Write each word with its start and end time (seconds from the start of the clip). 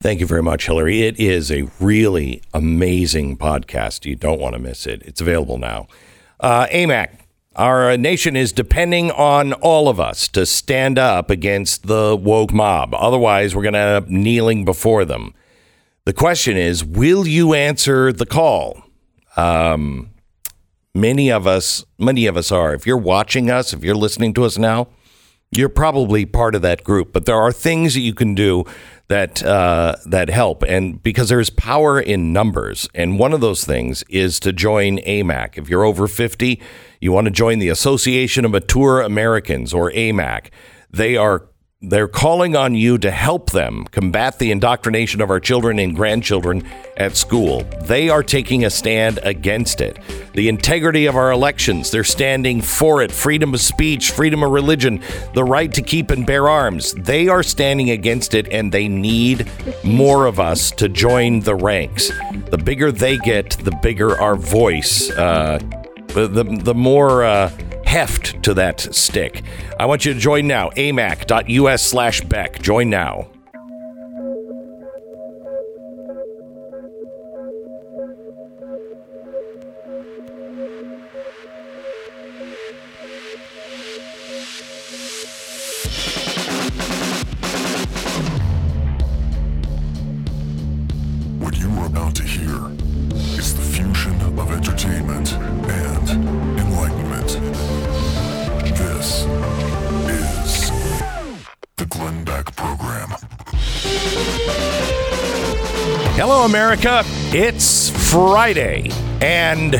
Thank 0.00 0.20
you 0.20 0.26
very 0.26 0.44
much, 0.44 0.66
Hillary. 0.66 1.02
It 1.02 1.18
is 1.18 1.50
a 1.50 1.68
really 1.80 2.40
amazing 2.54 3.36
podcast. 3.36 4.04
You 4.04 4.14
don't 4.14 4.40
want 4.40 4.54
to 4.54 4.60
miss 4.60 4.86
it. 4.86 5.02
It's 5.02 5.20
available 5.20 5.58
now. 5.58 5.88
Uh, 6.38 6.66
AMAC, 6.66 7.18
our 7.56 7.96
nation 7.96 8.36
is 8.36 8.52
depending 8.52 9.10
on 9.10 9.54
all 9.54 9.88
of 9.88 9.98
us 9.98 10.28
to 10.28 10.46
stand 10.46 11.00
up 11.00 11.30
against 11.30 11.88
the 11.88 12.14
woke 12.16 12.52
mob. 12.52 12.94
Otherwise, 12.94 13.56
we're 13.56 13.62
going 13.62 13.74
to 13.74 13.80
end 13.80 14.04
up 14.04 14.08
kneeling 14.08 14.64
before 14.64 15.04
them. 15.04 15.34
The 16.04 16.12
question 16.12 16.56
is 16.56 16.84
will 16.84 17.26
you 17.26 17.54
answer 17.54 18.12
the 18.12 18.24
call? 18.24 18.84
Um, 19.36 20.10
many 20.94 21.28
of 21.28 21.48
us, 21.48 21.84
many 21.98 22.26
of 22.26 22.36
us 22.36 22.52
are. 22.52 22.72
If 22.72 22.86
you're 22.86 22.96
watching 22.96 23.50
us, 23.50 23.72
if 23.72 23.82
you're 23.82 23.96
listening 23.96 24.32
to 24.34 24.44
us 24.44 24.58
now, 24.58 24.86
you're 25.50 25.68
probably 25.68 26.26
part 26.26 26.54
of 26.54 26.62
that 26.62 26.84
group. 26.84 27.12
But 27.12 27.26
there 27.26 27.36
are 27.36 27.52
things 27.52 27.94
that 27.94 28.00
you 28.00 28.14
can 28.14 28.34
do 28.34 28.64
that 29.08 29.42
uh, 29.42 29.96
that 30.06 30.28
help, 30.28 30.62
and 30.64 31.02
because 31.02 31.30
there's 31.30 31.48
power 31.48 31.98
in 31.98 32.32
numbers, 32.32 32.88
and 32.94 33.18
one 33.18 33.32
of 33.32 33.40
those 33.40 33.64
things 33.64 34.04
is 34.10 34.38
to 34.40 34.52
join 34.52 34.98
AMAC. 34.98 35.56
If 35.56 35.70
you're 35.70 35.84
over 35.84 36.06
50, 36.06 36.60
you 37.00 37.12
want 37.12 37.24
to 37.24 37.30
join 37.30 37.58
the 37.58 37.70
Association 37.70 38.44
of 38.44 38.50
Mature 38.50 39.00
Americans 39.00 39.72
or 39.72 39.90
AMAC. 39.92 40.48
They 40.90 41.16
are 41.16 41.48
they're 41.80 42.08
calling 42.08 42.56
on 42.56 42.74
you 42.74 42.98
to 42.98 43.08
help 43.08 43.50
them 43.50 43.84
combat 43.92 44.40
the 44.40 44.50
indoctrination 44.50 45.20
of 45.20 45.30
our 45.30 45.38
children 45.38 45.78
and 45.78 45.94
grandchildren 45.94 46.66
at 46.96 47.16
school. 47.16 47.62
They 47.82 48.08
are 48.08 48.24
taking 48.24 48.64
a 48.64 48.70
stand 48.70 49.20
against 49.22 49.80
it. 49.80 49.96
The 50.34 50.48
integrity 50.48 51.06
of 51.06 51.14
our 51.14 51.30
elections, 51.30 51.92
they're 51.92 52.02
standing 52.02 52.62
for 52.62 53.00
it. 53.00 53.12
Freedom 53.12 53.54
of 53.54 53.60
speech, 53.60 54.10
freedom 54.10 54.42
of 54.42 54.50
religion, 54.50 55.00
the 55.34 55.44
right 55.44 55.72
to 55.72 55.82
keep 55.82 56.10
and 56.10 56.26
bear 56.26 56.48
arms. 56.48 56.94
They 56.94 57.28
are 57.28 57.44
standing 57.44 57.90
against 57.90 58.34
it 58.34 58.48
and 58.48 58.72
they 58.72 58.88
need 58.88 59.48
more 59.84 60.26
of 60.26 60.40
us 60.40 60.72
to 60.72 60.88
join 60.88 61.40
the 61.40 61.54
ranks. 61.54 62.10
The 62.50 62.58
bigger 62.58 62.90
they 62.90 63.18
get, 63.18 63.50
the 63.50 63.78
bigger 63.82 64.20
our 64.20 64.34
voice. 64.34 65.12
Uh, 65.12 65.60
the, 66.08 66.44
the, 66.44 66.74
more. 66.74 67.24
Uh, 67.24 67.50
heft 67.88 68.42
to 68.42 68.52
that 68.52 68.80
stick. 68.94 69.42
I 69.80 69.86
want 69.86 70.04
you 70.04 70.12
to 70.12 70.20
join 70.20 70.46
now. 70.46 70.68
amac.us 70.70 71.82
slash 71.82 72.20
Beck. 72.20 72.60
Join 72.60 72.90
now. 72.90 73.28
America. 106.68 107.00
It's 107.34 107.88
Friday, 108.12 108.90
and 109.22 109.70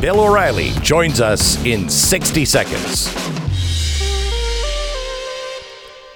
Bill 0.00 0.18
O'Reilly 0.18 0.70
joins 0.80 1.20
us 1.20 1.64
in 1.64 1.88
60 1.88 2.44
seconds. 2.44 3.14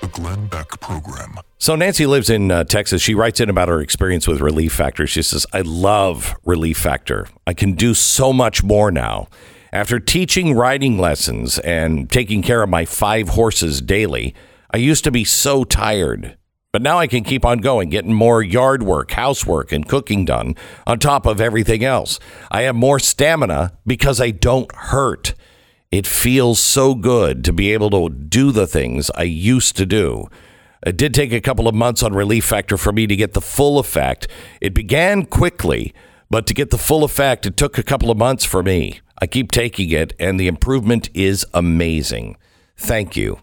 The 0.01 0.09
Glenn 0.09 0.49
Beck 0.49 0.81
Program. 0.81 1.37
So, 1.59 1.77
Nancy 1.77 2.05
lives 2.05 2.31
in 2.31 2.51
uh, 2.51 2.65
Texas. 2.65 3.01
She 3.01 3.15
writes 3.15 3.39
in 3.39 3.49
about 3.49 3.69
her 3.69 3.81
experience 3.81 4.27
with 4.27 4.41
Relief 4.41 4.73
Factor. 4.73 5.07
She 5.07 5.23
says, 5.23 5.47
I 5.53 5.61
love 5.61 6.35
Relief 6.45 6.79
Factor. 6.79 7.29
I 7.47 7.55
can 7.55 7.75
do 7.75 7.95
so 7.95 8.33
much 8.33 8.65
more 8.65 8.91
now. 8.91 9.29
After 9.73 10.01
teaching 10.01 10.53
riding 10.53 10.99
lessons 10.99 11.61
and 11.61 12.11
taking 12.11 12.43
care 12.43 12.65
of 12.65 12.69
my 12.69 12.85
five 12.85 13.29
horses 13.29 13.81
daily, 13.81 14.35
I 14.73 14.79
used 14.79 15.05
to 15.05 15.13
be 15.13 15.23
so 15.23 15.63
tired. 15.63 16.38
But 16.71 16.83
now 16.83 16.99
I 16.99 17.07
can 17.07 17.25
keep 17.25 17.47
on 17.47 17.59
going, 17.59 17.89
getting 17.89 18.13
more 18.13 18.43
yard 18.43 18.83
work, 18.83 19.13
housework, 19.13 19.73
and 19.73 19.89
cooking 19.89 20.27
done 20.27 20.55
on 20.87 20.99
top 20.99 21.25
of 21.25 21.41
everything 21.41 21.83
else. 21.83 22.21
I 22.51 22.63
have 22.63 22.75
more 22.75 22.99
stamina 22.99 23.73
because 23.87 24.21
I 24.21 24.33
don't 24.33 24.71
hurt. 24.75 25.33
It 25.91 26.07
feels 26.07 26.61
so 26.61 26.95
good 26.95 27.43
to 27.45 27.55
be 27.55 27.73
able 27.73 27.89
to 27.91 28.15
do 28.15 28.53
the 28.53 28.67
things 28.67 29.11
I 29.15 29.23
used 29.23 29.79
to 29.79 29.87
do. 29.87 30.29
It 30.87 30.99
did 30.99 31.15
take 31.15 31.33
a 31.33 31.41
couple 31.41 31.69
of 31.69 31.75
months 31.75 32.03
on 32.03 32.13
Relief 32.13 32.45
Factor 32.45 32.77
for 32.77 32.93
me 32.93 33.07
to 33.07 33.17
get 33.17 33.33
the 33.33 33.41
full 33.41 33.79
effect. 33.79 34.29
It 34.61 34.75
began 34.75 35.25
quickly, 35.25 35.95
but 36.29 36.47
to 36.49 36.55
get 36.55 36.69
the 36.69 36.77
full 36.77 37.03
effect, 37.03 37.47
it 37.47 37.57
took 37.57 37.79
a 37.79 37.83
couple 37.83 38.11
of 38.11 38.19
months 38.19 38.45
for 38.45 38.63
me. 38.63 39.01
I 39.21 39.27
keep 39.27 39.51
taking 39.51 39.91
it, 39.91 40.13
and 40.21 40.39
the 40.39 40.47
improvement 40.47 41.09
is 41.15 41.47
amazing. 41.55 42.37
Thank 42.77 43.17
you. 43.17 43.41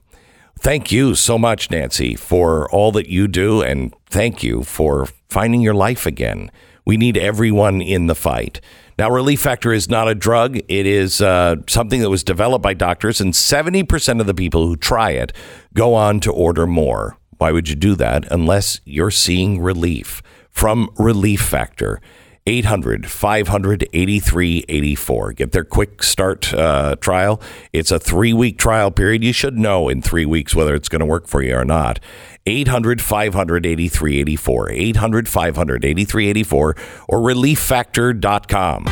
Thank 0.59 0.91
you 0.91 1.15
so 1.15 1.37
much, 1.37 1.69
Nancy, 1.69 2.15
for 2.15 2.69
all 2.71 2.91
that 2.93 3.07
you 3.07 3.27
do, 3.27 3.61
and 3.61 3.93
thank 4.07 4.41
you 4.41 4.63
for 4.63 5.07
finding 5.29 5.61
your 5.61 5.73
life 5.73 6.05
again. 6.05 6.49
We 6.85 6.97
need 6.97 7.17
everyone 7.17 7.81
in 7.81 8.07
the 8.07 8.15
fight. 8.15 8.61
Now, 8.97 9.09
Relief 9.09 9.41
Factor 9.41 9.73
is 9.73 9.89
not 9.89 10.07
a 10.07 10.15
drug. 10.15 10.57
It 10.57 10.85
is 10.85 11.19
uh, 11.19 11.57
something 11.67 12.01
that 12.01 12.09
was 12.09 12.23
developed 12.23 12.63
by 12.63 12.73
doctors, 12.73 13.19
and 13.19 13.33
70% 13.33 14.21
of 14.21 14.27
the 14.27 14.33
people 14.33 14.65
who 14.65 14.75
try 14.77 15.11
it 15.11 15.33
go 15.73 15.93
on 15.93 16.19
to 16.21 16.31
order 16.31 16.65
more. 16.65 17.17
Why 17.37 17.51
would 17.51 17.67
you 17.67 17.75
do 17.75 17.95
that 17.95 18.31
unless 18.31 18.79
you're 18.85 19.11
seeing 19.11 19.61
relief 19.61 20.21
from 20.49 20.89
Relief 20.97 21.41
Factor? 21.41 21.99
800 22.47 23.09
500 23.09 23.89
8384. 23.91 25.33
Get 25.33 25.51
their 25.51 25.63
quick 25.63 26.03
start 26.03 26.53
uh, 26.53 26.95
trial. 26.97 27.41
It's 27.73 27.89
a 27.89 27.97
three 27.97 28.33
week 28.33 28.59
trial 28.59 28.91
period. 28.91 29.23
You 29.23 29.33
should 29.33 29.57
know 29.57 29.89
in 29.89 30.03
three 30.03 30.27
weeks 30.27 30.53
whether 30.53 30.75
it's 30.75 30.87
going 30.87 30.99
to 30.99 31.07
work 31.07 31.27
for 31.27 31.41
you 31.41 31.55
or 31.55 31.65
not. 31.65 31.99
800 32.45 33.01
500 33.01 33.65
8384. 33.65 34.69
800 34.69 35.27
500 35.27 35.85
8384 35.85 36.75
or 37.07 37.19
relieffactor.com. 37.19 38.85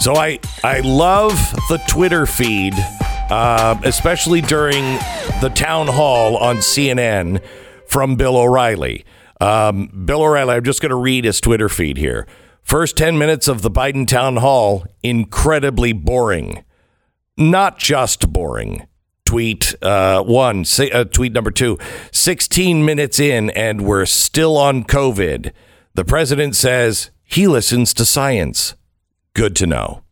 So 0.00 0.16
I 0.16 0.40
I 0.64 0.80
love 0.80 1.34
the 1.68 1.80
Twitter 1.86 2.26
feed, 2.26 2.74
uh, 3.30 3.78
especially 3.84 4.40
during 4.40 4.82
the 5.40 5.52
town 5.54 5.86
hall 5.86 6.36
on 6.38 6.56
CNN 6.56 7.40
from 7.92 8.16
Bill 8.16 8.38
O'Reilly. 8.38 9.04
Um, 9.38 9.88
Bill 10.06 10.22
O'Reilly, 10.22 10.54
I'm 10.54 10.64
just 10.64 10.80
going 10.80 10.90
to 10.90 10.96
read 10.96 11.26
his 11.26 11.42
Twitter 11.42 11.68
feed 11.68 11.98
here. 11.98 12.26
First 12.62 12.96
10 12.96 13.18
minutes 13.18 13.48
of 13.48 13.60
the 13.60 13.70
Biden 13.70 14.08
town 14.08 14.38
hall, 14.38 14.86
incredibly 15.02 15.92
boring. 15.92 16.64
Not 17.36 17.78
just 17.78 18.32
boring. 18.32 18.86
Tweet 19.26 19.74
uh, 19.82 20.22
one, 20.22 20.64
si- 20.64 20.90
uh, 20.90 21.04
tweet 21.04 21.32
number 21.32 21.50
two, 21.50 21.76
16 22.12 22.82
minutes 22.82 23.20
in, 23.20 23.50
and 23.50 23.82
we're 23.82 24.06
still 24.06 24.56
on 24.56 24.84
COVID. 24.84 25.52
The 25.92 26.04
president 26.06 26.56
says 26.56 27.10
he 27.24 27.46
listens 27.46 27.92
to 27.94 28.06
science. 28.06 28.74
Good 29.34 29.54
to 29.56 29.66
know. 29.66 30.02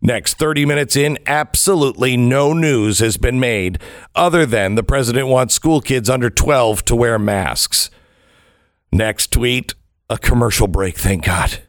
Next 0.00 0.34
30 0.38 0.64
minutes 0.64 0.94
in, 0.96 1.18
absolutely 1.26 2.16
no 2.16 2.52
news 2.52 3.00
has 3.00 3.16
been 3.16 3.40
made 3.40 3.80
other 4.14 4.46
than 4.46 4.76
the 4.76 4.84
president 4.84 5.26
wants 5.28 5.54
school 5.54 5.80
kids 5.80 6.08
under 6.08 6.30
12 6.30 6.84
to 6.86 6.96
wear 6.96 7.18
masks. 7.18 7.90
Next 8.92 9.32
tweet, 9.32 9.74
a 10.08 10.16
commercial 10.16 10.68
break, 10.68 10.96
thank 10.96 11.24
God. 11.24 11.62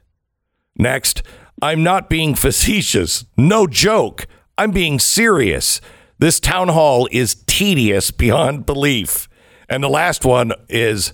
Next, 0.78 1.24
I'm 1.62 1.84
not 1.84 2.10
being 2.10 2.36
facetious. 2.36 3.26
No 3.36 3.68
joke. 3.68 4.28
I'm 4.58 4.72
being 4.72 5.00
serious. 5.00 5.82
This 6.20 6.40
town 6.40 6.70
hall 6.70 7.08
is 7.12 7.44
tedious 7.48 8.12
beyond 8.12 8.66
belief. 8.66 9.28
And 9.68 9.84
the 9.84 9.90
last 9.90 10.24
one 10.24 10.54
is, 10.68 11.14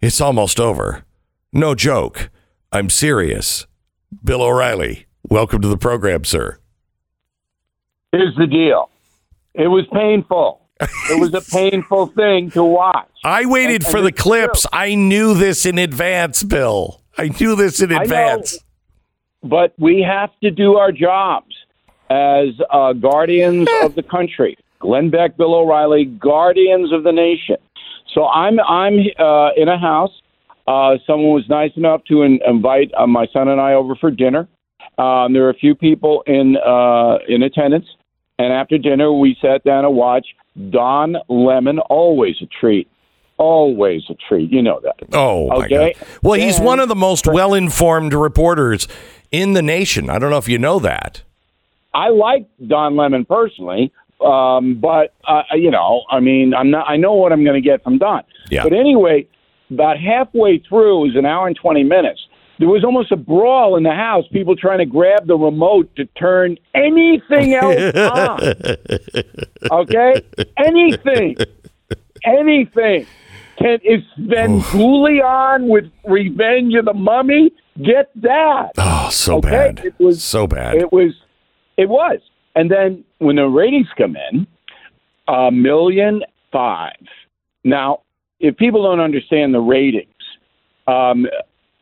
it's 0.00 0.20
almost 0.20 0.58
over. 0.58 1.04
No 1.52 1.74
joke. 1.74 2.30
I'm 2.72 2.90
serious. 2.90 3.66
Bill 4.24 4.42
O'Reilly, 4.42 5.06
welcome 5.28 5.60
to 5.62 5.68
the 5.68 5.76
program, 5.76 6.24
sir. 6.24 6.58
Here's 8.12 8.34
the 8.36 8.46
deal. 8.46 8.90
It 9.54 9.68
was 9.68 9.84
painful. 9.92 10.60
It 10.80 11.20
was 11.20 11.34
a 11.34 11.40
painful 11.52 12.06
thing 12.08 12.50
to 12.52 12.62
watch. 12.64 13.08
I 13.24 13.46
waited 13.46 13.82
And- 13.82 13.86
for 13.90 13.98
and 13.98 14.06
the 14.06 14.12
clips. 14.12 14.62
true. 14.62 14.70
I 14.72 14.94
knew 14.94 15.34
this 15.34 15.66
in 15.66 15.78
advance, 15.78 16.42
Bill. 16.42 17.00
I 17.18 17.28
knew 17.40 17.56
this 17.56 17.80
in 17.80 17.92
I 17.92 17.96
know. 17.96 18.02
advance. 18.02 18.58
But 19.42 19.74
we 19.78 20.02
have 20.02 20.30
to 20.42 20.50
do 20.50 20.76
our 20.76 20.92
jobs 20.92 21.54
as 22.10 22.48
uh, 22.70 22.92
guardians 22.94 23.68
of 23.82 23.94
the 23.94 24.02
country. 24.02 24.56
Glenn 24.80 25.08
Beck, 25.10 25.36
Bill 25.36 25.54
O'Reilly, 25.54 26.04
guardians 26.04 26.92
of 26.92 27.02
the 27.04 27.12
nation. 27.12 27.56
So 28.14 28.26
I'm 28.26 28.58
I'm 28.60 28.98
uh, 29.18 29.50
in 29.56 29.68
a 29.68 29.78
house. 29.78 30.10
Uh, 30.66 30.96
someone 31.06 31.32
was 31.32 31.48
nice 31.48 31.70
enough 31.76 32.02
to 32.08 32.22
in, 32.22 32.40
invite 32.46 32.90
uh, 32.96 33.06
my 33.06 33.26
son 33.32 33.48
and 33.48 33.60
I 33.60 33.74
over 33.74 33.94
for 33.94 34.10
dinner. 34.10 34.48
Um, 34.98 35.32
there 35.32 35.44
are 35.46 35.50
a 35.50 35.54
few 35.54 35.74
people 35.74 36.22
in 36.26 36.56
uh, 36.56 37.18
in 37.28 37.42
attendance, 37.42 37.86
And 38.38 38.52
after 38.52 38.78
dinner, 38.78 39.12
we 39.12 39.36
sat 39.40 39.64
down 39.64 39.84
to 39.84 39.90
watch 39.90 40.26
Don 40.70 41.16
Lemon. 41.28 41.78
Always 41.78 42.36
a 42.42 42.46
treat. 42.46 42.88
Always 43.38 44.02
a 44.08 44.14
treat. 44.28 44.50
You 44.50 44.62
know 44.62 44.80
that. 44.82 44.96
Oh, 45.12 45.48
my 45.48 45.56
Okay. 45.66 45.92
God. 45.98 46.08
Well, 46.22 46.40
he's 46.40 46.58
one 46.58 46.80
of 46.80 46.88
the 46.88 46.94
most 46.94 47.26
well 47.26 47.52
informed 47.54 48.14
reporters 48.14 48.88
in 49.30 49.52
the 49.52 49.62
nation. 49.62 50.08
I 50.08 50.18
don't 50.18 50.30
know 50.30 50.38
if 50.38 50.48
you 50.48 50.58
know 50.58 50.78
that. 50.78 51.22
I 51.92 52.08
like 52.08 52.46
Don 52.66 52.96
Lemon 52.96 53.24
personally, 53.26 53.92
um, 54.24 54.74
but 54.80 55.14
uh, 55.26 55.42
you 55.54 55.70
know, 55.70 56.04
I 56.10 56.20
mean, 56.20 56.54
I'm 56.54 56.70
not. 56.70 56.86
I 56.88 56.96
know 56.96 57.12
what 57.14 57.32
I'm 57.32 57.44
going 57.44 57.62
to 57.62 57.66
get 57.66 57.82
from 57.84 57.98
Don. 57.98 58.22
Yeah. 58.50 58.62
But 58.64 58.72
anyway, 58.74 59.26
about 59.70 59.98
halfway 59.98 60.58
through, 60.58 61.04
it 61.04 61.08
was 61.08 61.16
an 61.16 61.26
hour 61.26 61.46
and 61.46 61.56
twenty 61.56 61.84
minutes. 61.84 62.25
There 62.58 62.68
was 62.68 62.84
almost 62.84 63.12
a 63.12 63.16
brawl 63.16 63.76
in 63.76 63.82
the 63.82 63.92
house. 63.92 64.24
People 64.32 64.56
trying 64.56 64.78
to 64.78 64.86
grab 64.86 65.26
the 65.26 65.36
remote 65.36 65.94
to 65.96 66.06
turn 66.18 66.56
anything 66.74 67.52
else 67.62 67.94
on. 67.94 68.40
Okay, 69.70 70.22
anything, 70.56 71.36
anything. 72.24 73.06
Can 73.58 73.78
is 73.84 74.02
Svengoolie 74.18 75.22
on 75.24 75.68
with 75.68 75.84
Revenge 76.04 76.74
of 76.74 76.84
the 76.84 76.92
Mummy? 76.94 77.50
Get 77.82 78.10
that. 78.22 78.72
Oh, 78.78 79.08
so 79.10 79.36
Okay, 79.38 79.50
bad. 79.50 79.78
it 79.84 79.94
was- 79.98 80.22
so 80.22 80.46
bad. 80.46 80.74
It 80.76 80.92
was, 80.92 81.12
it 81.76 81.88
was. 81.88 82.18
And 82.54 82.70
then 82.70 83.04
when 83.18 83.36
the 83.36 83.46
ratings 83.46 83.88
come 83.98 84.16
in, 84.30 84.46
a 85.28 85.50
million 85.50 86.22
five. 86.52 86.96
Now, 87.64 88.00
if 88.40 88.56
people 88.56 88.82
don't 88.82 89.00
understand 89.00 89.52
the 89.54 89.60
ratings, 89.60 90.08
um, 90.86 91.26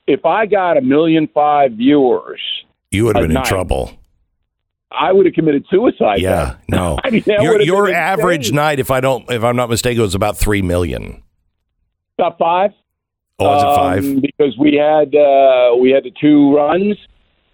if 0.07 0.25
I 0.25 0.47
got 0.47 0.77
a 0.77 0.81
million 0.81 1.29
five 1.33 1.73
viewers, 1.73 2.41
you 2.91 3.05
would 3.05 3.17
have 3.17 3.29
been 3.29 3.37
in 3.37 3.43
trouble. 3.45 3.93
I 4.93 5.11
would 5.13 5.27
have 5.27 5.35
committed 5.35 5.65
suicide. 5.71 6.21
Yeah, 6.21 6.45
then. 6.45 6.57
no. 6.69 6.99
I 7.05 7.11
mean, 7.11 7.25
your 7.27 7.61
your 7.61 7.91
average 7.93 8.47
insane. 8.47 8.57
night, 8.57 8.79
if 8.81 8.91
I 8.91 9.01
don't, 9.01 9.29
if 9.31 9.43
I'm 9.43 9.57
not 9.57 9.69
mistaken, 9.69 10.03
was 10.03 10.15
about 10.15 10.37
three 10.37 10.63
million. 10.63 11.23
about 12.19 12.39
five. 12.39 12.71
Oh, 13.41 13.47
was 13.47 13.63
it 13.63 13.67
Um, 13.67 13.77
five? 14.15 14.23
Because 14.23 14.57
we 14.59 14.75
had 14.77 15.15
uh, 15.17 15.75
we 15.81 15.91
had 15.91 16.05
the 16.05 16.13
two 16.21 16.55
runs, 16.55 16.97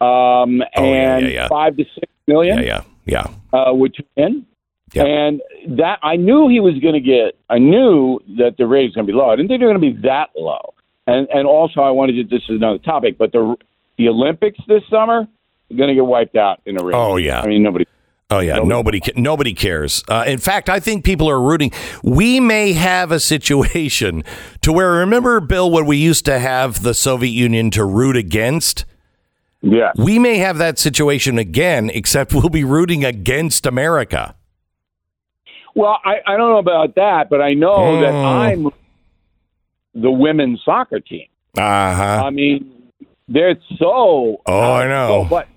um, 0.00 0.60
Oh, 0.76 0.84
and 0.84 1.24
yeah, 1.26 1.32
yeah. 1.32 1.48
five 1.48 1.76
to 1.78 1.84
six 1.94 2.12
million. 2.26 2.58
Yeah, 2.58 2.82
yeah, 3.06 3.26
yeah. 3.52 3.58
uh, 3.58 3.72
would 3.72 3.94
in. 4.16 4.44
Yeah. 4.92 5.04
And 5.04 5.40
that 5.78 6.00
I 6.02 6.16
knew 6.16 6.48
he 6.48 6.58
was 6.60 6.74
going 6.80 6.94
to 6.94 7.00
get. 7.00 7.38
I 7.48 7.58
knew 7.58 8.18
that 8.38 8.56
the 8.58 8.66
ratings 8.66 8.94
going 8.96 9.06
to 9.06 9.12
be 9.12 9.16
low. 9.16 9.30
I 9.30 9.36
didn't 9.36 9.48
think 9.48 9.60
they 9.60 9.66
were 9.66 9.72
going 9.72 9.92
to 9.94 10.00
be 10.00 10.06
that 10.08 10.30
low. 10.36 10.74
And 11.10 11.28
and 11.30 11.46
also 11.46 11.80
I 11.80 11.90
wanted 11.90 12.12
to. 12.16 12.24
This 12.24 12.44
is 12.48 12.56
another 12.56 12.78
topic, 12.78 13.18
but 13.18 13.32
the 13.32 13.56
the 13.98 14.08
Olympics 14.08 14.58
this 14.68 14.82
summer 14.90 15.22
are 15.70 15.76
going 15.76 15.88
to 15.88 15.94
get 15.94 16.06
wiped 16.06 16.36
out 16.36 16.60
in 16.66 16.80
a 16.80 16.84
race. 16.84 16.94
Oh, 16.96 17.16
yeah. 17.16 17.40
I 17.40 17.46
mean 17.46 17.62
nobody. 17.62 17.84
Oh 18.32 18.38
yeah, 18.38 18.60
nobody 18.60 19.00
ca- 19.00 19.14
nobody 19.16 19.52
cares. 19.54 20.04
Uh, 20.08 20.22
in 20.24 20.38
fact, 20.38 20.68
I 20.68 20.78
think 20.78 21.04
people 21.04 21.28
are 21.28 21.40
rooting. 21.40 21.72
We 22.04 22.38
may 22.38 22.74
have 22.74 23.10
a 23.10 23.18
situation 23.18 24.22
to 24.60 24.72
where 24.72 24.92
remember, 24.92 25.40
Bill, 25.40 25.68
when 25.68 25.84
we 25.84 25.96
used 25.96 26.24
to 26.26 26.38
have 26.38 26.82
the 26.84 26.94
Soviet 26.94 27.32
Union 27.32 27.70
to 27.72 27.84
root 27.84 28.16
against. 28.16 28.84
Yeah. 29.62 29.90
We 29.96 30.20
may 30.20 30.38
have 30.38 30.58
that 30.58 30.78
situation 30.78 31.38
again, 31.38 31.90
except 31.92 32.32
we'll 32.34 32.48
be 32.50 32.62
rooting 32.62 33.04
against 33.04 33.66
America. 33.66 34.36
Well, 35.74 35.98
I 36.04 36.18
I 36.24 36.36
don't 36.36 36.50
know 36.52 36.58
about 36.58 36.94
that, 36.94 37.30
but 37.30 37.40
I 37.42 37.50
know 37.54 38.00
that 38.00 38.12
Hmm. 38.12 38.26
I'm 38.66 38.68
the 39.94 40.10
women's 40.10 40.60
soccer 40.64 41.00
team. 41.00 41.26
Uh 41.56 41.94
huh. 41.94 42.22
I 42.26 42.30
mean, 42.30 42.90
they're 43.28 43.56
so. 43.78 44.40
Oh, 44.46 44.72
I 44.72 44.86
know. 44.88 45.24
so- 45.24 45.28
but 45.30 45.48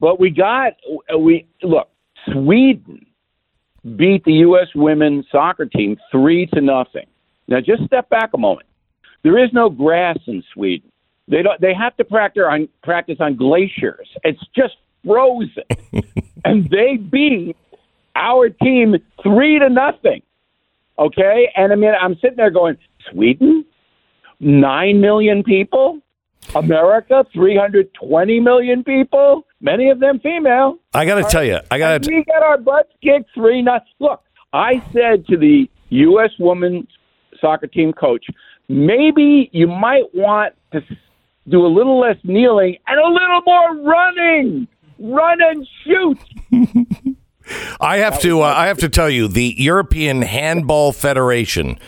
but 0.00 0.20
we 0.20 0.30
got 0.30 0.74
we 1.18 1.46
look. 1.62 1.88
Sweden 2.32 3.06
beat 3.96 4.24
the 4.24 4.32
U.S. 4.34 4.68
women's 4.74 5.24
soccer 5.32 5.64
team 5.66 5.96
three 6.12 6.46
to 6.46 6.60
nothing. 6.60 7.06
Now, 7.46 7.60
just 7.60 7.84
step 7.86 8.08
back 8.10 8.30
a 8.34 8.38
moment. 8.38 8.66
There 9.22 9.42
is 9.42 9.50
no 9.52 9.70
grass 9.70 10.18
in 10.26 10.42
Sweden. 10.52 10.90
They 11.26 11.42
don't. 11.42 11.60
They 11.60 11.74
have 11.74 11.96
to 11.96 12.04
practice 12.04 12.42
on 12.48 12.68
practice 12.82 13.16
on 13.20 13.36
glaciers. 13.36 14.08
It's 14.24 14.40
just 14.54 14.74
frozen, 15.04 15.64
and 16.44 16.68
they 16.70 16.96
beat 16.96 17.56
our 18.14 18.48
team 18.50 18.96
three 19.22 19.58
to 19.58 19.68
nothing. 19.68 20.22
Okay, 20.98 21.48
and 21.56 21.72
I 21.72 21.76
mean, 21.76 21.92
I'm 22.00 22.14
sitting 22.16 22.36
there 22.36 22.50
going, 22.50 22.76
Sweden, 23.10 23.64
nine 24.40 25.00
million 25.00 25.42
people, 25.42 26.00
America, 26.54 27.24
320 27.32 28.40
million 28.40 28.84
people, 28.84 29.44
many 29.60 29.90
of 29.90 30.00
them 30.00 30.20
female. 30.20 30.78
I 30.94 31.04
got 31.04 31.16
to 31.16 31.24
tell 31.24 31.44
you, 31.44 31.58
I 31.70 31.78
got 31.78 32.02
to. 32.02 32.10
we 32.10 32.24
got 32.24 32.42
our 32.42 32.58
butts 32.58 32.90
kicked 33.02 33.30
three 33.34 33.62
not 33.62 33.82
look 34.00 34.22
i 34.52 34.82
said 34.92 35.26
to 35.26 35.36
the 35.36 35.68
u.s 35.90 36.30
women's 36.38 36.86
soccer 37.40 37.66
team 37.66 37.92
coach 37.92 38.24
maybe 38.68 39.50
you 39.52 39.66
might 39.66 40.04
want 40.14 40.54
to 40.72 40.80
do 41.48 41.64
a 41.64 41.68
little 41.68 42.00
less 42.00 42.16
kneeling 42.24 42.76
and 42.86 42.98
a 42.98 43.08
little 43.08 43.40
more 43.46 43.76
running 43.92 44.68
run 44.98 45.38
and 45.40 45.66
shoot 45.84 46.18
I 47.80 47.96
have 47.98 48.20
to. 48.20 48.42
Uh, 48.42 48.52
I 48.54 48.66
have 48.66 48.76
to 48.78 48.90
tell 48.90 49.08
you, 49.08 49.26
the 49.26 49.54
European 49.56 50.20
Handball 50.20 50.92
Federation 50.92 51.78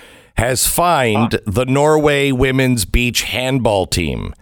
has 0.40 0.66
fined 0.66 1.38
the 1.46 1.64
Norway 1.66 2.32
women's 2.32 2.84
beach 2.84 3.22
handball 3.22 3.86
team. 3.86 4.32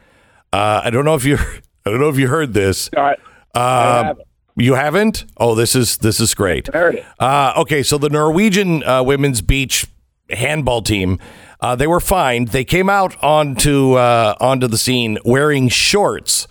Uh, 0.52 0.80
I 0.84 0.90
don't 0.90 1.04
know 1.04 1.14
if 1.14 1.24
you. 1.24 1.36
I 1.86 1.90
don't 1.90 2.00
know 2.00 2.08
if 2.08 2.18
you 2.18 2.28
heard 2.28 2.54
this. 2.54 2.88
all 2.96 3.02
right 3.02 3.18
I 3.54 3.98
Um, 3.98 4.04
haven't. 4.06 4.28
you 4.56 4.74
haven't? 4.74 5.24
Oh, 5.38 5.54
this 5.54 5.74
is 5.74 5.98
this 5.98 6.20
is 6.20 6.34
great. 6.34 6.68
I 6.74 6.78
heard 6.78 6.94
it. 6.96 7.04
Uh, 7.18 7.52
okay, 7.58 7.82
so 7.82 7.98
the 7.98 8.08
Norwegian 8.10 8.82
uh, 8.84 9.02
women's 9.02 9.40
beach 9.42 9.86
handball 10.30 10.82
team, 10.82 11.18
uh, 11.60 11.74
they 11.76 11.86
were 11.86 12.00
fined. 12.00 12.48
They 12.48 12.64
came 12.64 12.88
out 12.90 13.16
onto 13.22 13.94
uh, 13.94 14.34
onto 14.40 14.66
the 14.68 14.78
scene 14.78 15.18
wearing 15.24 15.68
shorts, 15.68 16.46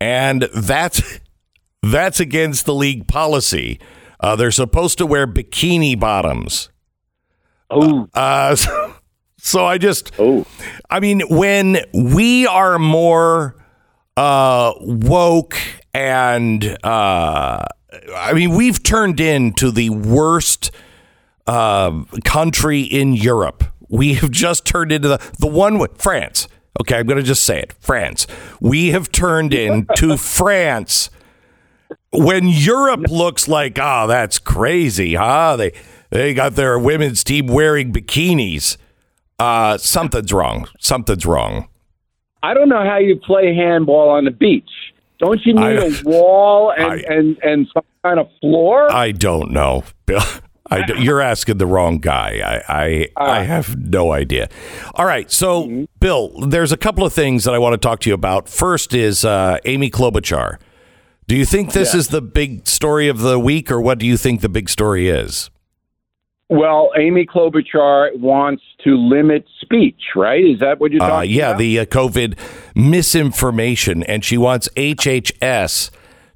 and 0.00 0.48
that's 0.54 1.20
that's 1.82 2.20
against 2.20 2.64
the 2.66 2.74
league 2.74 3.06
policy. 3.06 3.78
Uh, 4.18 4.36
they're 4.36 4.50
supposed 4.50 4.98
to 4.98 5.06
wear 5.06 5.26
bikini 5.26 5.98
bottoms. 5.98 6.68
Oh 7.70 8.08
Uh, 8.14 8.54
so, 8.56 8.94
so 9.38 9.64
I 9.64 9.78
just, 9.78 10.12
oh 10.18 10.46
I 10.88 11.00
mean, 11.00 11.22
when 11.28 11.78
we 11.92 12.46
are 12.46 12.78
more 12.78 13.56
uh, 14.16 14.72
woke 14.80 15.56
and 15.94 16.78
uh, 16.84 17.64
I 18.16 18.32
mean, 18.32 18.50
we've 18.54 18.82
turned 18.82 19.20
into 19.20 19.70
the 19.70 19.90
worst 19.90 20.70
uh, 21.46 22.04
country 22.24 22.80
in 22.82 23.14
Europe. 23.14 23.64
We 23.88 24.14
have 24.14 24.30
just 24.30 24.64
turned 24.64 24.92
into 24.92 25.08
the 25.08 25.32
the 25.38 25.48
one 25.48 25.78
with 25.78 26.00
France. 26.00 26.46
Okay, 26.80 26.96
I'm 26.96 27.06
going 27.06 27.18
to 27.18 27.24
just 27.24 27.42
say 27.42 27.58
it, 27.60 27.72
France. 27.80 28.26
We 28.60 28.90
have 28.90 29.10
turned 29.10 29.52
into 29.52 30.16
France. 30.16 31.10
When 32.12 32.48
Europe 32.48 33.08
looks 33.08 33.48
like, 33.48 33.78
oh, 33.80 34.06
that's 34.06 34.38
crazy, 34.38 35.14
huh? 35.14 35.56
They 35.56 35.72
they 36.10 36.34
got 36.34 36.54
their 36.56 36.78
women's 36.78 37.24
team 37.24 37.46
wearing 37.46 37.92
bikinis. 37.92 38.76
Uh, 39.38 39.78
something's 39.78 40.32
wrong. 40.32 40.68
Something's 40.78 41.24
wrong. 41.24 41.68
i 42.42 42.52
don't 42.54 42.68
know 42.68 42.84
how 42.84 42.98
you 42.98 43.16
play 43.16 43.54
handball 43.54 44.08
on 44.10 44.24
the 44.24 44.30
beach 44.30 44.70
don't 45.18 45.40
you 45.44 45.52
need 45.54 45.62
I- 45.78 45.86
a 45.86 46.02
wall 46.04 46.72
and, 46.72 46.84
I- 46.92 47.04
and, 47.14 47.38
and 47.42 47.68
some 47.72 47.84
kind 48.02 48.18
of 48.18 48.28
floor 48.40 48.90
I 48.92 49.12
don't 49.12 49.50
know, 49.50 49.84
Bill. 50.06 50.22
I 50.70 50.84
you're 50.98 51.20
asking 51.20 51.58
the 51.58 51.66
wrong 51.66 51.98
guy. 51.98 52.62
I 52.68 53.08
I, 53.16 53.38
I 53.40 53.42
have 53.42 53.76
no 53.76 54.12
idea. 54.12 54.48
All 54.94 55.04
right, 55.04 55.30
so 55.30 55.86
Bill, 56.00 56.28
there's 56.46 56.70
a 56.72 56.76
couple 56.76 57.04
of 57.04 57.12
things 57.12 57.44
that 57.44 57.54
I 57.54 57.58
want 57.58 57.74
to 57.74 57.78
talk 57.88 58.00
to 58.00 58.08
you 58.10 58.14
about. 58.14 58.48
First 58.48 58.94
is 58.94 59.24
uh, 59.24 59.58
Amy 59.64 59.90
Klobuchar. 59.90 60.58
Do 61.26 61.36
you 61.36 61.44
think 61.44 61.72
this 61.72 61.92
is 61.94 62.08
the 62.08 62.22
big 62.22 62.66
story 62.68 63.08
of 63.08 63.18
the 63.20 63.38
week, 63.38 63.70
or 63.70 63.80
what 63.80 63.98
do 63.98 64.06
you 64.06 64.16
think 64.16 64.40
the 64.42 64.48
big 64.48 64.68
story 64.68 65.08
is? 65.08 65.50
Well 66.50 66.90
amy 66.98 67.24
klobuchar 67.24 68.14
wants 68.18 68.62
to 68.84 68.96
limit 68.96 69.46
speech 69.60 70.00
right 70.16 70.44
is 70.44 70.58
that 70.60 70.78
what 70.80 70.90
you're 70.92 71.02
Uh, 71.02 71.08
talking 71.08 71.30
yeah, 71.30 71.48
about 71.50 71.58
the 71.58 71.78
uh, 71.80 71.84
COVID 71.86 72.36
misinformation, 72.74 74.02
and 74.04 74.24
she 74.24 74.36
wants 74.36 74.68
HHS 74.76 75.90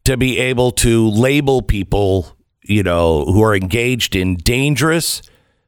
to 0.04 0.16
be 0.16 0.38
able 0.38 0.70
to 0.72 1.08
label 1.10 1.62
people, 1.62 2.36
you 2.62 2.82
know, 2.82 3.24
who 3.26 3.42
are 3.42 3.54
engaged 3.56 4.14
in 4.14 4.36
dangerous 4.36 5.22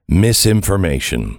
misinformation. 0.08 1.38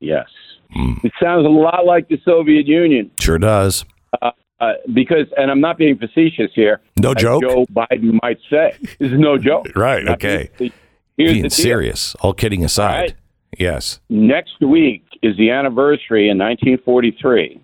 Yes. 0.00 0.26
Hmm. 0.72 0.94
It 1.04 1.12
sounds 1.22 1.46
a 1.46 1.48
lot 1.48 1.84
like 1.86 2.08
the 2.08 2.18
Soviet 2.24 2.66
Union 2.66 3.10
Sure 3.18 3.38
does. 3.38 3.84
uh, 4.20 4.30
because, 4.92 5.26
and 5.36 5.50
I'm 5.50 5.60
not 5.60 5.76
being 5.78 5.96
facetious 5.98 6.50
here. 6.54 6.80
No 6.98 7.14
joke? 7.14 7.42
Joe 7.42 7.66
Biden 7.72 8.18
might 8.22 8.38
say. 8.50 8.72
This 8.98 9.12
is 9.12 9.18
no 9.18 9.38
joke. 9.38 9.66
Right, 9.76 10.06
okay. 10.08 10.50
Here's 11.16 11.32
Being 11.32 11.50
serious. 11.50 12.14
All 12.16 12.32
kidding 12.32 12.64
aside. 12.64 13.00
Right. 13.00 13.14
Yes. 13.58 14.00
Next 14.08 14.60
week 14.60 15.04
is 15.22 15.36
the 15.36 15.50
anniversary 15.50 16.28
in 16.28 16.38
1943 16.38 17.60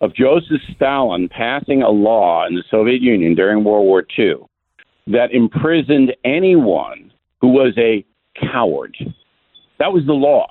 of 0.00 0.14
Joseph 0.14 0.60
Stalin 0.74 1.28
passing 1.28 1.82
a 1.82 1.90
law 1.90 2.46
in 2.46 2.54
the 2.54 2.62
Soviet 2.70 3.00
Union 3.00 3.34
during 3.34 3.64
World 3.64 3.86
War 3.86 4.04
II 4.18 4.36
that 5.08 5.32
imprisoned 5.32 6.14
anyone 6.24 7.12
who 7.40 7.48
was 7.48 7.72
a 7.76 8.04
coward. 8.52 8.96
That 9.78 9.92
was 9.92 10.04
the 10.06 10.12
law. 10.12 10.50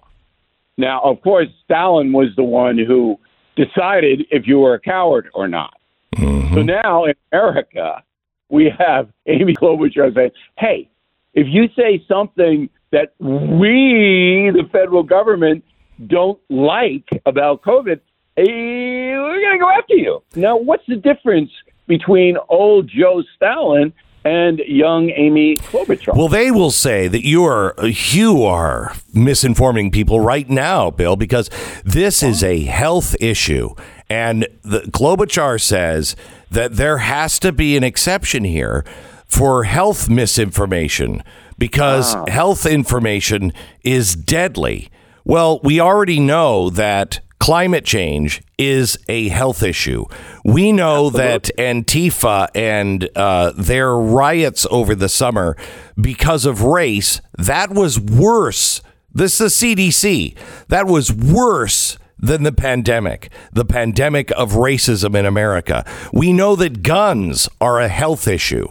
Now, 0.78 1.02
of 1.02 1.22
course, 1.22 1.48
Stalin 1.64 2.12
was 2.12 2.30
the 2.36 2.44
one 2.44 2.78
who 2.78 3.18
decided 3.56 4.26
if 4.32 4.46
you 4.46 4.60
were 4.60 4.74
a 4.74 4.80
coward 4.80 5.30
or 5.34 5.48
not. 5.48 5.74
Mm-hmm. 6.16 6.54
So 6.54 6.62
now 6.62 7.06
in 7.06 7.14
America, 7.32 8.04
we 8.50 8.72
have 8.78 9.10
Amy 9.28 9.54
Klobuchar 9.54 10.14
saying, 10.14 10.32
hey, 10.58 10.90
if 11.36 11.48
you 11.50 11.68
say 11.76 12.04
something 12.08 12.70
that 12.92 13.14
we, 13.20 14.52
the 14.54 14.64
federal 14.72 15.04
government, 15.04 15.64
don't 16.08 16.40
like 16.50 17.08
about 17.26 17.62
COVID, 17.62 18.00
eh, 18.38 18.44
we're 18.44 19.42
going 19.42 19.60
to 19.60 19.60
go 19.60 19.70
after 19.70 19.96
you. 19.96 20.24
Now, 20.36 20.58
what's 20.58 20.86
the 20.88 20.96
difference 20.96 21.52
between 21.88 22.38
old 22.50 22.90
Joe 22.90 23.22
Stalin 23.36 23.94
and 24.24 24.60
young 24.60 25.12
Amy 25.12 25.58
Klobuchar? 25.58 26.16
Well, 26.16 26.30
they 26.30 26.52
will 26.52 26.72
say 26.72 27.08
that 27.10 27.26
you 27.26 27.44
are 27.44 27.76
you 27.86 28.44
are 28.44 28.94
misinforming 29.14 29.92
people 29.92 30.20
right 30.20 30.50
now, 30.50 30.90
Bill, 30.90 31.16
because 31.16 31.50
this 31.84 32.24
is 32.24 32.44
a 32.44 32.64
health 32.64 33.16
issue, 33.20 33.76
and 34.10 34.48
the 34.64 34.80
Klobuchar 34.80 35.62
says 35.62 36.16
that 36.50 36.78
there 36.78 37.00
has 37.00 37.40
to 37.40 37.52
be 37.52 37.78
an 37.78 37.84
exception 37.84 38.46
here 38.46 38.84
for 39.26 39.64
health 39.64 40.10
misinformation 40.10 41.24
because 41.58 42.16
health 42.28 42.66
information 42.66 43.54
is 43.84 44.16
deadly. 44.16 44.90
Well, 45.24 45.60
we 45.64 45.80
already 45.80 46.20
know 46.20 46.70
that 46.70 47.20
climate 47.40 47.86
change 47.86 48.42
is 48.58 48.98
a 49.08 49.30
health 49.30 49.62
issue. 49.64 50.06
We 50.44 50.72
know 50.72 51.10
that 51.10 51.50
Antifa 51.58 52.48
and 52.56 53.10
uh, 53.16 53.52
their 53.56 53.96
riots 53.96 54.66
over 54.72 54.96
the 54.96 55.10
summer 55.10 55.56
because 56.00 56.46
of 56.46 56.64
race, 56.64 57.22
that 57.38 57.72
was 57.72 58.00
worse. 58.00 58.82
This 59.14 59.40
is 59.40 59.60
the 59.60 59.76
CDC. 59.76 60.36
That 60.68 60.88
was 60.88 61.12
worse 61.12 61.98
than 62.18 62.44
the 62.44 62.52
pandemic, 62.52 63.30
the 63.52 63.66
pandemic 63.66 64.32
of 64.32 64.54
racism 64.54 65.16
in 65.16 65.26
America. 65.26 65.86
We 66.14 66.34
know 66.34 66.56
that 66.56 66.82
guns 66.82 67.50
are 67.62 67.80
a 67.80 67.88
health 67.88 68.28
issue. 68.28 68.68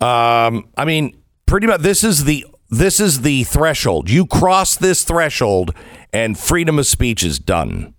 Um, 0.00 0.68
I 0.76 0.84
mean, 0.84 1.16
pretty 1.46 1.66
much 1.66 1.80
this 1.80 2.04
is 2.04 2.24
the 2.24 2.46
this 2.70 3.00
is 3.00 3.22
the 3.22 3.44
threshold. 3.44 4.08
You 4.08 4.26
cross 4.26 4.76
this 4.76 5.04
threshold, 5.04 5.74
and 6.12 6.38
freedom 6.38 6.78
of 6.78 6.86
speech 6.86 7.22
is 7.22 7.38
done. 7.38 7.94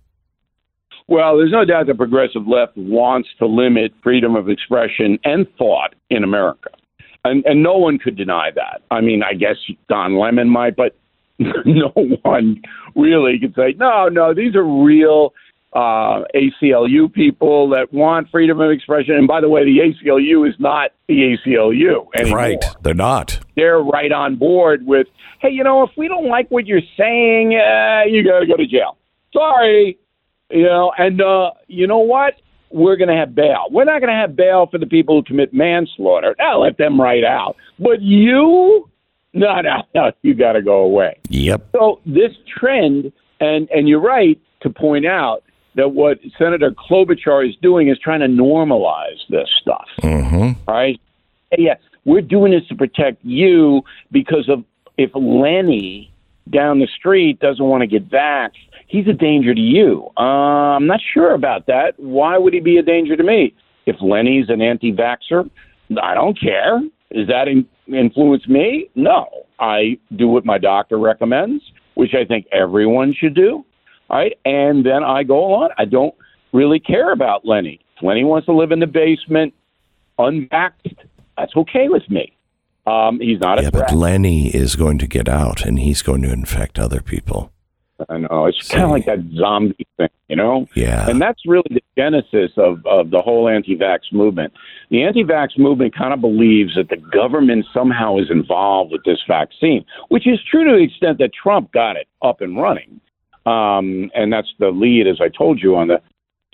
Well, 1.08 1.36
there's 1.36 1.52
no 1.52 1.64
doubt 1.64 1.86
the 1.86 1.94
progressive 1.94 2.46
left 2.48 2.76
wants 2.76 3.28
to 3.38 3.46
limit 3.46 3.92
freedom 4.02 4.34
of 4.34 4.48
expression 4.48 5.18
and 5.24 5.46
thought 5.58 5.94
in 6.08 6.24
America. 6.24 6.70
And, 7.24 7.44
and 7.44 7.62
no 7.62 7.76
one 7.76 7.98
could 7.98 8.16
deny 8.16 8.50
that. 8.54 8.82
I 8.90 9.00
mean, 9.00 9.22
I 9.22 9.34
guess 9.34 9.56
Don 9.88 10.18
Lemon 10.18 10.48
might, 10.48 10.74
but 10.74 10.96
no 11.38 11.92
one 12.22 12.62
really 12.96 13.38
could 13.38 13.54
say, 13.54 13.74
no, 13.76 14.08
no, 14.08 14.32
these 14.32 14.54
are 14.54 14.64
real 14.64 15.34
uh, 15.72 16.24
ACLU 16.34 17.10
people 17.12 17.70
that 17.70 17.92
want 17.92 18.30
freedom 18.30 18.60
of 18.60 18.70
expression. 18.70 19.14
And 19.14 19.26
by 19.26 19.40
the 19.40 19.48
way, 19.48 19.64
the 19.64 19.78
ACLU 19.78 20.48
is 20.48 20.54
not 20.58 20.90
the 21.08 21.36
ACLU 21.46 22.06
anymore. 22.14 22.38
Right? 22.38 22.64
They're 22.82 22.94
not. 22.94 23.40
They're 23.56 23.80
right 23.80 24.12
on 24.12 24.36
board 24.36 24.84
with, 24.84 25.06
hey, 25.40 25.50
you 25.50 25.64
know, 25.64 25.82
if 25.82 25.90
we 25.96 26.08
don't 26.08 26.28
like 26.28 26.50
what 26.50 26.66
you're 26.66 26.80
saying, 26.96 27.54
uh, 27.54 28.02
you 28.06 28.22
got 28.22 28.40
to 28.40 28.46
go 28.46 28.56
to 28.56 28.66
jail. 28.66 28.98
Sorry, 29.32 29.98
you 30.50 30.64
know, 30.64 30.92
and 30.98 31.20
uh, 31.22 31.52
you 31.68 31.86
know 31.86 31.98
what? 31.98 32.34
We're 32.70 32.96
going 32.96 33.08
to 33.08 33.16
have 33.16 33.34
bail. 33.34 33.66
We're 33.70 33.84
not 33.84 34.00
going 34.00 34.12
to 34.12 34.18
have 34.18 34.34
bail 34.34 34.66
for 34.70 34.78
the 34.78 34.86
people 34.86 35.16
who 35.16 35.22
commit 35.22 35.52
manslaughter. 35.52 36.34
I'll 36.40 36.62
let 36.62 36.78
them 36.78 37.00
right 37.00 37.24
out. 37.24 37.56
But 37.78 38.00
you, 38.00 38.88
no, 39.34 39.60
no, 39.60 39.82
no, 39.94 40.12
you 40.22 40.34
got 40.34 40.52
to 40.52 40.62
go 40.62 40.80
away. 40.80 41.18
Yep. 41.28 41.68
So 41.72 42.00
this 42.06 42.32
trend, 42.58 43.12
and 43.40 43.68
and 43.70 43.88
you're 43.88 44.00
right 44.00 44.40
to 44.62 44.70
point 44.70 45.06
out 45.06 45.42
that 45.74 45.92
what 45.92 46.18
Senator 46.38 46.70
Klobuchar 46.70 47.48
is 47.48 47.56
doing 47.62 47.88
is 47.88 47.98
trying 47.98 48.20
to 48.20 48.26
normalize 48.26 49.18
this 49.30 49.48
stuff. 49.60 49.88
Mm-hmm. 50.02 50.60
All 50.68 50.74
right. 50.74 51.00
Yeah, 51.56 51.74
we're 52.04 52.22
doing 52.22 52.52
this 52.52 52.66
to 52.68 52.74
protect 52.74 53.24
you 53.24 53.82
because 54.10 54.48
of 54.48 54.64
if 54.98 55.10
Lenny 55.14 56.12
down 56.50 56.80
the 56.80 56.88
street 56.88 57.40
doesn't 57.40 57.64
want 57.64 57.82
to 57.82 57.86
get 57.86 58.08
vaxxed, 58.08 58.68
he's 58.86 59.06
a 59.06 59.12
danger 59.12 59.54
to 59.54 59.60
you. 59.60 60.08
Uh, 60.16 60.76
I'm 60.76 60.86
not 60.86 61.00
sure 61.14 61.34
about 61.34 61.66
that. 61.66 61.94
Why 61.98 62.38
would 62.38 62.52
he 62.52 62.60
be 62.60 62.78
a 62.78 62.82
danger 62.82 63.16
to 63.16 63.22
me? 63.22 63.54
If 63.86 63.96
Lenny's 64.00 64.48
an 64.48 64.60
anti-vaxxer, 64.60 65.48
I 66.00 66.14
don't 66.14 66.38
care. 66.38 66.80
Does 67.12 67.28
that 67.28 67.48
in- 67.48 67.68
influence 67.86 68.46
me? 68.48 68.88
No. 68.94 69.28
I 69.58 69.98
do 70.16 70.28
what 70.28 70.44
my 70.44 70.58
doctor 70.58 70.98
recommends, 70.98 71.62
which 71.94 72.14
I 72.14 72.24
think 72.24 72.46
everyone 72.52 73.14
should 73.14 73.34
do. 73.34 73.64
All 74.12 74.18
right, 74.18 74.38
and 74.44 74.84
then 74.84 75.02
I 75.02 75.22
go 75.22 75.54
on. 75.54 75.70
I 75.78 75.86
don't 75.86 76.14
really 76.52 76.78
care 76.78 77.12
about 77.12 77.46
Lenny. 77.46 77.80
If 77.96 78.02
Lenny 78.02 78.24
wants 78.24 78.44
to 78.46 78.52
live 78.52 78.70
in 78.70 78.78
the 78.80 78.86
basement, 78.86 79.54
unvaxxed, 80.18 80.96
that's 81.38 81.56
okay 81.56 81.88
with 81.88 82.08
me. 82.10 82.36
Um, 82.86 83.20
he's 83.20 83.40
not 83.40 83.58
a 83.58 83.62
Yeah, 83.62 83.70
threat. 83.70 83.88
but 83.88 83.96
Lenny 83.96 84.48
is 84.48 84.76
going 84.76 84.98
to 84.98 85.06
get 85.06 85.28
out, 85.28 85.64
and 85.64 85.78
he's 85.78 86.02
going 86.02 86.20
to 86.22 86.32
infect 86.32 86.78
other 86.78 87.00
people. 87.00 87.52
I 88.08 88.18
know 88.18 88.46
it's 88.46 88.68
kind 88.68 88.82
of 88.84 88.90
like 88.90 89.06
that 89.06 89.20
zombie 89.34 89.86
thing, 89.96 90.08
you 90.28 90.34
know. 90.34 90.66
Yeah. 90.74 91.08
And 91.08 91.22
that's 91.22 91.40
really 91.46 91.68
the 91.70 91.82
genesis 91.96 92.50
of, 92.56 92.84
of 92.84 93.10
the 93.10 93.22
whole 93.22 93.48
anti-vax 93.48 94.12
movement. 94.12 94.52
The 94.90 95.04
anti-vax 95.04 95.56
movement 95.56 95.94
kind 95.96 96.12
of 96.12 96.20
believes 96.20 96.74
that 96.74 96.88
the 96.88 96.96
government 96.96 97.64
somehow 97.72 98.18
is 98.18 98.28
involved 98.28 98.90
with 98.90 99.04
this 99.04 99.20
vaccine, 99.28 99.84
which 100.08 100.26
is 100.26 100.40
true 100.50 100.64
to 100.64 100.72
the 100.76 100.82
extent 100.82 101.18
that 101.18 101.30
Trump 101.32 101.70
got 101.72 101.96
it 101.96 102.08
up 102.22 102.40
and 102.40 102.60
running. 102.60 103.00
Um, 103.46 104.10
and 104.14 104.32
that's 104.32 104.52
the 104.58 104.70
lead, 104.70 105.06
as 105.06 105.20
I 105.20 105.28
told 105.28 105.62
you, 105.62 105.76
on 105.76 105.88
the 105.88 106.00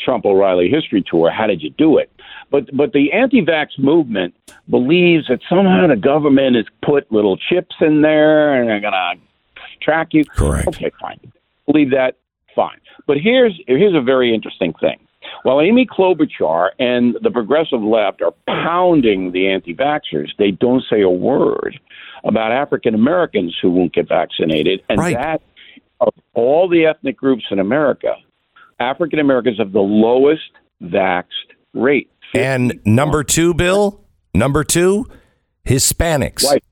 Trump 0.00 0.25
O'Reilly 0.25 0.68
history 0.68 1.02
tour. 1.09 1.30
How 1.30 1.47
did 1.47 1.61
you 1.62 1.71
do 1.71 1.99
it? 1.99 2.11
But 2.50 2.75
but 2.75 2.92
the 2.92 3.12
anti-vax 3.12 3.78
movement 3.78 4.35
believes 4.71 5.26
that 5.28 5.40
somehow 5.49 5.87
the 5.87 5.97
government 5.97 6.57
has 6.57 6.66
put 6.83 7.11
little 7.12 7.37
chips 7.37 7.76
in 7.80 8.02
there 8.02 8.54
and 8.54 8.68
they're 8.68 8.80
gonna 8.80 9.14
track 9.83 10.09
you. 10.12 10.25
Correct. 10.25 10.68
Okay, 10.68 10.90
fine. 11.00 11.18
Believe 11.66 11.90
that, 11.90 12.16
fine. 12.54 12.78
But 13.07 13.18
here's 13.18 13.61
here's 13.66 13.95
a 13.95 14.00
very 14.00 14.33
interesting 14.33 14.73
thing. 14.80 14.99
While 15.42 15.61
Amy 15.61 15.85
Klobuchar 15.87 16.71
and 16.78 17.16
the 17.21 17.30
progressive 17.30 17.83
left 17.83 18.23
are 18.23 18.33
pounding 18.47 19.33
the 19.33 19.49
anti-vaxxers, 19.49 20.30
they 20.38 20.52
don't 20.52 20.83
say 20.88 21.02
a 21.02 21.11
word 21.11 21.78
about 22.25 22.50
African 22.50 22.95
Americans 22.95 23.57
who 23.61 23.71
won't 23.71 23.92
get 23.92 24.09
vaccinated, 24.09 24.83
and 24.88 24.99
Right. 24.99 25.14
that 25.16 25.42
of 26.00 26.14
all 26.35 26.69
the 26.69 26.87
ethnic 26.87 27.17
groups 27.17 27.45
in 27.50 27.59
America, 27.59 28.14
African 28.81 29.19
Americans 29.19 29.59
have 29.59 29.73
the 29.73 29.81
lowest 29.81 30.50
vaxxed 30.83 31.25
rate. 31.75 32.11
And 32.35 32.81
number 32.85 33.25
two, 33.25 33.55
Bill, 33.55 34.05
number 34.35 34.64
two, 34.64 35.07
Hispanics. 35.67 36.45
whites. 36.45 36.67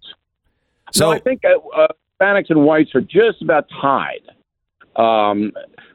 So 0.92 1.06
no, 1.06 1.12
I 1.12 1.18
think 1.21 1.42
uh, 1.45 1.59
uh, 1.76 1.88
Hispanics 2.21 2.50
and 2.50 2.64
whites 2.64 2.95
are 2.95 3.00
just 3.00 3.42
about 3.42 3.66
tied. 3.80 4.23
Um, 4.97 5.52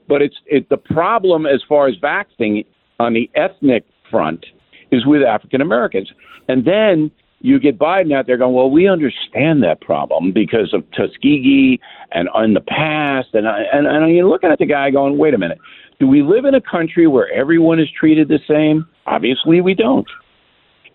but 0.08 0.22
it's 0.22 0.36
it, 0.46 0.70
the 0.70 0.78
problem 0.78 1.46
as 1.46 1.62
far 1.68 1.88
as 1.88 1.96
vaccinating 2.02 2.66
on 3.00 3.14
the 3.14 3.30
ethnic 3.36 3.86
front 4.10 4.46
is 4.92 5.06
with 5.06 5.24
African 5.24 5.62
Americans, 5.62 6.12
and 6.48 6.66
then 6.66 7.10
you 7.42 7.60
get 7.60 7.78
Biden 7.78 8.14
out 8.14 8.28
there 8.28 8.38
going, 8.38 8.54
"Well, 8.54 8.70
we 8.70 8.88
understand 8.88 9.64
that 9.64 9.82
problem 9.82 10.32
because 10.32 10.74
of 10.74 10.84
Tuskegee 10.92 11.80
and 12.12 12.30
in 12.44 12.54
the 12.54 12.62
past," 12.62 13.30
and 13.34 13.48
and 13.48 13.88
and 13.88 14.16
you're 14.16 14.30
looking 14.30 14.52
at 14.52 14.60
the 14.60 14.66
guy 14.66 14.92
going, 14.92 15.18
"Wait 15.18 15.34
a 15.34 15.38
minute, 15.38 15.60
do 16.00 16.08
we 16.08 16.22
live 16.22 16.46
in 16.46 16.56
a 16.56 16.62
country 16.62 17.08
where 17.08 17.32
everyone 17.32 17.80
is 17.80 17.90
treated 17.92 18.28
the 18.28 18.40
same? 18.48 18.86
Obviously, 19.06 19.62
we 19.62 19.74
don't." 19.74 20.08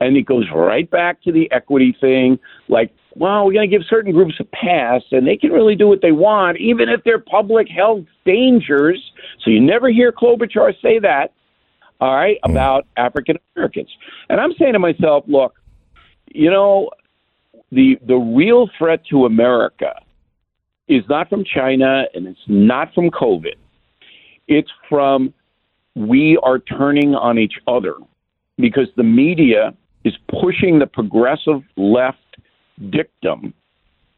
and 0.00 0.16
it 0.16 0.26
goes 0.26 0.46
right 0.54 0.90
back 0.90 1.22
to 1.22 1.32
the 1.32 1.50
equity 1.52 1.96
thing. 2.00 2.38
Like, 2.68 2.94
well, 3.14 3.46
we're 3.46 3.54
going 3.54 3.68
to 3.70 3.76
give 3.76 3.86
certain 3.88 4.12
groups 4.12 4.34
a 4.40 4.44
pass, 4.44 5.02
and 5.10 5.26
they 5.26 5.36
can 5.36 5.50
really 5.50 5.74
do 5.74 5.88
what 5.88 6.02
they 6.02 6.12
want, 6.12 6.58
even 6.58 6.88
if 6.88 7.02
they're 7.04 7.18
public 7.18 7.68
health 7.68 8.04
dangers. 8.24 9.02
So 9.42 9.50
you 9.50 9.60
never 9.60 9.88
hear 9.88 10.12
Klobuchar 10.12 10.74
say 10.82 10.98
that, 10.98 11.32
all 12.00 12.14
right, 12.14 12.38
mm. 12.44 12.50
about 12.50 12.86
African 12.96 13.36
Americans. 13.54 13.88
And 14.28 14.40
I'm 14.40 14.52
saying 14.58 14.74
to 14.74 14.78
myself, 14.78 15.24
look, 15.26 15.54
you 16.28 16.50
know, 16.50 16.90
the 17.72 17.98
the 18.06 18.16
real 18.16 18.68
threat 18.78 19.04
to 19.10 19.26
America 19.26 19.94
is 20.88 21.02
not 21.08 21.28
from 21.28 21.44
China, 21.44 22.04
and 22.14 22.26
it's 22.26 22.38
not 22.46 22.94
from 22.94 23.10
COVID. 23.10 23.56
It's 24.46 24.70
from 24.88 25.34
we 25.94 26.38
are 26.42 26.58
turning 26.58 27.14
on 27.14 27.38
each 27.38 27.54
other 27.66 27.94
because 28.58 28.88
the 28.96 29.02
media 29.02 29.74
is 30.04 30.14
pushing 30.28 30.78
the 30.78 30.86
progressive 30.86 31.62
left 31.76 32.18
dictum 32.90 33.52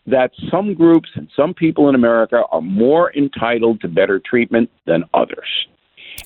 that 0.06 0.30
some 0.50 0.74
groups 0.74 1.08
and 1.14 1.28
some 1.36 1.54
people 1.54 1.88
in 1.88 1.94
America 1.94 2.42
are 2.50 2.60
more 2.60 3.14
entitled 3.14 3.80
to 3.80 3.88
better 3.88 4.20
treatment 4.24 4.70
than 4.86 5.04
others. 5.14 5.46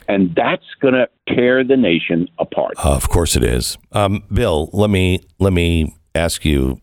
And 0.09 0.35
that's 0.35 0.65
going 0.81 0.95
to 0.95 1.09
tear 1.29 1.65
the 1.65 1.77
nation 1.77 2.29
apart. 2.39 2.75
of 2.79 3.09
course 3.09 3.37
it 3.37 3.45
is. 3.45 3.79
Um, 3.93 4.25
Bill, 4.33 4.71
let 4.73 4.91
me 4.91 5.21
let 5.39 5.53
me 5.53 5.97
ask 6.15 6.45
you 6.45 6.81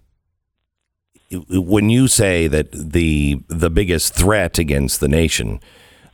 when 1.32 1.90
you 1.90 2.08
say 2.08 2.48
that 2.48 2.72
the 2.72 3.42
the 3.48 3.70
biggest 3.70 4.14
threat 4.14 4.58
against 4.58 5.00
the 5.00 5.08
nation 5.08 5.60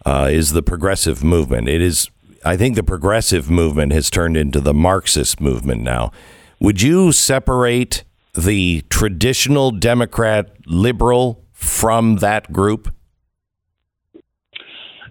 uh, 0.05 0.29
is 0.31 0.51
the 0.51 0.63
progressive 0.63 1.24
movement. 1.24 1.67
It 1.67 1.81
is. 1.81 2.09
I 2.43 2.57
think 2.57 2.75
the 2.75 2.83
progressive 2.83 3.50
movement 3.50 3.91
has 3.91 4.09
turned 4.09 4.38
into 4.38 4.59
the 4.59 4.74
Marxist 4.74 5.41
movement 5.41 5.81
now. 5.81 6.12
Would 6.59 6.81
you 6.81 7.12
separate 7.12 8.03
the 8.33 8.83
traditional 8.89 9.71
Democrat 9.71 10.51
liberal 10.67 11.43
from 11.51 12.17
that 12.17 12.51
group? 12.51 12.93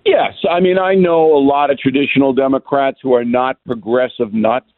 Yes, 0.05 0.35
I 0.51 0.61
mean 0.61 0.79
I 0.79 0.95
know 0.95 1.35
a 1.35 1.41
lot 1.41 1.71
of 1.71 1.79
traditional 1.79 2.33
Democrats 2.33 2.99
who 3.03 3.15
are 3.15 3.25
not 3.25 3.57
progressive 3.65 4.35
nuts 4.35 4.71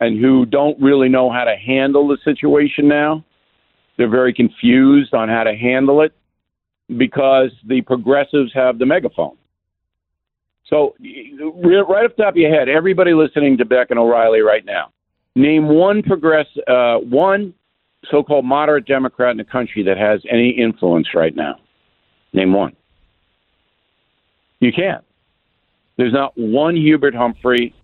and 0.00 0.20
who 0.20 0.46
don't 0.46 0.80
really 0.80 1.08
know 1.08 1.30
how 1.30 1.44
to 1.44 1.56
handle 1.56 2.06
the 2.06 2.18
situation 2.24 2.86
now. 2.86 3.24
They're 3.96 4.08
very 4.08 4.32
confused 4.32 5.12
on 5.14 5.28
how 5.28 5.42
to 5.42 5.56
handle 5.56 6.02
it 6.02 6.12
because 6.96 7.50
the 7.66 7.82
progressives 7.82 8.52
have 8.54 8.78
the 8.78 8.86
megaphone. 8.86 9.36
So, 10.68 10.94
right 11.00 12.04
off 12.04 12.16
the 12.16 12.22
top 12.22 12.34
of 12.34 12.36
your 12.36 12.54
head, 12.54 12.68
everybody 12.68 13.14
listening 13.14 13.56
to 13.58 13.64
Beck 13.64 13.90
and 13.90 13.98
O'Reilly 13.98 14.40
right 14.40 14.64
now, 14.64 14.92
name 15.34 15.66
one 15.68 16.02
progress, 16.02 16.46
uh, 16.68 16.98
one 16.98 17.54
so-called 18.10 18.44
moderate 18.44 18.86
Democrat 18.86 19.32
in 19.32 19.38
the 19.38 19.44
country 19.44 19.82
that 19.82 19.96
has 19.96 20.20
any 20.30 20.50
influence 20.50 21.08
right 21.14 21.34
now. 21.34 21.56
Name 22.32 22.52
one. 22.52 22.76
You 24.60 24.72
can't. 24.72 25.04
There's 25.96 26.12
not 26.12 26.32
one 26.36 26.76
Hubert 26.76 27.14
Humphrey. 27.14 27.74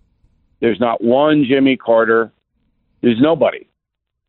There's 0.60 0.80
not 0.80 1.02
one 1.02 1.44
Jimmy 1.44 1.76
Carter. 1.76 2.32
There's 3.02 3.20
nobody. 3.20 3.68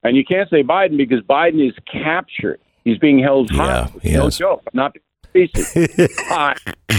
And 0.04 0.16
you 0.18 0.26
can't 0.26 0.50
say 0.50 0.64
Biden 0.64 0.98
because 0.98 1.22
Biden 1.22 1.68
is 1.68 1.74
captured. 1.92 2.60
He's 2.84 2.98
being 3.00 3.20
held 3.20 3.50
hostage. 3.50 4.04
Yeah, 4.04 4.18
no 4.20 4.30
joke. 4.30 4.64
I'm 4.68 4.78
not 4.78 4.96
by, 5.34 6.56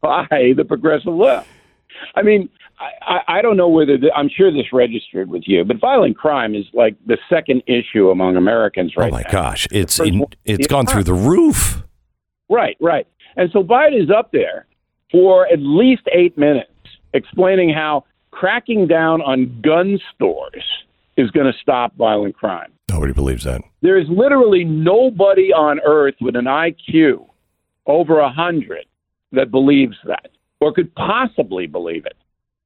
by 0.00 0.52
the 0.56 0.64
progressive 0.66 1.14
left. 1.14 1.48
I 2.14 2.22
mean, 2.22 2.48
I, 2.78 3.20
I 3.26 3.42
don't 3.42 3.56
know 3.56 3.68
whether 3.68 3.98
the, 3.98 4.12
I'm 4.14 4.28
sure 4.28 4.52
this 4.52 4.72
registered 4.72 5.28
with 5.28 5.42
you, 5.46 5.64
but 5.64 5.80
violent 5.80 6.16
crime 6.16 6.54
is 6.54 6.64
like 6.72 6.94
the 7.06 7.18
second 7.28 7.62
issue 7.66 8.10
among 8.10 8.36
Americans 8.36 8.92
oh 8.96 9.02
right 9.02 9.10
now. 9.10 9.16
Oh 9.16 9.20
my 9.20 9.22
now. 9.22 9.32
gosh, 9.32 9.66
it's 9.72 9.98
in, 9.98 10.24
it's 10.44 10.68
gone 10.68 10.86
through 10.86 11.04
the 11.04 11.14
roof. 11.14 11.82
Right, 12.48 12.76
right. 12.80 13.06
And 13.36 13.50
so 13.52 13.62
Biden 13.62 14.02
is 14.02 14.10
up 14.10 14.32
there 14.32 14.66
for 15.10 15.46
at 15.46 15.60
least 15.60 16.02
eight 16.12 16.36
minutes 16.36 16.70
explaining 17.14 17.70
how 17.70 18.04
cracking 18.30 18.86
down 18.86 19.20
on 19.22 19.60
gun 19.62 19.98
stores 20.14 20.64
is 21.16 21.30
going 21.30 21.50
to 21.50 21.58
stop 21.60 21.94
violent 21.96 22.36
crime. 22.36 22.72
Nobody 22.90 23.12
believes 23.12 23.44
that. 23.44 23.60
There 23.82 23.98
is 23.98 24.06
literally 24.08 24.64
nobody 24.64 25.52
on 25.52 25.80
earth 25.84 26.14
with 26.20 26.36
an 26.36 26.44
IQ 26.44 27.26
over 27.86 28.20
a 28.20 28.30
hundred 28.30 28.86
that 29.32 29.50
believes 29.50 29.96
that 30.06 30.30
or 30.60 30.72
could 30.72 30.94
possibly 30.94 31.66
believe 31.66 32.06
it. 32.06 32.16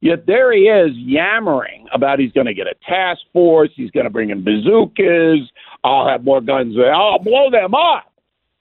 Yet 0.01 0.27
there 0.27 0.53
he 0.53 0.63
is 0.63 0.91
yammering 0.97 1.87
about 1.93 2.19
he's 2.19 2.33
going 2.33 2.47
to 2.47 2.55
get 2.55 2.67
a 2.67 2.75
task 2.89 3.21
force, 3.33 3.71
he's 3.77 3.91
going 3.93 4.05
to 4.05 4.11
bring 4.11 4.31
in 4.31 4.43
bazookas, 4.43 5.49
I'll 5.85 6.09
have 6.09 6.25
more 6.25 6.41
guns, 6.41 6.75
I'll 6.79 7.21
blow 7.21 7.51
them 7.51 7.75
up 7.75 8.12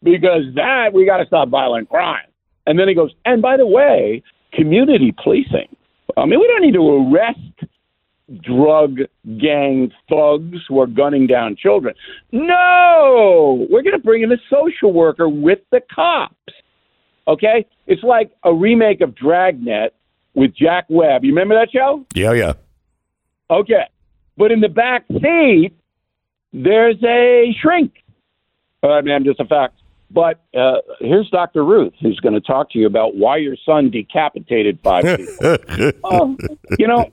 because 0.03 0.43
that 0.55 0.91
we 0.93 1.05
got 1.05 1.17
to 1.17 1.25
stop 1.25 1.49
violent 1.49 1.89
crime. 1.89 2.25
And 2.65 2.79
then 2.79 2.87
he 2.87 2.93
goes, 2.93 3.11
and 3.25 3.41
by 3.41 3.57
the 3.57 3.65
way, 3.65 4.23
community 4.53 5.13
policing. 5.23 5.75
I 6.17 6.25
mean, 6.25 6.39
we 6.39 6.47
don't 6.47 6.61
need 6.61 6.73
to 6.73 7.13
arrest 7.13 7.39
drug 8.41 8.99
gang 9.39 9.91
thugs 10.09 10.59
who 10.67 10.79
are 10.79 10.87
gunning 10.87 11.27
down 11.27 11.55
children. 11.55 11.95
No, 12.31 13.67
we're 13.69 13.81
going 13.81 13.97
to 13.97 14.03
bring 14.03 14.23
in 14.23 14.31
a 14.31 14.37
social 14.49 14.93
worker 14.93 15.27
with 15.27 15.59
the 15.71 15.81
cops. 15.93 16.35
Okay? 17.27 17.65
It's 17.87 18.03
like 18.03 18.31
a 18.43 18.53
remake 18.53 19.01
of 19.01 19.15
Dragnet 19.15 19.93
with 20.33 20.55
Jack 20.55 20.85
Webb. 20.89 21.23
You 21.23 21.31
remember 21.31 21.55
that 21.55 21.71
show? 21.71 22.05
Yeah, 22.13 22.33
yeah. 22.33 22.53
Okay. 23.49 23.83
But 24.37 24.51
in 24.51 24.61
the 24.61 24.69
back 24.69 25.05
seat, 25.07 25.71
there's 26.53 27.01
a 27.03 27.53
shrink. 27.61 27.93
Uh, 28.83 28.89
I 28.91 29.01
mean, 29.01 29.23
just 29.23 29.39
a 29.39 29.45
fact. 29.45 29.80
But 30.13 30.41
uh, 30.57 30.79
here's 30.99 31.29
Dr. 31.29 31.63
Ruth, 31.63 31.93
who's 32.01 32.19
going 32.19 32.33
to 32.33 32.41
talk 32.41 32.69
to 32.71 32.79
you 32.79 32.85
about 32.85 33.15
why 33.15 33.37
your 33.37 33.55
son 33.65 33.89
decapitated 33.89 34.79
five 34.83 35.03
people. 35.03 35.57
oh, 36.03 36.37
you 36.77 36.87
know, 36.87 37.11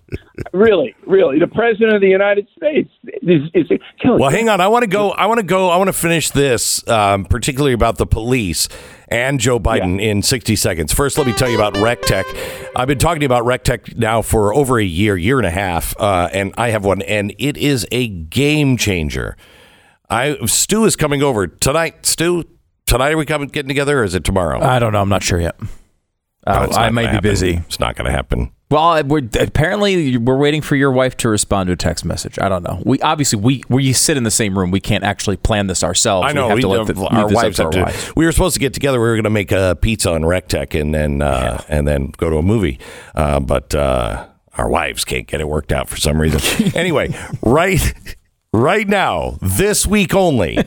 really, 0.53 0.97
really, 1.07 1.39
the 1.39 1.47
president 1.47 1.95
of 1.95 2.01
the 2.01 2.09
United 2.09 2.49
States 2.57 2.91
is, 3.23 3.43
is 3.55 3.67
killing. 4.03 4.21
Well, 4.21 4.31
hang 4.31 4.49
on. 4.49 4.61
I 4.61 4.67
want 4.67 4.83
to 4.83 4.89
go. 4.89 5.11
I 5.13 5.27
want 5.27 5.39
to 5.39 5.47
go. 5.47 5.69
I 5.69 5.77
want 5.77 5.89
to 5.89 5.93
finish 5.93 6.31
this, 6.31 6.87
um, 6.89 7.25
particularly 7.25 7.73
about 7.73 7.99
the 7.99 8.07
police 8.07 8.69
and 9.07 9.39
Joe 9.39 9.61
Biden 9.61 10.01
yeah. 10.01 10.11
in 10.11 10.23
60 10.23 10.57
seconds. 10.57 10.93
First, 10.93 11.19
let 11.19 11.27
me 11.27 11.33
tell 11.33 11.49
you 11.49 11.55
about 11.55 11.75
recteq. 11.75 12.25
I've 12.75 12.89
been 12.89 12.99
talking 12.99 13.25
about 13.25 13.45
recteq 13.45 13.97
now 13.97 14.23
for 14.23 14.53
over 14.55 14.79
a 14.79 14.85
year, 14.85 15.17
year 15.17 15.39
and 15.39 15.47
a 15.47 15.51
half, 15.51 15.99
uh, 16.01 16.29
and 16.33 16.53
I 16.59 16.71
have 16.71 16.85
one, 16.85 17.03
and 17.03 17.33
it 17.39 17.57
is 17.57 17.87
a 17.93 18.09
game 18.09 18.77
changer. 18.77 19.37
I 20.11 20.37
Stu 20.47 20.85
is 20.85 20.97
coming 20.97 21.23
over 21.23 21.47
tonight. 21.47 22.07
Stu, 22.07 22.45
tonight 22.89 23.13
are 23.13 23.17
we 23.17 23.27
coming 23.27 23.49
getting 23.49 23.69
together 23.69 24.01
or 24.01 24.05
is 24.05 24.15
it 24.15 24.25
tomorrow? 24.25 24.61
I 24.61 24.79
don't 24.79 24.93
know. 24.93 25.01
I'm 25.01 25.09
not 25.09 25.23
sure 25.23 25.41
yet. 25.41 25.57
Uh, 26.47 26.67
No, 26.67 26.77
I 26.77 26.91
may 26.91 27.03
be 27.03 27.07
happen. 27.07 27.23
busy. 27.23 27.57
It's 27.67 27.79
not 27.79 27.95
going 27.95 28.07
to 28.07 28.11
happen. 28.11 28.53
Well, 28.71 29.03
we're, 29.05 29.27
apparently 29.41 30.19
we're 30.19 30.37
waiting 30.37 30.61
for 30.61 30.77
your 30.77 30.93
wife 30.93 31.17
to 31.19 31.29
respond 31.31 31.69
to 31.69 31.73
a 31.73 31.77
text 31.77 32.05
message. 32.05 32.39
I 32.39 32.51
don't 32.51 32.63
know. 32.63 32.83
We 32.85 33.01
obviously 33.01 33.39
we 33.41 33.65
we 33.71 33.95
sit 33.95 34.19
in 34.19 34.25
the 34.25 34.31
same 34.31 34.59
room. 34.59 34.71
We 34.71 34.81
can't 34.81 35.05
actually 35.05 35.39
plan 35.39 35.69
this 35.69 35.83
ourselves. 35.83 36.27
I 36.29 36.33
know. 36.33 36.45
We 36.45 36.49
have 36.51 36.57
we, 36.57 36.63
to 36.63 36.69
let 36.69 36.87
the, 36.87 37.03
our 37.07 37.29
this 37.29 37.37
up 37.39 37.43
wives 37.45 37.57
to 37.57 37.63
have 37.63 37.67
our 37.67 37.73
to. 37.73 37.83
wives. 37.85 38.13
We 38.17 38.27
were 38.27 38.33
supposed 38.33 38.55
to 38.55 38.61
get 38.61 38.75
together. 38.75 39.01
We 39.01 39.07
were 39.09 39.15
going 39.15 39.25
to 39.25 39.31
make 39.31 39.53
a 39.53 39.79
pizza 39.81 40.13
on 40.13 40.21
recteq 40.21 40.79
and 40.79 40.95
then 40.95 41.23
uh, 41.23 41.63
and 41.69 41.89
then 41.89 42.13
go 42.19 42.29
to 42.29 42.37
a 42.37 42.43
movie, 42.43 42.79
uh, 43.15 43.41
but 43.41 43.75
uh, 43.75 44.27
our 44.59 44.69
wives 44.69 45.03
can't 45.07 45.27
get 45.27 45.41
it 45.41 45.49
worked 45.49 45.73
out 45.73 45.89
for 45.89 45.97
some 45.97 46.21
reason. 46.21 46.73
anyway, 46.75 47.15
right 47.43 47.95
right 48.53 48.87
now, 48.87 49.39
this 49.41 49.87
week 49.87 50.15
only. 50.15 50.59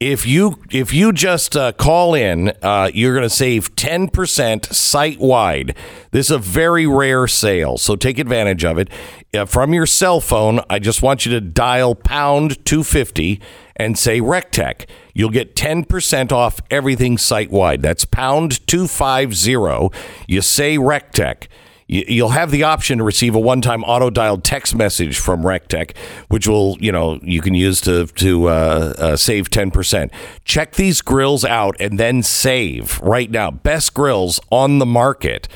If 0.00 0.26
you 0.26 0.60
if 0.70 0.92
you 0.92 1.12
just 1.12 1.56
uh, 1.56 1.72
call 1.72 2.14
in, 2.14 2.52
uh, 2.62 2.90
you're 2.92 3.14
going 3.14 3.28
to 3.28 3.34
save 3.34 3.74
ten 3.76 4.08
percent 4.08 4.66
site 4.66 5.18
wide. 5.20 5.76
This 6.10 6.26
is 6.26 6.30
a 6.32 6.38
very 6.38 6.86
rare 6.86 7.26
sale, 7.26 7.78
so 7.78 7.96
take 7.96 8.18
advantage 8.18 8.64
of 8.64 8.76
it 8.76 8.90
uh, 9.32 9.46
from 9.46 9.72
your 9.72 9.86
cell 9.86 10.20
phone. 10.20 10.60
I 10.68 10.78
just 10.80 11.00
want 11.00 11.24
you 11.24 11.32
to 11.32 11.40
dial 11.40 11.94
pound 11.94 12.64
two 12.66 12.82
fifty 12.82 13.40
and 13.76 13.96
say 13.98 14.20
recteq. 14.20 14.86
You'll 15.14 15.30
get 15.30 15.56
ten 15.56 15.84
percent 15.84 16.32
off 16.32 16.60
everything 16.70 17.16
site 17.16 17.50
wide. 17.50 17.80
That's 17.80 18.04
pound 18.04 18.66
two 18.66 18.88
five 18.88 19.34
zero. 19.34 19.90
You 20.26 20.42
say 20.42 20.76
recteq. 20.76 21.46
You- 21.86 22.04
You'll 22.08 22.30
have 22.30 22.50
the 22.50 22.62
option 22.62 22.98
to 22.98 23.04
receive 23.04 23.34
a 23.34 23.38
one-time 23.40 23.84
auto-dialed 23.84 24.42
text 24.44 24.74
message 24.74 25.18
from 25.18 25.42
recteq, 25.42 25.96
which 26.28 26.48
will, 26.48 26.76
you 26.80 26.90
know, 26.92 27.18
you 27.22 27.40
can 27.42 27.54
use 27.54 27.80
to 27.82 28.06
to 28.06 28.48
uh, 28.48 28.94
uh, 28.98 29.16
save 29.16 29.50
ten 29.50 29.70
percent. 29.70 30.10
Check 30.44 30.74
these 30.76 31.00
grills 31.02 31.44
out 31.44 31.76
and 31.80 31.98
then 31.98 32.22
save 32.22 33.00
right 33.00 33.30
now. 33.30 33.50
Best 33.50 33.92
grills 33.94 34.40
on 34.50 34.78
the 34.78 34.86
market. 34.86 35.46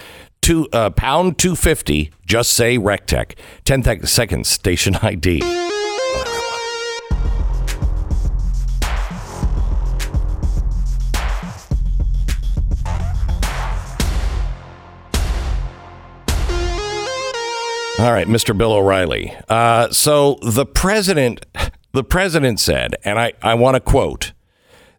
Two 0.41 0.69
uh, 0.73 0.91
pound 0.91 1.39
two 1.39 1.57
fifty. 1.57 2.11
Just 2.27 2.53
say 2.53 2.79
recteq. 2.79 3.33
Ten 3.65 3.83
seconds. 4.07 4.49
Station 4.49 4.97
ID. 5.03 5.41
All 17.99 18.13
right, 18.13 18.29
Mr. 18.29 18.57
Bill 18.57 18.73
O'Reilly. 18.73 19.37
Uh, 19.49 19.91
so 19.91 20.39
the 20.41 20.65
president, 20.65 21.45
the 21.93 22.05
president 22.05 22.61
said, 22.61 22.95
and 23.03 23.19
I, 23.19 23.33
I 23.43 23.55
want 23.55 23.75
to 23.75 23.81
quote 23.81 24.33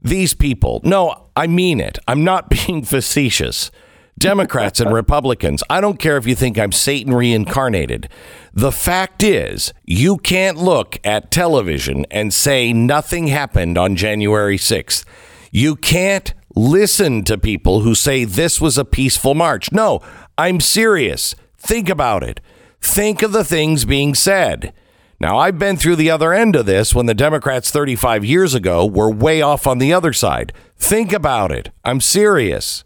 these 0.01 0.33
people. 0.33 0.81
No, 0.83 1.29
I 1.33 1.47
mean 1.47 1.79
it. 1.79 1.97
I'm 2.09 2.25
not 2.25 2.49
being 2.67 2.83
facetious. 2.83 3.71
Democrats 4.17 4.81
and 4.81 4.93
Republicans, 4.93 5.63
I 5.69 5.79
don't 5.79 5.97
care 5.97 6.17
if 6.17 6.27
you 6.27 6.35
think 6.35 6.59
I'm 6.59 6.73
Satan 6.73 7.13
reincarnated. 7.13 8.09
The 8.53 8.73
fact 8.73 9.23
is, 9.23 9.71
you 9.85 10.17
can't 10.17 10.57
look 10.57 10.97
at 11.05 11.31
television 11.31 12.05
and 12.11 12.33
say 12.33 12.73
nothing 12.73 13.27
happened 13.27 13.77
on 13.77 13.95
January 13.95 14.57
6th. 14.57 15.05
You 15.53 15.77
can't 15.77 16.33
listen 16.53 17.23
to 17.23 17.37
people 17.37 17.79
who 17.79 17.95
say 17.95 18.25
this 18.25 18.59
was 18.59 18.77
a 18.77 18.83
peaceful 18.83 19.35
march. 19.35 19.71
No, 19.71 20.01
I'm 20.37 20.59
serious. 20.59 21.33
Think 21.57 21.87
about 21.87 22.21
it. 22.21 22.41
Think 22.81 23.21
of 23.21 23.31
the 23.31 23.43
things 23.43 23.85
being 23.85 24.15
said. 24.15 24.73
Now, 25.19 25.37
I've 25.37 25.59
been 25.59 25.75
through 25.75 25.97
the 25.97 26.09
other 26.09 26.33
end 26.33 26.55
of 26.55 26.65
this 26.65 26.95
when 26.95 27.05
the 27.05 27.13
Democrats 27.13 27.71
35 27.71 28.23
years 28.23 28.55
ago 28.55 28.85
were 28.85 29.11
way 29.11 29.41
off 29.41 29.67
on 29.67 29.79
the 29.79 29.91
other 29.91 30.13
side. 30.13 30.53
Think 30.77 31.11
about 31.11 31.51
it. 31.51 31.71
I'm 31.83 31.99
serious. 31.99 32.85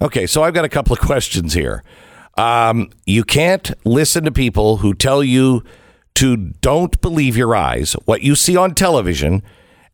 Okay, 0.00 0.26
so 0.26 0.42
I've 0.42 0.54
got 0.54 0.64
a 0.64 0.70
couple 0.70 0.94
of 0.94 1.00
questions 1.00 1.52
here. 1.52 1.82
Um, 2.38 2.90
you 3.04 3.24
can't 3.24 3.72
listen 3.84 4.24
to 4.24 4.32
people 4.32 4.78
who 4.78 4.94
tell 4.94 5.22
you 5.22 5.62
to 6.14 6.36
don't 6.36 6.98
believe 7.02 7.36
your 7.36 7.54
eyes, 7.54 7.92
what 8.04 8.22
you 8.22 8.34
see 8.34 8.56
on 8.56 8.74
television, 8.74 9.42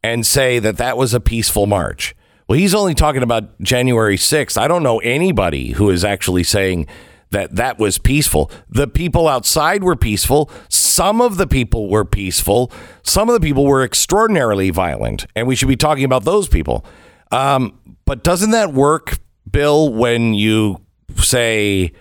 and 0.05 0.24
say 0.24 0.61
that 0.61 0.76
that 0.76 0.96
was 0.96 1.14
a 1.14 1.20
peaceful 1.20 1.66
march. 1.66 2.14
Well, 2.48 2.59
he's 2.59 2.74
only 2.74 2.94
talking 2.94 3.22
about 3.22 3.61
January 3.61 4.16
6th. 4.16 4.57
I 4.57 4.68
don't 4.68 4.83
know 4.83 4.98
anybody 5.00 5.72
who 5.72 5.90
is 5.90 6.05
actually 6.05 6.44
saying 6.44 6.87
that 7.32 7.56
that 7.56 7.78
was 7.78 7.98
peaceful. 7.98 8.50
The 8.68 8.86
people 8.86 9.26
outside 9.26 9.82
were 9.82 9.96
peaceful. 9.96 10.50
Some 10.68 11.20
of 11.20 11.36
the 11.36 11.46
people 11.46 11.90
were 11.90 12.04
peaceful. 12.04 12.70
Some 13.02 13.28
of 13.28 13.34
the 13.34 13.40
people 13.40 13.66
were 13.66 13.82
extraordinarily 13.82 14.70
violent, 14.70 15.26
and 15.34 15.48
we 15.48 15.56
should 15.56 15.68
be 15.68 15.76
talking 15.76 16.04
about 16.04 16.24
those 16.24 16.48
people. 16.48 16.84
Um, 17.30 17.78
but 18.04 18.22
doesn't 18.22 18.50
that 18.50 18.72
work, 18.72 19.18
Bill, 19.50 19.92
when 19.92 20.34
you 20.34 20.80
say 21.16 21.92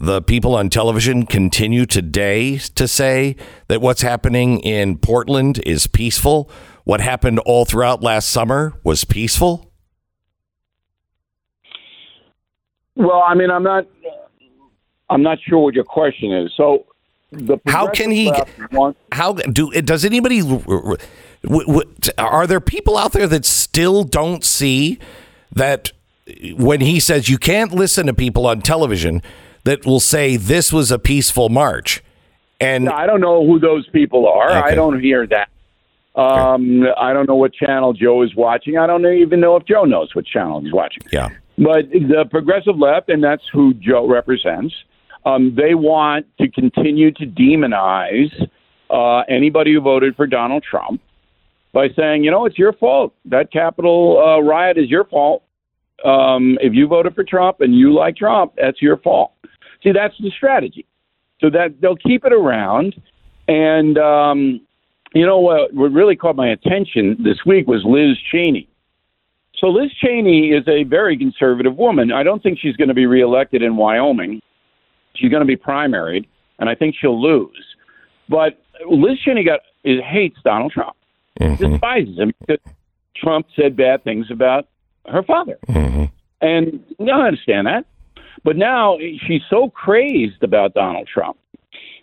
the 0.00 0.22
people 0.22 0.54
on 0.54 0.70
television 0.70 1.26
continue 1.26 1.86
today 1.86 2.58
to 2.58 2.88
say 2.88 3.36
that 3.68 3.80
what's 3.80 4.02
happening 4.02 4.60
in 4.60 4.98
Portland 4.98 5.60
is 5.66 5.86
peaceful? 5.86 6.50
What 6.84 7.00
happened 7.00 7.38
all 7.40 7.64
throughout 7.64 8.02
last 8.02 8.30
summer 8.30 8.72
was 8.82 9.04
peaceful? 9.04 9.70
Well, 12.96 13.22
I 13.26 13.34
mean, 13.34 13.50
I'm 13.50 13.62
not. 13.62 13.86
I'm 15.12 15.22
not 15.22 15.38
sure 15.46 15.58
what 15.58 15.74
your 15.74 15.84
question 15.84 16.32
is. 16.32 16.52
So, 16.56 16.86
the 17.30 17.58
How 17.66 17.88
can 17.88 18.10
he- 18.10 18.28
progressive 18.30 18.58
left 18.60 18.72
want- 18.72 18.96
How 19.12 19.32
do 19.34 19.70
does 19.82 20.04
anybody? 20.04 20.40
Are 22.18 22.46
there 22.46 22.60
people 22.60 22.96
out 22.96 23.12
there 23.12 23.26
that 23.26 23.44
still 23.44 24.04
don't 24.04 24.44
see 24.44 24.98
that 25.52 25.92
when 26.56 26.80
he 26.80 27.00
says 27.00 27.28
you 27.28 27.38
can't 27.38 27.72
listen 27.72 28.06
to 28.06 28.14
people 28.14 28.46
on 28.46 28.60
television 28.62 29.22
that 29.64 29.84
will 29.86 30.00
say 30.00 30.36
this 30.36 30.72
was 30.72 30.90
a 30.90 30.98
peaceful 30.98 31.48
march, 31.48 32.02
and 32.60 32.88
I 32.88 33.06
don't 33.06 33.20
know 33.20 33.46
who 33.46 33.58
those 33.58 33.88
people 33.90 34.28
are. 34.28 34.50
Okay. 34.50 34.58
I 34.72 34.74
don't 34.74 35.00
hear 35.00 35.26
that. 35.28 35.48
Um, 36.14 36.84
I 36.98 37.12
don't 37.14 37.26
know 37.28 37.36
what 37.36 37.54
channel 37.54 37.92
Joe 37.94 38.22
is 38.22 38.34
watching. 38.36 38.76
I 38.76 38.86
don't 38.86 39.06
even 39.06 39.40
know 39.40 39.56
if 39.56 39.64
Joe 39.64 39.84
knows 39.84 40.14
what 40.14 40.26
channel 40.26 40.60
he's 40.60 40.72
watching. 40.72 41.02
yeah, 41.10 41.30
But 41.56 41.90
the 41.90 42.26
progressive 42.30 42.78
left, 42.78 43.08
and 43.08 43.24
that's 43.24 43.42
who 43.50 43.72
Joe 43.74 44.06
represents, 44.06 44.74
um, 45.24 45.54
they 45.56 45.74
want 45.74 46.26
to 46.40 46.48
continue 46.48 47.12
to 47.12 47.26
demonize 47.26 48.32
uh, 48.90 49.20
anybody 49.28 49.72
who 49.72 49.80
voted 49.80 50.16
for 50.16 50.26
Donald 50.26 50.64
Trump 50.68 51.00
by 51.72 51.88
saying, 51.96 52.24
you 52.24 52.30
know, 52.30 52.44
it's 52.44 52.58
your 52.58 52.72
fault. 52.74 53.14
That 53.24 53.50
Capitol 53.52 54.22
uh, 54.22 54.40
riot 54.40 54.78
is 54.78 54.90
your 54.90 55.04
fault. 55.04 55.42
Um, 56.04 56.58
if 56.60 56.74
you 56.74 56.86
voted 56.86 57.14
for 57.14 57.24
Trump 57.24 57.60
and 57.60 57.74
you 57.74 57.94
like 57.94 58.16
Trump, 58.16 58.54
that's 58.56 58.82
your 58.82 58.96
fault. 58.98 59.32
See, 59.82 59.92
that's 59.92 60.14
the 60.20 60.30
strategy. 60.36 60.86
So 61.40 61.50
that 61.50 61.80
they'll 61.80 61.96
keep 61.96 62.24
it 62.24 62.32
around. 62.32 63.00
And, 63.48 63.98
um, 63.98 64.60
you 65.14 65.26
know, 65.26 65.38
what, 65.38 65.72
what 65.74 65.92
really 65.92 66.16
caught 66.16 66.36
my 66.36 66.48
attention 66.48 67.16
this 67.22 67.38
week 67.46 67.66
was 67.66 67.82
Liz 67.84 68.16
Cheney. 68.30 68.68
So 69.58 69.68
Liz 69.68 69.90
Cheney 70.00 70.50
is 70.50 70.66
a 70.66 70.84
very 70.84 71.16
conservative 71.16 71.76
woman. 71.76 72.12
I 72.12 72.22
don't 72.22 72.42
think 72.42 72.58
she's 72.58 72.76
going 72.76 72.88
to 72.88 72.94
be 72.94 73.06
reelected 73.06 73.62
in 73.62 73.76
Wyoming. 73.76 74.40
She's 75.14 75.30
going 75.30 75.40
to 75.40 75.46
be 75.46 75.56
primaried, 75.56 76.26
and 76.58 76.68
I 76.68 76.74
think 76.74 76.94
she'll 76.98 77.20
lose. 77.20 77.64
But 78.28 78.58
Liz 78.88 79.18
Cheney 79.24 79.44
got 79.44 79.60
is, 79.84 80.00
hates 80.04 80.38
Donald 80.44 80.72
Trump, 80.72 80.96
mm-hmm. 81.40 81.72
despises 81.72 82.18
him 82.18 82.32
because 82.40 82.58
Trump 83.16 83.46
said 83.54 83.76
bad 83.76 84.04
things 84.04 84.26
about 84.30 84.68
her 85.06 85.22
father, 85.22 85.58
mm-hmm. 85.68 86.04
and 86.40 86.84
I 87.00 87.26
understand 87.26 87.66
that. 87.66 87.86
But 88.44 88.56
now 88.56 88.98
she's 88.98 89.42
so 89.48 89.70
crazed 89.70 90.42
about 90.42 90.74
Donald 90.74 91.08
Trump 91.12 91.38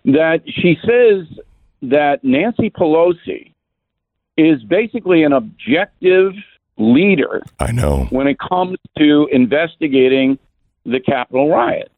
that 0.06 0.42
she 0.46 0.78
says 0.82 1.28
that 1.82 2.24
Nancy 2.24 2.70
Pelosi 2.70 3.54
is 4.38 4.64
basically 4.64 5.24
an 5.24 5.34
objective 5.34 6.34
leader 6.78 7.44
I 7.60 7.74
know. 7.74 8.08
when 8.10 8.28
it 8.28 8.38
comes 8.40 8.78
to 8.98 9.28
investigating 9.32 10.40
the 10.86 11.00
Capitol 11.00 11.50
riot. 11.50 11.92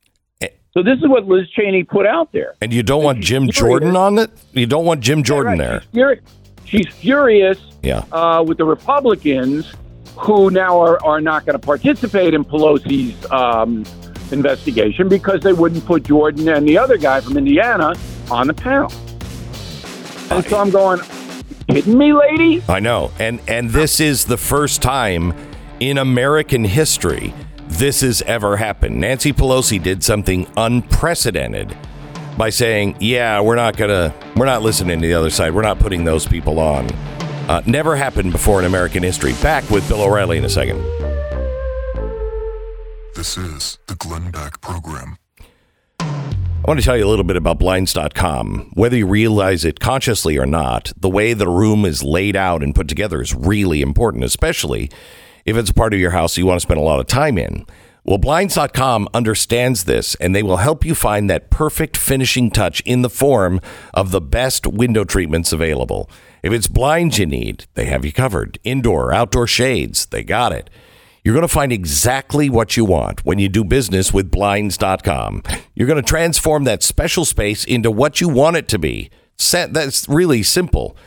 So 0.73 0.81
this 0.83 0.97
is 0.99 1.07
what 1.07 1.27
Liz 1.27 1.49
Cheney 1.49 1.83
put 1.83 2.05
out 2.05 2.31
there. 2.31 2.55
And 2.61 2.71
you 2.73 2.81
don't 2.83 3.03
want 3.03 3.19
Jim 3.19 3.43
furious. 3.43 3.57
Jordan 3.59 3.95
on 3.95 4.17
it. 4.19 4.31
You 4.53 4.65
don't 4.65 4.85
want 4.85 5.01
Jim 5.01 5.21
Jordan 5.23 5.59
Right. 5.59 5.81
there. 5.91 6.15
She's, 6.65 6.85
she's 6.85 6.87
furious 6.95 7.59
Yeah. 7.83 8.05
uh, 8.11 8.43
with 8.47 8.57
the 8.57 8.63
Republicans 8.65 9.73
who 10.17 10.49
now 10.49 10.79
are, 10.79 11.03
are 11.05 11.19
not 11.19 11.45
going 11.45 11.59
to 11.59 11.65
participate 11.65 12.33
in 12.33 12.45
Pelosi's 12.45 13.29
um, 13.31 13.83
investigation 14.31 15.09
because 15.09 15.41
they 15.41 15.51
wouldn't 15.53 15.85
put 15.85 16.03
Jordan 16.03 16.47
and 16.47 16.65
the 16.67 16.77
other 16.77 16.97
guy 16.97 17.19
from 17.19 17.37
Indiana 17.37 17.93
on 18.29 18.47
the 18.47 18.53
panel. 18.53 18.91
And 20.29 20.45
so 20.45 20.57
I'm 20.57 20.69
going, 20.69 21.01
kidding 21.69 21.97
me, 21.97 22.13
lady? 22.13 22.63
I 22.69 22.79
know. 22.79 23.11
And 23.19 23.41
and 23.49 23.69
this 23.71 23.99
is 23.99 24.23
the 24.25 24.37
first 24.37 24.81
time 24.81 25.33
in 25.81 25.97
American 25.97 26.63
history 26.63 27.33
this 27.71 28.01
has 28.01 28.21
ever 28.23 28.57
happened. 28.57 28.99
Nancy 28.99 29.31
Pelosi 29.31 29.81
did 29.81 30.03
something 30.03 30.45
unprecedented 30.57 31.75
by 32.37 32.49
saying, 32.49 32.97
"Yeah, 32.99 33.39
we're 33.41 33.55
not 33.55 33.77
to 33.77 34.13
we're 34.35 34.45
not 34.45 34.61
listening 34.61 35.01
to 35.01 35.07
the 35.07 35.13
other 35.13 35.29
side. 35.29 35.53
We're 35.53 35.61
not 35.61 35.79
putting 35.79 36.03
those 36.03 36.27
people 36.27 36.59
on." 36.59 36.89
Uh, 37.47 37.61
never 37.65 37.95
happened 37.95 38.31
before 38.31 38.59
in 38.59 38.65
American 38.65 39.03
history. 39.03 39.33
Back 39.41 39.69
with 39.69 39.87
Bill 39.87 40.01
O'Reilly 40.01 40.37
in 40.37 40.45
a 40.45 40.49
second. 40.49 40.81
This 43.15 43.37
is 43.37 43.77
the 43.87 43.95
Glenn 43.95 44.31
Beck 44.31 44.61
Program. 44.61 45.17
I 45.99 46.67
want 46.67 46.79
to 46.79 46.85
tell 46.85 46.95
you 46.95 47.05
a 47.05 47.09
little 47.09 47.25
bit 47.25 47.37
about 47.37 47.57
blinds.com. 47.57 48.71
Whether 48.75 48.97
you 48.97 49.07
realize 49.07 49.65
it 49.65 49.79
consciously 49.79 50.37
or 50.37 50.45
not, 50.45 50.93
the 50.95 51.09
way 51.09 51.33
the 51.33 51.47
room 51.47 51.85
is 51.85 52.03
laid 52.03 52.35
out 52.35 52.61
and 52.61 52.75
put 52.75 52.87
together 52.87 53.21
is 53.21 53.33
really 53.33 53.81
important, 53.81 54.23
especially 54.23 54.91
if 55.45 55.57
it's 55.57 55.71
part 55.71 55.93
of 55.93 55.99
your 55.99 56.11
house 56.11 56.37
you 56.37 56.45
want 56.45 56.57
to 56.57 56.65
spend 56.65 56.79
a 56.79 56.83
lot 56.83 56.99
of 56.99 57.07
time 57.07 57.37
in. 57.37 57.65
Well, 58.03 58.17
blinds.com 58.17 59.09
understands 59.13 59.83
this 59.83 60.15
and 60.15 60.35
they 60.35 60.41
will 60.41 60.57
help 60.57 60.83
you 60.83 60.95
find 60.95 61.29
that 61.29 61.51
perfect 61.51 61.95
finishing 61.95 62.49
touch 62.49 62.81
in 62.81 63.03
the 63.03 63.09
form 63.09 63.61
of 63.93 64.09
the 64.09 64.21
best 64.21 64.65
window 64.65 65.03
treatments 65.03 65.53
available. 65.53 66.09
If 66.41 66.51
it's 66.51 66.67
blinds 66.67 67.19
you 67.19 67.27
need, 67.27 67.65
they 67.75 67.85
have 67.85 68.03
you 68.03 68.11
covered. 68.11 68.57
Indoor, 68.63 69.13
outdoor 69.13 69.45
shades, 69.45 70.07
they 70.07 70.23
got 70.23 70.51
it. 70.51 70.69
You're 71.23 71.35
going 71.35 71.47
to 71.47 71.53
find 71.53 71.71
exactly 71.71 72.49
what 72.49 72.75
you 72.75 72.83
want 72.83 73.23
when 73.23 73.37
you 73.37 73.47
do 73.47 73.63
business 73.63 74.11
with 74.11 74.31
blinds.com. 74.31 75.43
You're 75.75 75.87
going 75.87 76.01
to 76.01 76.09
transform 76.09 76.63
that 76.63 76.81
special 76.81 77.25
space 77.25 77.63
into 77.63 77.91
what 77.91 78.19
you 78.19 78.27
want 78.27 78.57
it 78.57 78.67
to 78.69 78.79
be. 78.79 79.11
That's 79.51 80.09
really 80.09 80.41
simple. 80.41 80.97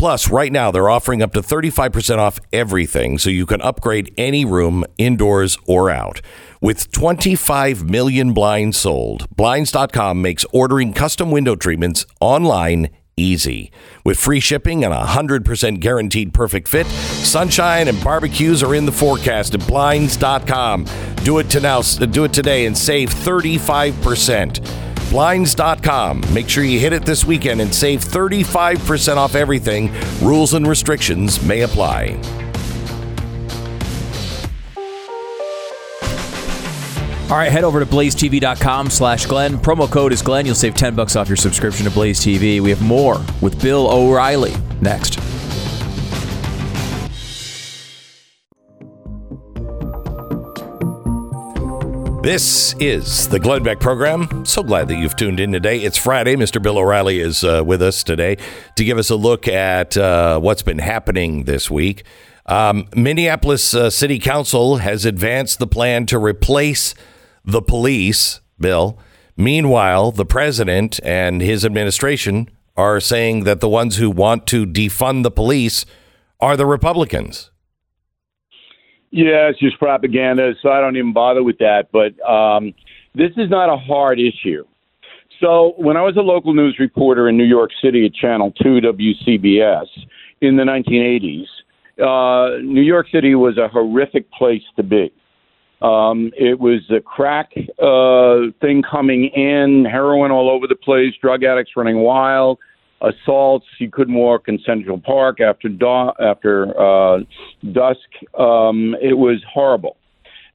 Plus, 0.00 0.30
right 0.30 0.50
now 0.50 0.70
they're 0.70 0.88
offering 0.88 1.20
up 1.20 1.34
to 1.34 1.42
35% 1.42 2.16
off 2.16 2.40
everything 2.54 3.18
so 3.18 3.28
you 3.28 3.44
can 3.44 3.60
upgrade 3.60 4.14
any 4.16 4.46
room 4.46 4.82
indoors 4.96 5.58
or 5.66 5.90
out. 5.90 6.22
With 6.58 6.90
25 6.90 7.84
million 7.84 8.32
blinds 8.32 8.78
sold, 8.78 9.28
blinds.com 9.36 10.22
makes 10.22 10.46
ordering 10.54 10.94
custom 10.94 11.30
window 11.30 11.54
treatments 11.54 12.06
online 12.18 12.88
easy. 13.18 13.70
With 14.02 14.18
free 14.18 14.40
shipping 14.40 14.86
and 14.86 14.94
a 14.94 15.02
100% 15.02 15.80
guaranteed 15.80 16.32
perfect 16.32 16.68
fit, 16.68 16.86
sunshine 16.86 17.86
and 17.86 18.02
barbecues 18.02 18.62
are 18.62 18.74
in 18.74 18.86
the 18.86 18.92
forecast 18.92 19.52
at 19.52 19.66
blinds.com. 19.66 20.86
Do 21.24 21.40
it 21.40 21.50
to 21.50 21.60
now, 21.60 21.82
do 21.82 22.24
it 22.24 22.32
today 22.32 22.64
and 22.64 22.74
save 22.74 23.10
35%. 23.10 24.89
Blinds.com. 25.10 26.22
Make 26.32 26.48
sure 26.48 26.64
you 26.64 26.78
hit 26.78 26.92
it 26.92 27.04
this 27.04 27.24
weekend 27.24 27.60
and 27.60 27.74
save 27.74 28.00
35% 28.00 29.16
off 29.16 29.34
everything. 29.34 29.92
Rules 30.22 30.54
and 30.54 30.66
restrictions 30.66 31.42
may 31.44 31.62
apply. 31.62 32.18
All 37.30 37.36
right, 37.36 37.52
head 37.52 37.62
over 37.62 37.78
to 37.78 37.86
blazetv.com 37.86 38.90
slash 38.90 39.26
Glenn. 39.26 39.56
Promo 39.56 39.88
code 39.88 40.12
is 40.12 40.20
Glenn. 40.20 40.46
You'll 40.46 40.56
save 40.56 40.74
10 40.74 40.96
bucks 40.96 41.14
off 41.14 41.28
your 41.28 41.36
subscription 41.36 41.84
to 41.84 41.90
Blaze 41.92 42.18
TV. 42.18 42.60
We 42.60 42.70
have 42.70 42.82
more 42.82 43.24
with 43.40 43.60
Bill 43.62 43.88
O'Reilly 43.88 44.54
next. 44.80 45.20
This 52.22 52.74
is 52.78 53.28
the 53.28 53.40
Glenn 53.40 53.62
Beck 53.62 53.80
program. 53.80 54.44
So 54.44 54.62
glad 54.62 54.88
that 54.88 54.98
you've 54.98 55.16
tuned 55.16 55.40
in 55.40 55.52
today. 55.52 55.78
It's 55.78 55.96
Friday. 55.96 56.36
Mr. 56.36 56.62
Bill 56.62 56.76
O'Reilly 56.76 57.18
is 57.18 57.42
uh, 57.42 57.62
with 57.64 57.80
us 57.80 58.04
today 58.04 58.36
to 58.76 58.84
give 58.84 58.98
us 58.98 59.08
a 59.08 59.16
look 59.16 59.48
at 59.48 59.96
uh, 59.96 60.38
what's 60.38 60.60
been 60.60 60.80
happening 60.80 61.44
this 61.44 61.70
week. 61.70 62.04
Um, 62.44 62.86
Minneapolis 62.94 63.72
uh, 63.72 63.88
City 63.88 64.18
Council 64.18 64.76
has 64.76 65.06
advanced 65.06 65.60
the 65.60 65.66
plan 65.66 66.04
to 66.06 66.18
replace 66.18 66.94
the 67.42 67.62
police, 67.62 68.40
Bill. 68.58 68.98
Meanwhile, 69.34 70.12
the 70.12 70.26
president 70.26 71.00
and 71.02 71.40
his 71.40 71.64
administration 71.64 72.50
are 72.76 73.00
saying 73.00 73.44
that 73.44 73.60
the 73.60 73.68
ones 73.68 73.96
who 73.96 74.10
want 74.10 74.46
to 74.48 74.66
defund 74.66 75.22
the 75.22 75.30
police 75.30 75.86
are 76.38 76.58
the 76.58 76.66
Republicans. 76.66 77.50
Yeah, 79.10 79.48
it's 79.48 79.58
just 79.58 79.78
propaganda, 79.78 80.54
so 80.62 80.70
I 80.70 80.80
don't 80.80 80.96
even 80.96 81.12
bother 81.12 81.42
with 81.42 81.58
that. 81.58 81.88
But 81.92 82.20
um, 82.28 82.74
this 83.14 83.32
is 83.36 83.50
not 83.50 83.68
a 83.68 83.76
hard 83.76 84.20
issue. 84.20 84.64
So 85.40 85.74
when 85.78 85.96
I 85.96 86.02
was 86.02 86.16
a 86.16 86.20
local 86.20 86.52
news 86.52 86.76
reporter 86.78 87.28
in 87.28 87.36
New 87.36 87.44
York 87.44 87.70
City 87.82 88.06
at 88.06 88.14
Channel 88.14 88.52
2 88.62 88.80
WCBS 88.80 89.86
in 90.42 90.56
the 90.56 90.62
1980s, 90.62 91.46
uh, 91.98 92.58
New 92.62 92.82
York 92.82 93.08
City 93.10 93.34
was 93.34 93.56
a 93.58 93.68
horrific 93.68 94.30
place 94.32 94.62
to 94.76 94.82
be. 94.82 95.12
Um, 95.82 96.30
it 96.36 96.60
was 96.60 96.82
a 96.90 97.00
crack 97.00 97.52
uh, 97.82 98.52
thing 98.60 98.82
coming 98.82 99.26
in, 99.28 99.86
heroin 99.86 100.30
all 100.30 100.50
over 100.50 100.66
the 100.66 100.76
place, 100.76 101.14
drug 101.20 101.42
addicts 101.42 101.72
running 101.74 102.00
wild, 102.00 102.58
assaults. 103.02 103.66
You 103.78 103.90
couldn't 103.90 104.14
walk 104.14 104.48
in 104.48 104.58
Central 104.64 104.98
Park 104.98 105.40
after 105.40 105.68
da- 105.68 106.12
after 106.20 106.78
uh, 106.78 107.20
dusk. 107.72 107.98
Um, 108.38 108.96
it 109.00 109.16
was 109.18 109.42
horrible, 109.52 109.96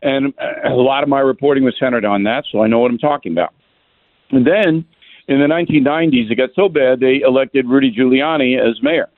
and 0.01 0.33
a 0.65 0.73
lot 0.73 1.03
of 1.03 1.09
my 1.09 1.19
reporting 1.19 1.63
was 1.63 1.75
centered 1.79 2.05
on 2.05 2.23
that, 2.23 2.45
so 2.51 2.61
I 2.61 2.67
know 2.67 2.79
what 2.79 2.91
I'm 2.91 2.97
talking 2.97 3.31
about. 3.31 3.53
And 4.31 4.45
then 4.45 4.85
in 5.27 5.39
the 5.39 5.47
1990s, 5.47 6.31
it 6.31 6.35
got 6.35 6.49
so 6.55 6.69
bad 6.69 6.99
they 6.99 7.21
elected 7.21 7.67
Rudy 7.67 7.91
Giuliani 7.91 8.59
as 8.59 8.81
mayor. 8.81 9.09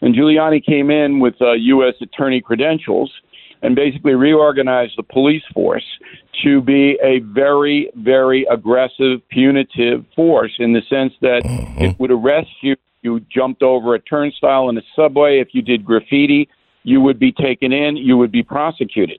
And 0.00 0.14
Giuliani 0.14 0.64
came 0.64 0.90
in 0.90 1.20
with 1.20 1.34
uh, 1.40 1.52
U.S. 1.52 1.94
attorney 2.00 2.40
credentials 2.40 3.10
and 3.64 3.74
basically 3.74 4.12
reorganized 4.12 4.92
the 4.98 5.02
police 5.02 5.42
force 5.54 5.84
to 6.44 6.60
be 6.60 6.98
a 7.02 7.20
very, 7.20 7.90
very 7.96 8.46
aggressive, 8.50 9.26
punitive 9.30 10.04
force 10.14 10.52
in 10.58 10.74
the 10.74 10.82
sense 10.90 11.14
that 11.22 11.42
mm-hmm. 11.44 11.82
it 11.82 11.98
would 11.98 12.10
arrest 12.10 12.50
you. 12.60 12.76
You 13.00 13.20
jumped 13.34 13.62
over 13.62 13.94
a 13.94 14.00
turnstile 14.00 14.68
in 14.68 14.76
a 14.76 14.82
subway. 14.94 15.40
If 15.40 15.48
you 15.52 15.62
did 15.62 15.82
graffiti, 15.84 16.48
you 16.82 17.00
would 17.00 17.18
be 17.18 17.32
taken 17.32 17.72
in. 17.72 17.96
You 17.96 18.18
would 18.18 18.30
be 18.30 18.42
prosecuted. 18.42 19.18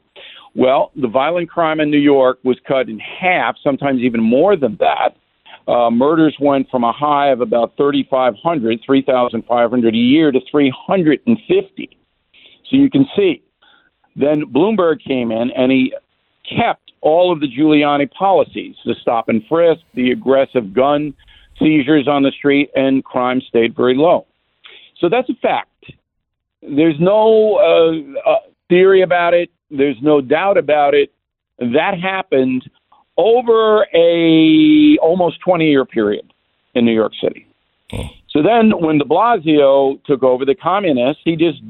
Well, 0.53 0.91
the 0.95 1.08
violent 1.08 1.49
crime 1.49 1.79
in 1.79 1.89
New 1.89 1.97
York 1.97 2.38
was 2.43 2.58
cut 2.67 2.88
in 2.88 2.99
half, 2.99 3.55
sometimes 3.63 4.01
even 4.01 4.21
more 4.21 4.55
than 4.55 4.77
that. 4.79 5.17
Uh, 5.67 5.89
murders 5.89 6.38
went 6.39 6.69
from 6.69 6.84
a 6.84 6.91
high 6.91 7.29
of 7.29 7.41
about 7.41 7.75
3,500, 7.77 8.79
3,500 8.86 9.93
a 9.93 9.97
year 9.97 10.31
to 10.31 10.39
350. 10.51 11.97
So 12.69 12.77
you 12.77 12.89
can 12.91 13.08
see. 13.15 13.41
Then 14.15 14.43
Bloomberg 14.45 15.04
came 15.04 15.32
in 15.32 15.51
and 15.51 15.71
he 15.71 15.93
kept 16.58 16.91
all 17.01 17.32
of 17.32 17.39
the 17.39 17.47
Giuliani 17.47 18.12
policies 18.12 18.75
the 18.86 18.95
stop 19.01 19.30
and 19.30 19.43
frisk, 19.47 19.82
the 19.93 20.12
aggressive 20.12 20.73
gun 20.73 21.13
seizures 21.60 22.08
on 22.08 22.23
the 22.23 22.32
street, 22.32 22.69
and 22.75 23.04
crime 23.04 23.41
stayed 23.47 23.75
very 23.75 23.95
low. 23.95 24.25
So 24.99 25.10
that's 25.10 25.30
a 25.30 25.36
fact. 25.36 25.69
There's 26.62 26.99
no 26.99 27.56
uh, 27.58 28.30
uh, 28.30 28.39
theory 28.69 29.01
about 29.01 29.34
it, 29.34 29.49
there's 29.69 29.97
no 30.01 30.21
doubt 30.21 30.58
about 30.58 30.93
it. 30.93 31.12
That 31.60 31.99
happened 32.01 32.69
over 33.17 33.88
a 33.93 34.97
almost 35.01 35.39
20 35.41 35.69
year 35.69 35.86
period 35.86 36.34
in 36.73 36.86
New 36.86 36.93
York 36.93 37.13
City. 37.21 37.47
Oh. 37.93 38.10
So 38.30 38.41
then, 38.43 38.71
when 38.82 38.97
De 38.97 39.06
Blasio 39.06 40.04
took 40.04 40.21
over, 40.21 40.43
the 40.43 40.56
communists, 40.56 41.21
he 41.23 41.38
just 41.38 41.62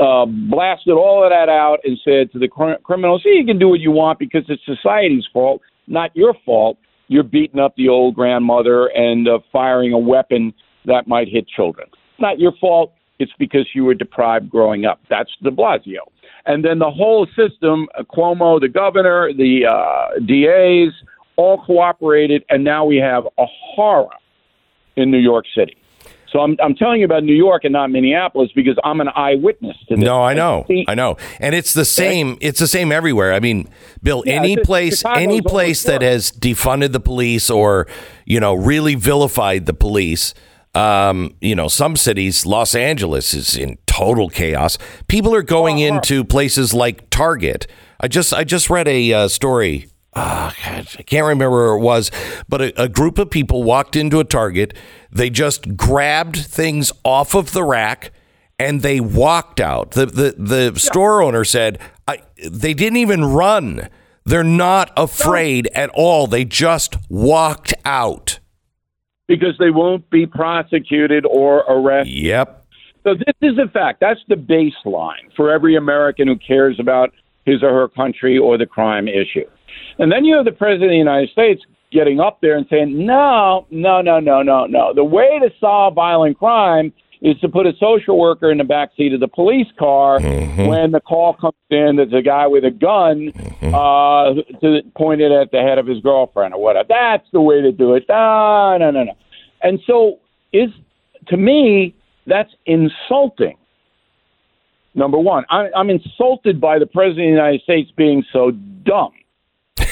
uh, 0.00 0.26
blasted 0.26 0.94
all 0.94 1.24
of 1.24 1.30
that 1.30 1.48
out 1.48 1.78
and 1.84 1.98
said 2.04 2.30
to 2.32 2.38
the 2.38 2.48
cr- 2.48 2.80
criminals, 2.82 3.22
"See, 3.22 3.30
you 3.30 3.44
can 3.44 3.58
do 3.58 3.68
what 3.68 3.80
you 3.80 3.90
want 3.90 4.18
because 4.18 4.44
it's 4.48 4.62
society's 4.64 5.26
fault, 5.32 5.60
not 5.86 6.14
your 6.14 6.34
fault. 6.44 6.78
You're 7.08 7.24
beating 7.24 7.60
up 7.60 7.74
the 7.76 7.88
old 7.88 8.14
grandmother 8.14 8.86
and 8.86 9.28
uh, 9.28 9.38
firing 9.52 9.92
a 9.92 9.98
weapon 9.98 10.52
that 10.84 11.06
might 11.06 11.28
hit 11.28 11.48
children. 11.48 11.88
It's 11.92 12.20
not 12.20 12.38
your 12.38 12.52
fault. 12.60 12.92
It's 13.18 13.32
because 13.38 13.66
you 13.74 13.84
were 13.84 13.94
deprived 13.94 14.50
growing 14.50 14.84
up. 14.84 15.00
That's 15.10 15.30
De 15.42 15.50
Blasio." 15.50 16.00
And 16.46 16.64
then 16.64 16.78
the 16.78 16.90
whole 16.90 17.26
system, 17.36 17.88
uh, 17.98 18.04
Cuomo, 18.04 18.60
the 18.60 18.68
governor, 18.68 19.32
the 19.32 19.66
uh, 19.66 20.20
DAs, 20.26 20.94
all 21.36 21.62
cooperated, 21.64 22.44
and 22.48 22.62
now 22.62 22.84
we 22.84 22.96
have 22.98 23.24
a 23.38 23.46
horror 23.46 24.14
in 24.96 25.10
New 25.10 25.18
York 25.18 25.44
City. 25.56 25.76
So 26.36 26.42
I'm, 26.42 26.54
I'm 26.62 26.74
telling 26.74 27.00
you 27.00 27.06
about 27.06 27.24
New 27.24 27.34
York 27.34 27.64
and 27.64 27.72
not 27.72 27.90
Minneapolis 27.90 28.50
because 28.54 28.76
I'm 28.84 29.00
an 29.00 29.08
eyewitness 29.08 29.74
to 29.88 29.96
this. 29.96 30.04
No, 30.04 30.22
I 30.22 30.34
know, 30.34 30.66
I 30.86 30.94
know, 30.94 31.16
and 31.40 31.54
it's 31.54 31.72
the 31.72 31.86
same. 31.86 32.36
It's 32.42 32.60
the 32.60 32.66
same 32.66 32.92
everywhere. 32.92 33.32
I 33.32 33.40
mean, 33.40 33.70
Bill, 34.02 34.22
yeah, 34.26 34.34
any 34.34 34.58
place, 34.58 34.98
Chicago's 34.98 35.22
any 35.22 35.40
place 35.40 35.82
that 35.84 36.02
has 36.02 36.30
defunded 36.30 36.92
the 36.92 37.00
police 37.00 37.48
or 37.48 37.86
you 38.26 38.38
know 38.38 38.52
really 38.52 38.96
vilified 38.96 39.64
the 39.64 39.72
police 39.72 40.34
um, 40.74 41.34
you 41.40 41.54
know, 41.54 41.68
some 41.68 41.96
cities, 41.96 42.44
Los 42.44 42.74
Angeles 42.74 43.32
is 43.32 43.56
in 43.56 43.78
total 43.86 44.28
chaos. 44.28 44.76
People 45.08 45.34
are 45.34 45.42
going 45.42 45.78
oh, 45.78 45.86
into 45.86 46.22
places 46.22 46.74
like 46.74 47.08
Target. 47.08 47.66
I 47.98 48.08
just 48.08 48.34
I 48.34 48.44
just 48.44 48.68
read 48.68 48.86
a 48.86 49.10
uh, 49.14 49.28
story. 49.28 49.86
Uh, 50.16 50.50
I 50.64 50.82
can't 51.02 51.26
remember 51.26 51.50
where 51.50 51.74
it 51.74 51.80
was, 51.80 52.10
but 52.48 52.62
a, 52.62 52.82
a 52.84 52.88
group 52.88 53.18
of 53.18 53.28
people 53.30 53.62
walked 53.62 53.94
into 53.94 54.18
a 54.18 54.24
Target. 54.24 54.72
They 55.12 55.28
just 55.28 55.76
grabbed 55.76 56.36
things 56.38 56.90
off 57.04 57.34
of 57.34 57.52
the 57.52 57.62
rack 57.62 58.12
and 58.58 58.80
they 58.80 58.98
walked 58.98 59.60
out. 59.60 59.90
The 59.90 60.06
the 60.06 60.34
the 60.38 60.72
yeah. 60.74 60.78
store 60.78 61.20
owner 61.20 61.44
said 61.44 61.78
I, 62.08 62.22
they 62.42 62.72
didn't 62.72 62.96
even 62.96 63.26
run. 63.26 63.90
They're 64.24 64.42
not 64.42 64.90
afraid 64.96 65.68
no. 65.74 65.82
at 65.82 65.90
all. 65.90 66.26
They 66.26 66.46
just 66.46 66.96
walked 67.10 67.74
out 67.84 68.38
because 69.28 69.56
they 69.58 69.70
won't 69.70 70.08
be 70.08 70.26
prosecuted 70.26 71.26
or 71.26 71.58
arrested. 71.68 72.14
Yep. 72.14 72.66
So 73.04 73.14
this 73.14 73.36
is 73.42 73.58
a 73.58 73.68
fact. 73.68 74.00
That's 74.00 74.20
the 74.28 74.34
baseline 74.34 75.30
for 75.36 75.52
every 75.52 75.76
American 75.76 76.26
who 76.26 76.36
cares 76.36 76.80
about 76.80 77.12
his 77.44 77.62
or 77.62 77.72
her 77.72 77.88
country 77.88 78.38
or 78.38 78.56
the 78.56 78.66
crime 78.66 79.08
issue. 79.08 79.44
And 79.98 80.10
then 80.10 80.24
you 80.24 80.36
have 80.36 80.44
the 80.44 80.52
president 80.52 80.84
of 80.84 80.90
the 80.90 80.96
United 80.96 81.30
States 81.30 81.62
getting 81.92 82.20
up 82.20 82.40
there 82.40 82.56
and 82.56 82.66
saying, 82.68 83.06
no, 83.06 83.66
no, 83.70 84.00
no, 84.00 84.20
no, 84.20 84.42
no, 84.42 84.66
no. 84.66 84.92
The 84.94 85.04
way 85.04 85.38
to 85.40 85.50
solve 85.60 85.94
violent 85.94 86.38
crime 86.38 86.92
is 87.22 87.38
to 87.40 87.48
put 87.48 87.66
a 87.66 87.72
social 87.80 88.18
worker 88.18 88.50
in 88.50 88.58
the 88.58 88.64
back 88.64 88.90
seat 88.96 89.12
of 89.12 89.20
the 89.20 89.28
police 89.28 89.68
car 89.78 90.18
mm-hmm. 90.18 90.66
when 90.66 90.90
the 90.92 91.00
call 91.00 91.32
comes 91.34 91.54
in 91.70 91.96
there's 91.96 92.12
a 92.12 92.22
guy 92.22 92.46
with 92.46 92.64
a 92.64 92.70
gun 92.70 93.32
mm-hmm. 93.32 93.74
uh, 93.74 94.34
to, 94.60 94.82
pointed 94.96 95.32
at 95.32 95.50
the 95.50 95.58
head 95.58 95.78
of 95.78 95.86
his 95.86 96.00
girlfriend 96.00 96.52
or 96.52 96.62
whatever. 96.62 96.86
That's 96.88 97.26
the 97.32 97.40
way 97.40 97.62
to 97.62 97.72
do 97.72 97.94
it. 97.94 98.04
No, 98.08 98.76
no, 98.78 98.90
no, 98.90 99.04
no. 99.04 99.12
And 99.62 99.80
so, 99.86 100.18
is 100.52 100.70
to 101.28 101.36
me 101.36 101.94
that's 102.26 102.52
insulting. 102.66 103.56
Number 104.94 105.18
one, 105.18 105.44
I, 105.50 105.68
I'm 105.76 105.90
insulted 105.90 106.60
by 106.60 106.78
the 106.78 106.86
president 106.86 107.28
of 107.28 107.32
the 107.32 107.36
United 107.42 107.62
States 107.62 107.90
being 107.96 108.24
so 108.32 108.50
dumb. 108.50 109.12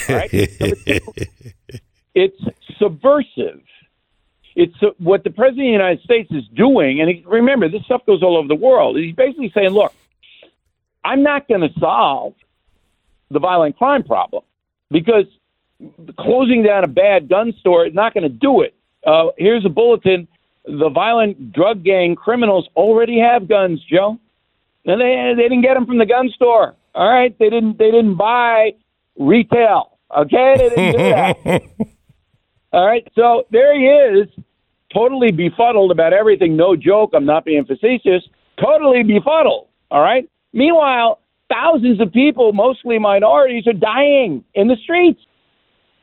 Right? 0.08 0.30
it's 2.14 2.40
subversive 2.78 3.60
it's 4.56 4.74
uh, 4.82 4.88
what 4.98 5.24
the 5.24 5.30
president 5.30 5.66
of 5.66 5.66
the 5.66 5.72
United 5.72 6.02
States 6.02 6.30
is 6.30 6.44
doing, 6.54 7.00
and 7.00 7.10
he, 7.10 7.24
remember, 7.26 7.68
this 7.68 7.82
stuff 7.84 8.06
goes 8.06 8.22
all 8.22 8.36
over 8.36 8.48
the 8.48 8.54
world. 8.54 8.96
He's 8.96 9.14
basically 9.14 9.50
saying, 9.54 9.70
look, 9.70 9.92
I'm 11.04 11.22
not 11.22 11.48
going 11.48 11.62
to 11.62 11.70
solve 11.78 12.34
the 13.30 13.40
violent 13.40 13.76
crime 13.76 14.04
problem 14.04 14.44
because 14.90 15.24
closing 16.18 16.62
down 16.62 16.84
a 16.84 16.88
bad 16.88 17.28
gun 17.28 17.52
store 17.58 17.86
is 17.86 17.94
not 17.94 18.14
going 18.14 18.22
to 18.22 18.28
do 18.28 18.62
it. 18.62 18.74
Uh, 19.04 19.28
here's 19.36 19.66
a 19.66 19.68
bulletin: 19.68 20.28
the 20.64 20.88
violent 20.88 21.52
drug 21.52 21.82
gang 21.82 22.14
criminals 22.14 22.68
already 22.76 23.18
have 23.18 23.48
guns, 23.48 23.80
Joe. 23.90 24.18
And 24.86 25.00
they 25.00 25.34
they 25.36 25.48
didn't 25.48 25.62
get 25.62 25.74
them 25.74 25.86
from 25.86 25.98
the 25.98 26.06
gun 26.06 26.30
store. 26.34 26.74
All 26.94 27.10
right, 27.10 27.36
they 27.38 27.50
didn't 27.50 27.78
they 27.78 27.90
didn't 27.90 28.14
buy 28.16 28.74
retail. 29.18 29.93
Okay, 30.16 30.54
they 30.56 30.68
didn't 30.68 30.92
do 30.92 30.98
that. 30.98 31.62
All 32.72 32.86
right, 32.86 33.06
so 33.14 33.44
there 33.50 33.78
he 33.78 33.86
is, 33.86 34.28
totally 34.92 35.30
befuddled 35.30 35.90
about 35.90 36.12
everything. 36.12 36.56
No 36.56 36.76
joke, 36.76 37.10
I'm 37.14 37.24
not 37.24 37.44
being 37.44 37.64
facetious. 37.64 38.22
Totally 38.60 39.02
befuddled. 39.02 39.68
All 39.90 40.00
right. 40.00 40.28
Meanwhile, 40.52 41.20
thousands 41.48 42.00
of 42.00 42.12
people, 42.12 42.52
mostly 42.52 42.98
minorities, 42.98 43.66
are 43.66 43.72
dying 43.72 44.44
in 44.54 44.68
the 44.68 44.76
streets. 44.82 45.20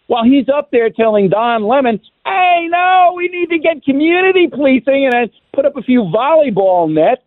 While 0.08 0.26
he's 0.26 0.50
up 0.50 0.72
there 0.72 0.90
telling 0.90 1.30
Don 1.30 1.64
Lemon, 1.64 2.02
hey, 2.26 2.68
no, 2.70 3.14
we 3.16 3.30
need 3.30 3.50
to 3.50 3.60
get 3.60 3.84
community 3.84 4.48
policing 4.48 5.10
and 5.14 5.30
put 5.54 5.66
up 5.66 5.78
a 5.78 5.82
few 5.82 6.02
volleyball 6.02 6.92
nets, 6.92 7.22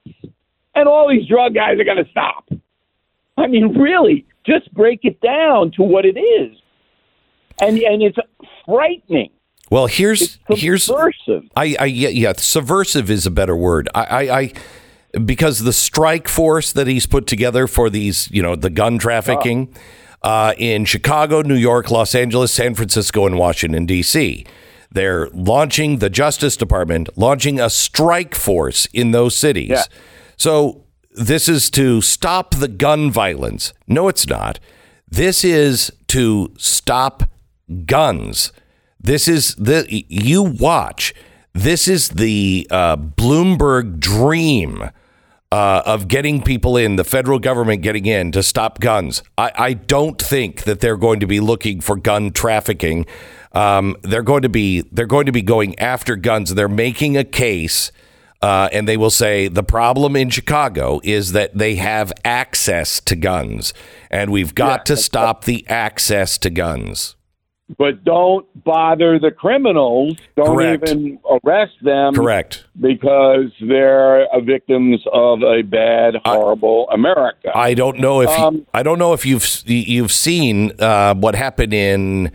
and 0.74 0.87
all 0.87 1.08
these 1.08 1.26
drug 1.26 1.54
guys 1.54 1.78
are 1.80 1.84
going 1.84 2.04
to 2.04 2.10
stop. 2.10 2.48
I 3.38 3.46
mean, 3.46 3.78
really, 3.78 4.26
just 4.44 4.72
break 4.74 5.00
it 5.04 5.20
down 5.20 5.72
to 5.72 5.82
what 5.82 6.04
it 6.04 6.18
is. 6.18 6.56
And, 7.60 7.78
and 7.78 8.02
it's 8.02 8.18
frightening. 8.64 9.30
Well, 9.70 9.86
here's 9.86 10.38
here's 10.50 10.90
I, 11.56 11.76
I 11.80 11.84
yeah, 11.86 12.10
yeah 12.10 12.32
subversive 12.36 13.10
is 13.10 13.26
a 13.26 13.30
better 13.30 13.56
word. 13.56 13.88
I, 13.94 14.04
I, 14.04 14.38
I 14.38 14.52
because 15.18 15.60
the 15.60 15.72
strike 15.72 16.28
force 16.28 16.72
that 16.72 16.86
he's 16.86 17.06
put 17.06 17.26
together 17.26 17.66
for 17.66 17.88
these 17.88 18.30
you 18.30 18.42
know 18.42 18.56
the 18.56 18.70
gun 18.70 18.98
trafficking 18.98 19.74
oh. 20.22 20.28
uh, 20.30 20.54
in 20.58 20.84
Chicago, 20.84 21.40
New 21.42 21.54
York, 21.56 21.90
Los 21.90 22.14
Angeles, 22.14 22.52
San 22.52 22.74
Francisco, 22.74 23.26
and 23.26 23.38
Washington 23.38 23.86
D.C. 23.86 24.44
They're 24.90 25.28
launching 25.30 25.98
the 25.98 26.10
Justice 26.10 26.56
Department 26.56 27.08
launching 27.16 27.58
a 27.58 27.70
strike 27.70 28.34
force 28.34 28.86
in 28.92 29.10
those 29.10 29.34
cities. 29.34 29.70
Yeah. 29.70 29.82
So 30.36 30.84
this 31.10 31.48
is 31.48 31.70
to 31.70 32.00
stop 32.00 32.54
the 32.54 32.68
gun 32.68 33.10
violence. 33.10 33.72
No, 33.88 34.08
it's 34.08 34.26
not. 34.28 34.60
This 35.08 35.44
is 35.44 35.90
to 36.08 36.52
stop 36.58 37.24
guns 37.87 38.53
This 39.00 39.29
is 39.29 39.55
the 39.57 39.87
you 40.09 40.42
watch. 40.42 41.14
This 41.53 41.87
is 41.88 42.09
the 42.09 42.66
uh, 42.70 42.96
Bloomberg 42.96 44.00
dream 44.00 44.90
uh, 45.53 45.83
of 45.87 46.09
getting 46.09 46.42
people 46.42 46.77
in, 46.77 46.96
the 46.96 47.05
federal 47.05 47.38
government 47.38 47.83
getting 47.83 48.07
in 48.07 48.33
to 48.33 48.42
stop 48.42 48.81
guns. 48.81 49.22
I, 49.38 49.53
I 49.55 49.72
don't 49.74 50.20
think 50.20 50.64
that 50.64 50.81
they're 50.81 50.96
going 50.96 51.20
to 51.20 51.27
be 51.29 51.38
looking 51.38 51.81
for 51.81 51.96
gun 51.96 52.33
trafficking. 52.33 53.07
Um, 53.53 53.94
they're 54.03 54.22
going 54.24 54.42
to 54.42 54.48
be 54.48 54.81
they're 54.90 55.07
going 55.07 55.27
to 55.27 55.33
be 55.33 55.42
going 55.42 55.79
after 55.79 56.16
guns. 56.16 56.55
They're 56.55 56.66
making 56.68 57.16
a 57.16 57.22
case, 57.24 57.92
uh, 58.42 58.68
and 58.72 58.88
they 58.88 58.96
will 58.96 59.11
say 59.11 59.46
the 59.46 59.62
problem 59.62 60.16
in 60.16 60.31
Chicago 60.31 61.00
is 61.05 61.33
that 61.33 61.57
they 61.57 61.77
have 61.77 62.12
access 62.24 63.00
to 63.03 63.14
guns, 63.14 63.72
and 64.11 64.33
we've 64.33 64.55
got 64.55 64.81
Yeah. 64.81 64.85
to 64.85 64.96
stop 64.96 65.44
the 65.44 65.64
access 65.68 66.37
to 66.38 66.50
guns. 66.50 67.14
But 67.79 68.05
don't 68.05 68.46
bother 68.62 69.18
the 69.18 69.31
criminals. 69.31 70.18
Don't 70.37 70.55
Correct. 70.55 70.88
even 70.90 71.18
arrest 71.42 71.72
them. 71.83 72.14
Correct. 72.14 72.64
Because 72.79 73.50
they're 73.59 74.27
victims 74.42 75.00
of 75.12 75.42
a 75.42 75.62
bad, 75.62 76.16
horrible 76.27 76.90
America. 76.90 77.50
I 77.55 77.72
don't 77.72 77.98
know 78.00 78.20
if 78.20 78.29
you, 78.29 78.44
Um, 78.44 78.66
I 78.74 78.83
don't 78.83 78.98
know 78.98 79.14
if 79.14 79.24
you've 79.24 79.46
you've 79.66 80.12
seen 80.12 80.72
uh, 80.79 81.14
what 81.14 81.35
happened 81.35 81.72
in 81.72 82.33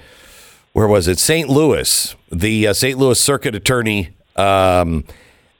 where 0.73 0.87
was 0.87 1.07
it 1.07 1.19
St. 1.19 1.47
Louis? 1.47 2.15
The 2.31 2.67
uh, 2.67 2.73
St. 2.73 2.97
Louis 2.97 3.19
Circuit 3.21 3.53
Attorney 3.53 4.09
um, 4.35 5.03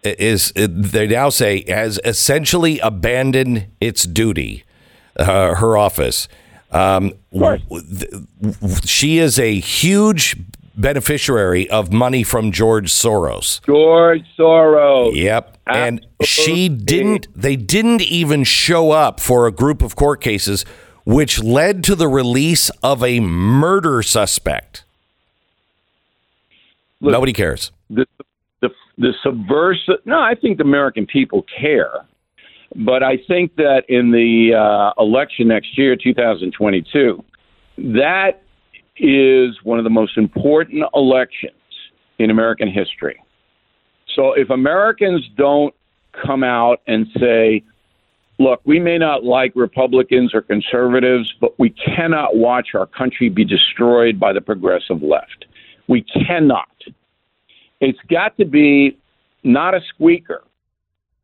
is 0.04 0.52
they 0.56 1.08
now 1.08 1.30
say 1.30 1.64
has 1.68 2.00
essentially 2.04 2.80
abandoned 2.80 3.68
its 3.80 4.04
duty. 4.04 4.64
Uh, 5.16 5.56
her 5.56 5.76
office. 5.76 6.30
Um, 6.72 7.14
course. 7.32 7.62
w- 7.64 7.84
th- 7.98 8.84
she 8.86 9.18
is 9.18 9.40
a 9.40 9.60
huge 9.60 10.36
beneficiary 10.76 11.70
of 11.70 11.92
money 11.92 12.24
from 12.24 12.52
George 12.52 12.92
Soros. 12.92 13.60
George 13.66 14.24
Soros. 14.38 15.16
Yep. 15.16 15.58
And 15.68 16.06
she 16.24 16.70
didn't, 16.70 17.28
they 17.36 17.56
didn't 17.56 18.02
even 18.02 18.44
show 18.44 18.92
up 18.92 19.20
for 19.20 19.46
a 19.48 19.52
group 19.52 19.82
of 19.82 19.96
court 19.96 20.22
cases, 20.22 20.64
which 21.06 21.42
led 21.44 21.84
to 21.86 21.96
the 21.96 22.08
release 22.08 22.70
of 22.82 23.04
a 23.04 23.20
murder 23.20 24.02
suspect. 24.02 24.84
Look, 27.02 27.12
Nobody 27.14 27.34
cares. 27.34 27.72
the 27.90 28.06
the 28.62 28.70
the 28.98 29.14
subversive. 29.24 30.00
No, 30.06 30.20
I 30.20 30.36
think 30.36 30.58
the 30.58 30.64
American 30.66 31.06
people 31.06 31.46
care, 31.60 31.92
but 32.76 33.04
I 33.04 33.18
think 33.28 33.56
that 33.56 33.84
in 33.90 34.12
the 34.12 34.54
uh, 34.56 35.02
election 35.02 35.48
next 35.48 35.78
year, 35.78 35.96
2022, 35.96 37.24
that 37.78 38.42
is 38.98 39.56
one 39.64 39.78
of 39.78 39.84
the 39.84 39.90
most 39.90 40.18
important 40.18 40.84
elections 40.94 41.54
in 42.20 42.30
American 42.30 42.70
history. 42.70 43.22
So 44.16 44.34
if 44.34 44.50
Americans 44.50 45.28
don't 45.38 45.74
come 46.12 46.44
out 46.44 46.82
and 46.88 47.08
say, 47.20 47.64
look, 48.40 48.62
we 48.66 48.80
may 48.80 48.98
not 48.98 49.24
like 49.24 49.52
Republicans 49.56 50.34
or 50.34 50.42
conservatives, 50.42 51.34
but 51.40 51.58
we 51.60 51.70
cannot 51.70 52.36
watch 52.36 52.70
our 52.74 52.86
country 52.86 53.30
be 53.30 53.46
destroyed 53.46 54.20
by 54.20 54.34
the 54.34 54.42
progressive 54.42 55.02
left. 55.02 55.46
We 55.88 56.02
cannot. 56.02 56.68
It's 57.80 58.00
got 58.10 58.38
to 58.38 58.46
be 58.46 58.98
not 59.44 59.74
a 59.74 59.82
squeaker. 59.88 60.44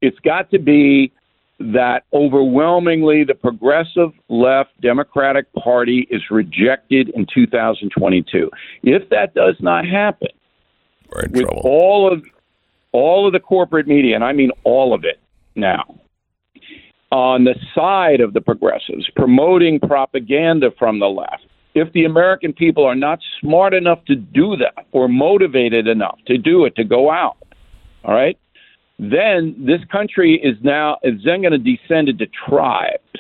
It's 0.02 0.20
got 0.20 0.50
to 0.52 0.60
be 0.60 1.12
that 1.60 2.04
overwhelmingly 2.13 3.24
the 3.24 3.34
progressive 3.34 4.12
left 4.30 4.70
Democratic 4.82 5.52
Party 5.54 6.08
is 6.10 6.22
rejected 6.30 7.10
in 7.10 7.26
2022. 7.34 8.50
If 8.84 9.10
that 9.10 9.34
does 9.34 9.56
not 9.60 9.86
happen, 9.86 10.30
with 11.10 11.34
trouble. 11.34 11.62
all 11.63 12.12
of 12.12 12.24
all 12.91 13.28
of 13.28 13.34
the 13.34 13.39
corporate 13.39 13.88
media, 13.88 14.15
and 14.15 14.24
I 14.24 14.34
mean 14.34 14.52
all 14.63 14.94
of 14.94 15.04
it 15.04 15.20
now, 15.56 16.00
on 17.12 17.44
the 17.44 17.56
side 17.74 18.22
of 18.22 18.34
the 18.34 18.41
progressives, 18.41 19.10
promoting 19.15 19.80
propaganda 19.80 20.72
from 20.78 21.00
the 21.00 21.08
left. 21.08 21.46
If 21.74 21.91
the 21.91 22.06
American 22.06 22.54
people 22.54 22.86
are 22.86 22.96
not 22.96 23.20
smart 23.41 23.74
enough 23.74 24.04
to 24.06 24.15
do 24.15 24.56
that 24.58 24.86
or 24.94 25.10
motivated 25.10 25.88
enough 25.88 26.18
to 26.28 26.38
do 26.38 26.63
it, 26.63 26.76
to 26.78 26.86
go 26.86 27.12
out, 27.12 27.38
all 28.06 28.13
right, 28.13 28.38
then 28.98 29.56
this 29.58 29.82
country 29.92 30.40
is 30.42 30.56
now 30.64 30.98
is 31.04 31.22
then 31.26 31.42
going 31.42 31.52
to 31.52 31.58
descend 31.58 32.10
into 32.10 32.28
tribes. 32.48 33.20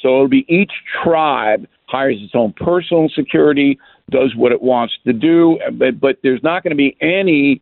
So 0.00 0.08
it'll 0.08 0.28
be 0.28 0.46
each 0.48 0.72
tribe 1.02 1.66
hires 1.86 2.18
its 2.20 2.34
own 2.34 2.52
personal 2.52 3.08
security, 3.08 3.78
does 4.10 4.34
what 4.36 4.52
it 4.52 4.62
wants 4.62 4.94
to 5.04 5.12
do, 5.12 5.58
but, 5.72 5.98
but 5.98 6.18
there's 6.22 6.42
not 6.42 6.62
going 6.62 6.70
to 6.70 6.76
be 6.76 6.96
any 7.00 7.60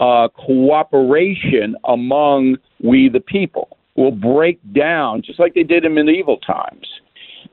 uh, 0.00 0.28
cooperation 0.28 1.76
among 1.84 2.56
we 2.82 3.08
the 3.08 3.20
people. 3.20 3.76
Will 3.96 4.10
break 4.10 4.58
down 4.72 5.22
just 5.22 5.38
like 5.38 5.54
they 5.54 5.62
did 5.62 5.84
in 5.84 5.94
medieval 5.94 6.38
times, 6.38 6.84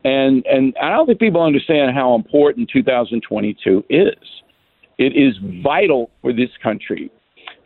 and 0.04 0.44
and 0.48 0.76
I 0.82 0.90
don't 0.90 1.06
think 1.06 1.20
people 1.20 1.44
understand 1.44 1.96
how 1.96 2.16
important 2.16 2.68
2022 2.74 3.86
is. 3.92 4.16
It 4.98 5.16
is 5.16 5.36
vital 5.62 6.10
for 6.24 6.34
this 6.34 6.50
country 6.64 7.12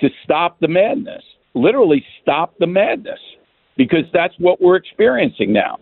to 0.01 0.09
stop 0.25 0.59
the 0.59 0.67
madness, 0.67 1.23
literally 1.55 2.05
stop 2.21 2.53
the 2.59 2.67
madness, 2.67 3.19
because 3.77 4.05
that's 4.13 4.33
what 4.37 4.61
we're 4.61 4.75
experiencing 4.75 5.51
now. 5.51 5.79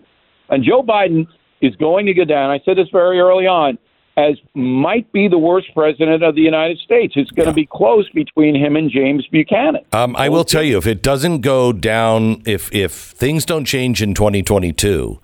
And 0.49 0.63
Joe 0.63 0.83
Biden 0.83 1.27
is 1.62 1.75
going 1.77 2.05
to 2.05 2.13
go 2.13 2.25
down. 2.25 2.51
I 2.51 2.59
said 2.65 2.77
this 2.77 2.88
very 2.91 3.19
early 3.19 3.47
on, 3.47 3.77
as 4.15 4.36
might 4.53 5.12
be 5.12 5.27
the 5.27 5.38
worst 5.38 5.67
president 5.73 6.23
of 6.23 6.36
the 6.36 6.41
United 6.41 6.77
States. 6.79 7.13
It's 7.15 7.31
going 7.31 7.47
to 7.47 7.53
be 7.53 7.65
close 7.65 8.07
between 8.09 8.55
him 8.55 8.75
and 8.75 8.91
James 8.91 9.25
Buchanan. 9.31 9.83
Um, 9.91 10.15
I 10.15 10.29
will 10.29 10.43
tell 10.43 10.62
you, 10.63 10.77
if 10.77 10.86
it 10.86 11.01
doesn't 11.01 11.41
go 11.41 11.73
down, 11.73 12.43
if 12.45 12.73
if 12.73 12.91
things 12.91 13.45
don't 13.45 13.65
change 13.65 14.01
in 14.01 14.13
2022, 14.13 15.19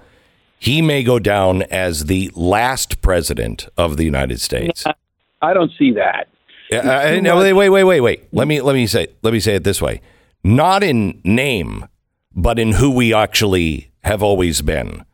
he 0.58 0.82
may 0.82 1.04
go 1.04 1.20
down 1.20 1.64
as 1.64 2.06
the 2.06 2.32
last 2.36 3.02
president 3.02 3.68
of 3.78 3.98
the 3.98 4.04
United 4.04 4.42
States. 4.42 4.86
I 5.42 5.54
don't 5.54 5.72
see 5.78 5.92
that. 5.94 6.28
Yeah, 6.72 7.00
I, 7.00 7.20
no, 7.20 7.38
wait, 7.38 7.54
wait, 7.54 7.70
wait, 7.70 7.84
wait, 7.84 8.02
wait. 8.02 8.28
Let 8.32 8.48
me 8.48 8.62
let 8.62 8.74
me 8.74 8.86
say 8.86 9.08
let 9.22 9.34
me 9.34 9.40
say 9.40 9.56
it 9.56 9.64
this 9.64 9.82
way: 9.82 10.02
not 10.44 10.84
in 10.84 11.22
name, 11.24 11.88
but 12.36 12.60
in 12.60 12.74
who 12.74 12.90
we 12.92 13.14
actually 13.14 13.92
have 14.04 14.24
always 14.24 14.62
been. 14.62 15.06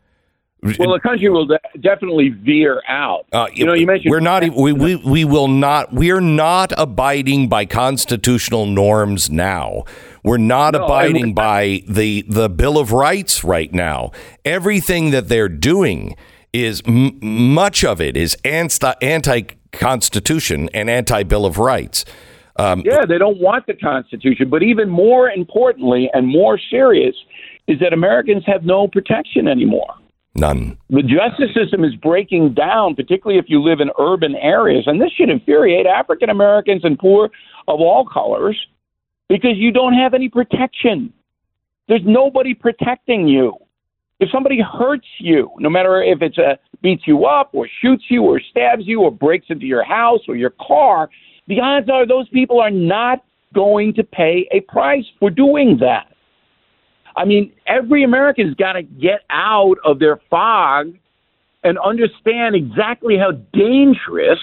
Well, 0.78 0.94
the 0.94 1.00
country 1.00 1.28
will 1.28 1.46
de- 1.46 1.60
definitely 1.80 2.30
veer 2.30 2.82
out. 2.88 3.26
Uh, 3.32 3.46
you 3.52 3.64
know, 3.64 3.74
you 3.74 3.86
mentioned 3.86 4.10
we're 4.10 4.18
not. 4.20 4.42
We, 4.42 4.72
we 4.72 4.96
we 4.96 5.24
will 5.24 5.46
not. 5.46 5.92
We 5.92 6.10
are 6.10 6.20
not 6.20 6.72
abiding 6.76 7.48
by 7.48 7.66
constitutional 7.66 8.66
norms 8.66 9.30
now. 9.30 9.84
We're 10.24 10.38
not 10.38 10.72
No, 10.72 10.84
abiding 10.84 11.22
we're- 11.22 11.32
by 11.34 11.82
the 11.86 12.22
the 12.28 12.48
Bill 12.48 12.78
of 12.78 12.90
Rights 12.90 13.44
right 13.44 13.72
now. 13.72 14.10
Everything 14.44 15.10
that 15.10 15.28
they're 15.28 15.48
doing 15.50 16.16
is 16.52 16.82
m- 16.86 17.18
much 17.22 17.84
of 17.84 18.00
it 18.00 18.16
is 18.16 18.36
anti 18.44 18.92
anti 19.02 19.42
constitution 19.72 20.68
and 20.74 20.90
anti 20.90 21.22
Bill 21.22 21.46
of 21.46 21.58
Rights. 21.58 22.04
Um, 22.58 22.82
Yeah, 22.84 23.04
they 23.06 23.18
don't 23.18 23.38
want 23.38 23.66
the 23.66 23.74
Constitution. 23.74 24.48
But 24.48 24.62
even 24.62 24.88
more 24.88 25.30
importantly 25.30 26.10
and 26.12 26.26
more 26.26 26.58
serious 26.70 27.14
is 27.66 27.78
that 27.80 27.92
Americans 27.92 28.44
have 28.46 28.64
no 28.64 28.88
protection 28.88 29.48
anymore. 29.48 29.94
None. 30.34 30.76
The 30.90 31.02
justice 31.02 31.54
system 31.54 31.82
is 31.82 31.94
breaking 31.96 32.54
down, 32.54 32.94
particularly 32.94 33.38
if 33.38 33.46
you 33.48 33.62
live 33.62 33.80
in 33.80 33.90
urban 33.98 34.34
areas. 34.36 34.84
And 34.86 35.00
this 35.00 35.10
should 35.12 35.30
infuriate 35.30 35.86
African 35.86 36.28
Americans 36.28 36.82
and 36.84 36.98
poor 36.98 37.30
of 37.68 37.80
all 37.80 38.06
colors 38.06 38.58
because 39.28 39.56
you 39.56 39.72
don't 39.72 39.94
have 39.94 40.14
any 40.14 40.28
protection. 40.28 41.12
There's 41.88 42.02
nobody 42.04 42.54
protecting 42.54 43.26
you. 43.28 43.54
If 44.18 44.30
somebody 44.30 44.60
hurts 44.60 45.06
you, 45.18 45.50
no 45.58 45.68
matter 45.68 46.02
if 46.02 46.22
it's 46.22 46.38
a 46.38 46.58
beats 46.82 47.02
you 47.06 47.26
up 47.26 47.50
or 47.52 47.68
shoots 47.82 48.04
you 48.08 48.22
or 48.22 48.40
stabs 48.40 48.86
you 48.86 49.02
or 49.02 49.10
breaks 49.10 49.46
into 49.48 49.66
your 49.66 49.84
house 49.84 50.20
or 50.28 50.36
your 50.36 50.52
car, 50.60 51.08
the 51.48 51.60
odds 51.60 51.88
are 51.88 52.06
those 52.06 52.28
people 52.30 52.60
are 52.60 52.70
not 52.70 53.24
going 53.54 53.94
to 53.94 54.04
pay 54.04 54.48
a 54.52 54.60
price 54.60 55.04
for 55.18 55.30
doing 55.30 55.78
that. 55.80 56.06
I 57.16 57.24
mean, 57.24 57.52
every 57.66 58.04
American's 58.04 58.54
got 58.54 58.74
to 58.74 58.82
get 58.82 59.20
out 59.30 59.76
of 59.84 59.98
their 59.98 60.20
fog 60.28 60.92
and 61.64 61.78
understand 61.78 62.54
exactly 62.54 63.16
how 63.16 63.32
dangerous 63.52 64.38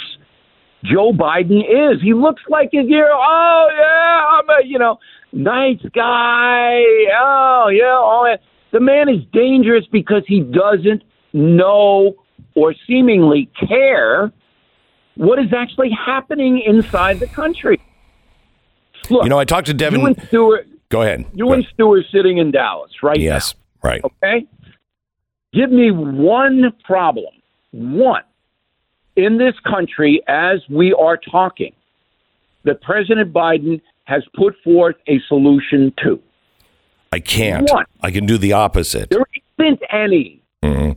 Joe 0.83 1.13
Biden 1.13 1.59
is. 1.59 2.01
He 2.01 2.13
looks 2.13 2.41
like 2.49 2.69
a 2.73 2.81
know, 2.81 3.07
oh 3.13 3.67
yeah, 3.71 4.39
I'm 4.39 4.49
a 4.49 4.67
you 4.67 4.79
know 4.79 4.97
nice 5.31 5.81
guy. 5.93 6.81
Oh 7.17 7.69
yeah, 7.71 7.95
all 7.95 8.25
that. 8.25 8.41
The 8.71 8.79
man 8.79 9.07
is 9.07 9.21
dangerous 9.31 9.85
because 9.91 10.23
he 10.27 10.41
doesn't 10.41 11.03
know 11.31 12.15
or 12.55 12.73
seemingly 12.87 13.49
care 13.67 14.31
what 15.15 15.39
is 15.39 15.53
actually 15.53 15.91
happening 15.91 16.59
inside 16.59 17.19
the 17.19 17.27
country. 17.27 17.79
Look, 19.09 19.23
You 19.23 19.29
know, 19.29 19.37
I 19.39 19.45
talked 19.45 19.67
to 19.67 19.73
you 19.73 19.77
Devin. 19.77 20.05
and 20.05 20.21
Stewart, 20.27 20.67
Go 20.89 21.01
ahead. 21.01 21.25
you 21.33 21.45
Go 21.45 21.53
and 21.53 21.61
ahead. 21.63 21.73
Stewart 21.73 22.05
sitting 22.11 22.37
in 22.37 22.51
Dallas 22.51 22.91
right 23.03 23.17
now. 23.17 23.23
Yes. 23.23 23.55
Right. 23.83 24.01
Okay? 24.03 24.45
Give 25.53 25.71
me 25.71 25.91
one 25.91 26.71
problem, 26.83 27.33
one, 27.71 28.23
in 29.15 29.37
this 29.37 29.53
country 29.69 30.21
as 30.27 30.61
we 30.69 30.93
are 30.93 31.17
talking 31.17 31.73
that 32.63 32.81
President 32.81 33.31
Biden 33.33 33.81
has 34.05 34.23
put 34.35 34.55
forth 34.63 34.95
a 35.07 35.19
solution 35.27 35.93
to? 36.03 36.19
I 37.11 37.19
can't. 37.19 37.69
One. 37.69 37.85
I 38.01 38.09
can 38.09 38.25
do 38.25 38.37
the 38.37 38.53
opposite. 38.53 39.09
There 39.11 39.23
isn't 39.59 39.81
any. 39.91 40.41
Mhm. 40.63 40.95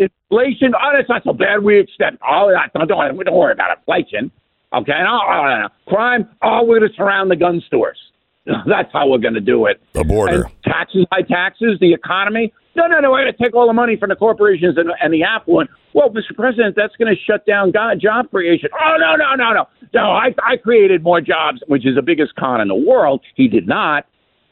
Inflation, 0.00 0.72
oh, 0.74 0.90
that's 0.96 1.08
not 1.08 1.22
so 1.24 1.32
bad. 1.32 1.62
We 1.62 1.78
extend. 1.78 2.18
Oh, 2.26 2.50
don't, 2.74 2.88
don't, 2.88 3.16
don't 3.16 3.36
worry 3.36 3.52
about 3.52 3.76
inflation. 3.78 4.32
Okay. 4.72 4.92
No, 4.92 5.18
no, 5.28 5.60
no. 5.62 5.68
Crime, 5.86 6.28
oh, 6.42 6.64
we're 6.64 6.78
going 6.78 6.90
to 6.90 6.96
surround 6.96 7.30
the 7.30 7.36
gun 7.36 7.62
stores. 7.66 7.98
That's 8.46 8.90
how 8.92 9.08
we're 9.08 9.18
going 9.18 9.34
to 9.34 9.40
do 9.40 9.66
it. 9.66 9.80
The 9.92 10.04
border. 10.04 10.44
And 10.44 10.62
taxes, 10.64 11.06
high 11.12 11.22
taxes, 11.22 11.78
the 11.80 11.92
economy. 11.92 12.52
No, 12.74 12.86
no, 12.86 13.00
no. 13.00 13.10
We're 13.10 13.24
going 13.24 13.34
to 13.36 13.42
take 13.42 13.54
all 13.54 13.66
the 13.66 13.74
money 13.74 13.96
from 13.96 14.08
the 14.08 14.16
corporations 14.16 14.78
and, 14.78 14.90
and 15.02 15.12
the 15.12 15.22
affluent. 15.22 15.70
Well, 15.92 16.08
Mr. 16.10 16.34
President, 16.34 16.74
that's 16.76 16.94
going 16.96 17.14
to 17.14 17.20
shut 17.20 17.44
down 17.46 17.70
go- 17.72 17.92
job 18.00 18.30
creation. 18.30 18.70
Oh, 18.72 18.96
no, 18.98 19.16
no, 19.16 19.34
no, 19.34 19.52
no. 19.52 19.64
No, 19.92 20.10
I, 20.12 20.34
I 20.44 20.56
created 20.56 21.02
more 21.02 21.20
jobs, 21.20 21.60
which 21.66 21.86
is 21.86 21.96
the 21.96 22.02
biggest 22.02 22.34
con 22.36 22.60
in 22.60 22.68
the 22.68 22.74
world. 22.74 23.20
He 23.34 23.48
did 23.48 23.66
not, 23.66 24.06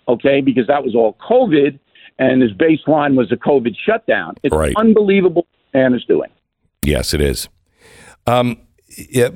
okay, 0.09 0.41
because 0.41 0.67
that 0.67 0.83
was 0.83 0.95
all 0.95 1.17
COVID, 1.29 1.79
and 2.19 2.43
his 2.43 2.53
baseline 2.53 3.17
was 3.17 3.31
a 3.33 3.37
COVID 3.37 3.75
shutdown. 3.87 4.35
It's 4.43 4.55
Right. 4.55 4.75
unbelievable 4.77 5.47
what 5.73 5.81
man 5.81 5.95
is 5.95 6.05
doing. 6.05 6.31
Yes, 6.83 7.15
it 7.15 7.21
is. 7.21 7.49
Um, 8.27 8.59
yeah, 9.11 9.29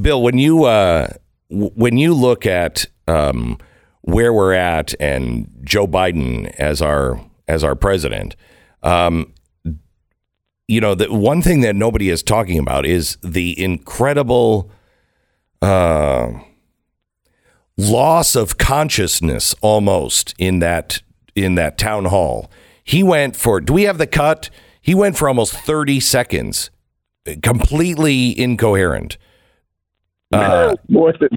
Bill, 0.00 0.22
when 0.22 0.38
you 0.38 0.64
uh, 0.64 1.08
when 1.48 1.96
you 1.96 2.12
look 2.14 2.46
at 2.46 2.86
um, 3.08 3.58
where 4.02 4.32
we're 4.32 4.52
at 4.52 4.94
and 5.00 5.48
Joe 5.62 5.86
Biden 5.86 6.46
as 6.58 6.82
our 6.82 7.20
as 7.48 7.62
our 7.64 7.74
president, 7.76 8.36
um, 8.82 9.32
you 10.68 10.80
know, 10.80 10.94
the 10.94 11.12
one 11.12 11.42
thing 11.42 11.60
that 11.60 11.76
nobody 11.76 12.10
is 12.10 12.22
talking 12.22 12.58
about 12.58 12.84
is 12.84 13.16
the 13.22 13.58
incredible 13.62 14.70
uh, 15.62 16.32
loss 17.76 18.34
of 18.34 18.58
consciousness 18.58 19.54
almost 19.60 20.34
in 20.38 20.58
that 20.60 21.02
in 21.36 21.54
that 21.56 21.78
town 21.78 22.06
hall. 22.06 22.50
He 22.82 23.02
went 23.02 23.36
for. 23.36 23.60
Do 23.60 23.72
we 23.74 23.82
have 23.84 23.98
the 23.98 24.06
cut? 24.06 24.50
He 24.80 24.94
went 24.94 25.16
for 25.16 25.28
almost 25.28 25.52
thirty 25.54 26.00
seconds, 26.00 26.70
completely 27.42 28.38
incoherent. 28.38 29.18
Uh, 30.32 30.74
More 30.88 31.12
than 31.18 31.28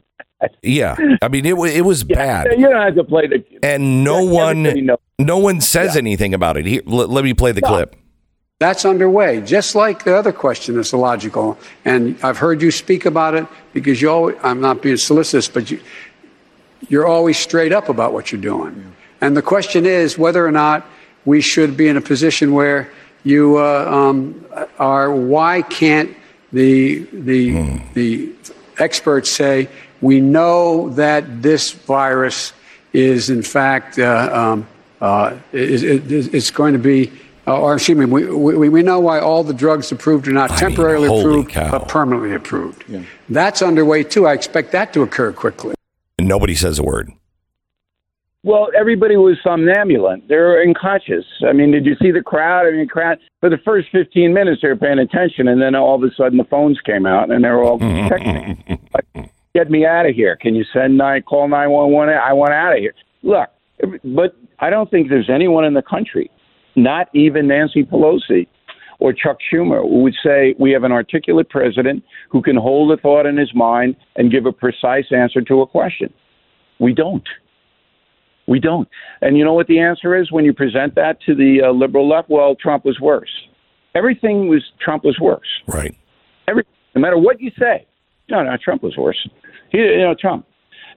yeah, 0.63 0.95
I 1.21 1.27
mean 1.27 1.45
it. 1.45 1.57
wa- 1.57 1.65
It 1.65 1.81
was 1.85 2.03
bad, 2.03 2.47
you 2.57 2.67
don't 2.69 2.81
have 2.81 2.95
to 2.95 3.03
play 3.03 3.27
the. 3.27 3.43
and 3.61 4.03
no 4.05 4.19
Everybody 4.39 4.87
one, 4.87 4.97
no 5.19 5.37
one 5.37 5.59
says 5.61 5.97
anything 5.97 6.33
about 6.33 6.55
it. 6.57 6.65
Here, 6.65 6.81
let, 6.85 7.09
let 7.09 7.23
me 7.25 7.33
play 7.33 7.51
the 7.51 7.61
clip. 7.61 7.95
That's 8.59 8.83
underway, 8.85 9.41
just 9.41 9.75
like 9.75 10.03
the 10.03 10.15
other 10.15 10.31
question 10.31 10.75
that's 10.75 10.91
illogical. 10.93 11.57
And 11.85 12.17
I've 12.23 12.37
heard 12.37 12.61
you 12.61 12.71
speak 12.71 13.05
about 13.05 13.33
it 13.35 13.47
because 13.73 14.01
you 14.01 14.09
always, 14.09 14.35
I'm 14.43 14.59
not 14.61 14.81
being 14.81 14.97
solicitous, 14.97 15.47
but 15.47 15.71
you, 15.71 15.79
you're 16.89 17.05
always 17.07 17.37
straight 17.37 17.71
up 17.71 17.87
about 17.89 18.11
what 18.13 18.31
you're 18.31 18.41
doing. 18.41 18.93
And 19.21 19.35
the 19.35 19.41
question 19.41 19.85
is 19.85 20.17
whether 20.17 20.45
or 20.45 20.51
not 20.51 20.85
we 21.25 21.41
should 21.41 21.75
be 21.75 21.87
in 21.87 21.97
a 21.97 22.01
position 22.01 22.53
where 22.53 22.91
you 23.23 23.57
uh, 23.57 23.85
um, 23.85 24.45
are, 24.77 25.13
why 25.13 25.61
can't 25.61 26.15
the, 26.51 26.99
the, 27.11 27.79
the 27.93 28.33
experts 28.77 29.29
say, 29.31 29.67
we 30.01 30.21
know 30.21 30.89
that 30.91 31.41
this 31.41 31.71
virus 31.71 32.53
is 32.93 33.29
in 33.29 33.43
fact, 33.43 33.99
uh, 33.99 34.29
um, 34.31 34.67
uh, 35.01 35.37
is, 35.51 35.83
is, 35.83 36.27
it's 36.33 36.51
going 36.51 36.73
to 36.73 36.79
be, 36.79 37.11
uh, 37.45 37.59
or 37.59 37.75
excuse 37.75 37.97
me, 37.97 38.05
we, 38.05 38.25
we, 38.25 38.69
we 38.69 38.81
know 38.81 38.99
why 38.99 39.19
all 39.19 39.43
the 39.43 39.53
drugs 39.53 39.91
approved 39.91 40.27
are 40.27 40.31
not 40.33 40.51
I 40.51 40.57
temporarily 40.57 41.07
holy 41.07 41.21
approved, 41.21 41.49
cow. 41.49 41.71
but 41.71 41.87
permanently 41.87 42.33
approved. 42.33 42.83
That's 43.29 43.61
underway 43.61 44.03
too. 44.03 44.25
I 44.25 44.33
expect 44.33 44.71
that 44.71 44.93
to 44.93 45.01
occur 45.01 45.31
quickly. 45.33 45.75
And 46.17 46.27
nobody 46.27 46.55
says 46.55 46.79
a 46.79 46.83
word. 46.83 47.11
Well, 48.43 48.69
everybody 48.77 49.17
was 49.17 49.37
somnambulant. 49.43 50.29
They 50.29 50.37
were 50.37 50.61
unconscious. 50.61 51.25
I 51.45 51.51
mean, 51.51 51.71
did 51.71 51.85
you 51.85 51.95
see 52.01 52.11
the 52.11 52.21
crowd? 52.21 52.67
I 52.67 52.71
mean, 52.71 52.87
crowd 52.87 53.19
for 53.41 53.49
the 53.49 53.57
first 53.65 53.89
15 53.91 54.33
minutes 54.33 54.61
they 54.61 54.69
were 54.69 54.77
paying 54.77 54.99
attention, 54.99 55.49
and 55.49 55.61
then 55.61 55.75
all 55.75 55.95
of 55.95 56.03
a 56.09 56.13
sudden 56.15 56.37
the 56.37 56.45
phones 56.45 56.79
came 56.85 57.05
out, 57.05 57.31
and 57.31 57.43
they 57.43 57.49
were 57.49 57.63
all 57.63 57.79
texting. 57.79 58.79
Like, 58.93 59.31
Get 59.55 59.71
me 59.71 59.83
out 59.85 60.05
of 60.05 60.15
here! 60.15 60.35
Can 60.35 60.53
you 60.55 60.63
send 60.71 60.97
nine 60.97 61.23
call 61.23 61.47
911? 61.47 62.13
I 62.15 62.33
want 62.33 62.53
out 62.53 62.73
of 62.73 62.79
here. 62.79 62.93
Look, 63.23 63.49
but 64.03 64.35
I 64.59 64.69
don't 64.69 64.91
think 64.91 65.09
there's 65.09 65.29
anyone 65.29 65.65
in 65.65 65.73
the 65.73 65.81
country, 65.81 66.29
not 66.75 67.09
even 67.13 67.47
Nancy 67.47 67.83
Pelosi 67.83 68.47
or 68.99 69.11
Chuck 69.11 69.37
Schumer, 69.51 69.81
who 69.81 70.03
would 70.03 70.15
say 70.23 70.55
we 70.59 70.71
have 70.71 70.83
an 70.83 70.91
articulate 70.91 71.49
president 71.49 72.03
who 72.29 72.41
can 72.41 72.55
hold 72.55 72.91
a 72.91 73.01
thought 73.01 73.25
in 73.25 73.37
his 73.37 73.53
mind 73.55 73.95
and 74.15 74.31
give 74.31 74.45
a 74.45 74.51
precise 74.51 75.05
answer 75.11 75.41
to 75.41 75.61
a 75.61 75.67
question. 75.67 76.13
We 76.79 76.93
don't. 76.93 77.27
We 78.49 78.59
don't. 78.59 78.89
And 79.21 79.37
you 79.37 79.45
know 79.45 79.53
what 79.53 79.67
the 79.67 79.79
answer 79.79 80.19
is 80.19 80.31
when 80.31 80.43
you 80.43 80.53
present 80.53 80.95
that 80.95 81.21
to 81.27 81.35
the 81.35 81.61
uh, 81.67 81.71
liberal 81.71 82.09
left? 82.09 82.29
Well, 82.29 82.55
Trump 82.55 82.83
was 82.83 82.99
worse. 82.99 83.29
Everything 83.95 84.47
was 84.47 84.63
Trump 84.83 85.03
was 85.03 85.17
worse. 85.19 85.47
Right. 85.67 85.95
Every 86.47 86.63
no 86.95 87.01
matter 87.01 87.17
what 87.17 87.39
you 87.39 87.51
say, 87.59 87.85
no, 88.29 88.43
no, 88.43 88.57
Trump 88.63 88.81
was 88.81 88.97
worse. 88.97 89.27
He, 89.71 89.77
you 89.77 89.99
know, 89.99 90.15
Trump. 90.19 90.45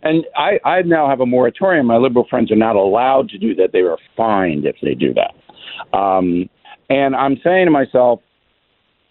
And 0.02 0.24
I, 0.36 0.58
I 0.68 0.82
now 0.82 1.08
have 1.08 1.20
a 1.20 1.26
moratorium. 1.26 1.86
My 1.86 1.96
liberal 1.96 2.26
friends 2.28 2.50
are 2.50 2.56
not 2.56 2.74
allowed 2.74 3.28
to 3.28 3.38
do 3.38 3.54
that. 3.56 3.70
They 3.72 3.80
are 3.80 3.98
fined 4.16 4.64
if 4.64 4.76
they 4.82 4.94
do 4.94 5.14
that. 5.14 5.96
Um, 5.96 6.48
and 6.90 7.14
I'm 7.14 7.36
saying 7.44 7.66
to 7.66 7.70
myself, 7.70 8.20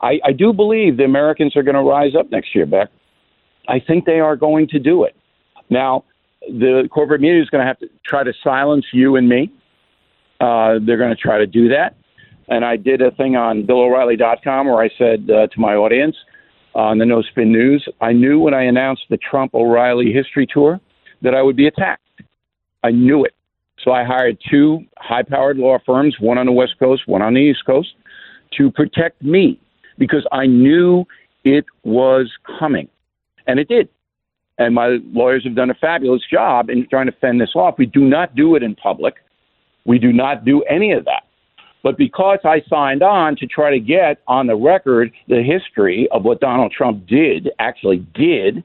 I, 0.01 0.19
I 0.25 0.33
do 0.33 0.51
believe 0.51 0.97
the 0.97 1.03
Americans 1.03 1.55
are 1.55 1.63
going 1.63 1.75
to 1.75 1.81
rise 1.81 2.11
up 2.19 2.29
next 2.31 2.53
year, 2.53 2.65
Beck. 2.65 2.89
I 3.69 3.79
think 3.79 4.05
they 4.05 4.19
are 4.19 4.35
going 4.35 4.67
to 4.69 4.79
do 4.79 5.03
it. 5.03 5.15
Now, 5.69 6.03
the 6.41 6.87
corporate 6.91 7.21
media 7.21 7.41
is 7.41 7.49
going 7.49 7.61
to 7.61 7.67
have 7.67 7.79
to 7.79 7.89
try 8.05 8.23
to 8.23 8.33
silence 8.43 8.85
you 8.93 9.15
and 9.15 9.27
me. 9.29 9.51
Uh, 10.39 10.79
they're 10.85 10.97
going 10.97 11.15
to 11.15 11.21
try 11.21 11.37
to 11.37 11.47
do 11.47 11.69
that. 11.69 11.95
And 12.47 12.65
I 12.65 12.75
did 12.75 13.01
a 13.01 13.11
thing 13.11 13.35
on 13.35 13.63
BillO'Reilly.com 13.65 14.67
where 14.67 14.81
I 14.81 14.89
said 14.97 15.29
uh, 15.29 15.47
to 15.47 15.59
my 15.59 15.75
audience 15.75 16.15
on 16.73 16.97
the 16.97 17.05
No 17.05 17.21
Spin 17.21 17.51
News, 17.51 17.87
I 18.01 18.11
knew 18.13 18.39
when 18.39 18.53
I 18.53 18.63
announced 18.63 19.03
the 19.09 19.17
Trump 19.17 19.53
O'Reilly 19.53 20.11
history 20.11 20.47
tour 20.51 20.79
that 21.21 21.35
I 21.35 21.41
would 21.41 21.55
be 21.55 21.67
attacked. 21.67 22.01
I 22.83 22.91
knew 22.91 23.23
it. 23.23 23.35
So 23.83 23.91
I 23.91 24.03
hired 24.03 24.37
two 24.49 24.85
high 24.97 25.23
powered 25.23 25.57
law 25.57 25.77
firms, 25.85 26.15
one 26.19 26.37
on 26.37 26.45
the 26.45 26.51
West 26.51 26.73
Coast, 26.79 27.03
one 27.07 27.21
on 27.21 27.33
the 27.33 27.39
East 27.39 27.65
Coast, 27.65 27.93
to 28.57 28.71
protect 28.71 29.21
me 29.21 29.59
because 29.97 30.25
I 30.31 30.45
knew 30.45 31.05
it 31.43 31.65
was 31.83 32.31
coming. 32.59 32.87
And 33.47 33.59
it 33.59 33.67
did. 33.67 33.89
And 34.61 34.75
my 34.75 34.99
lawyers 35.11 35.43
have 35.45 35.55
done 35.55 35.71
a 35.71 35.73
fabulous 35.73 36.21
job 36.31 36.69
in 36.69 36.87
trying 36.87 37.07
to 37.07 37.11
fend 37.13 37.41
this 37.41 37.55
off. 37.55 37.79
We 37.79 37.87
do 37.87 38.01
not 38.01 38.35
do 38.35 38.55
it 38.55 38.61
in 38.61 38.75
public. 38.75 39.15
We 39.85 39.97
do 39.97 40.13
not 40.13 40.45
do 40.45 40.61
any 40.69 40.91
of 40.91 41.03
that. 41.05 41.23
But 41.81 41.97
because 41.97 42.37
I 42.43 42.61
signed 42.69 43.01
on 43.01 43.35
to 43.37 43.47
try 43.47 43.71
to 43.71 43.79
get 43.79 44.19
on 44.27 44.45
the 44.45 44.55
record 44.55 45.11
the 45.27 45.41
history 45.41 46.07
of 46.11 46.25
what 46.25 46.41
Donald 46.41 46.71
Trump 46.71 47.07
did, 47.07 47.49
actually 47.57 48.05
did, 48.13 48.63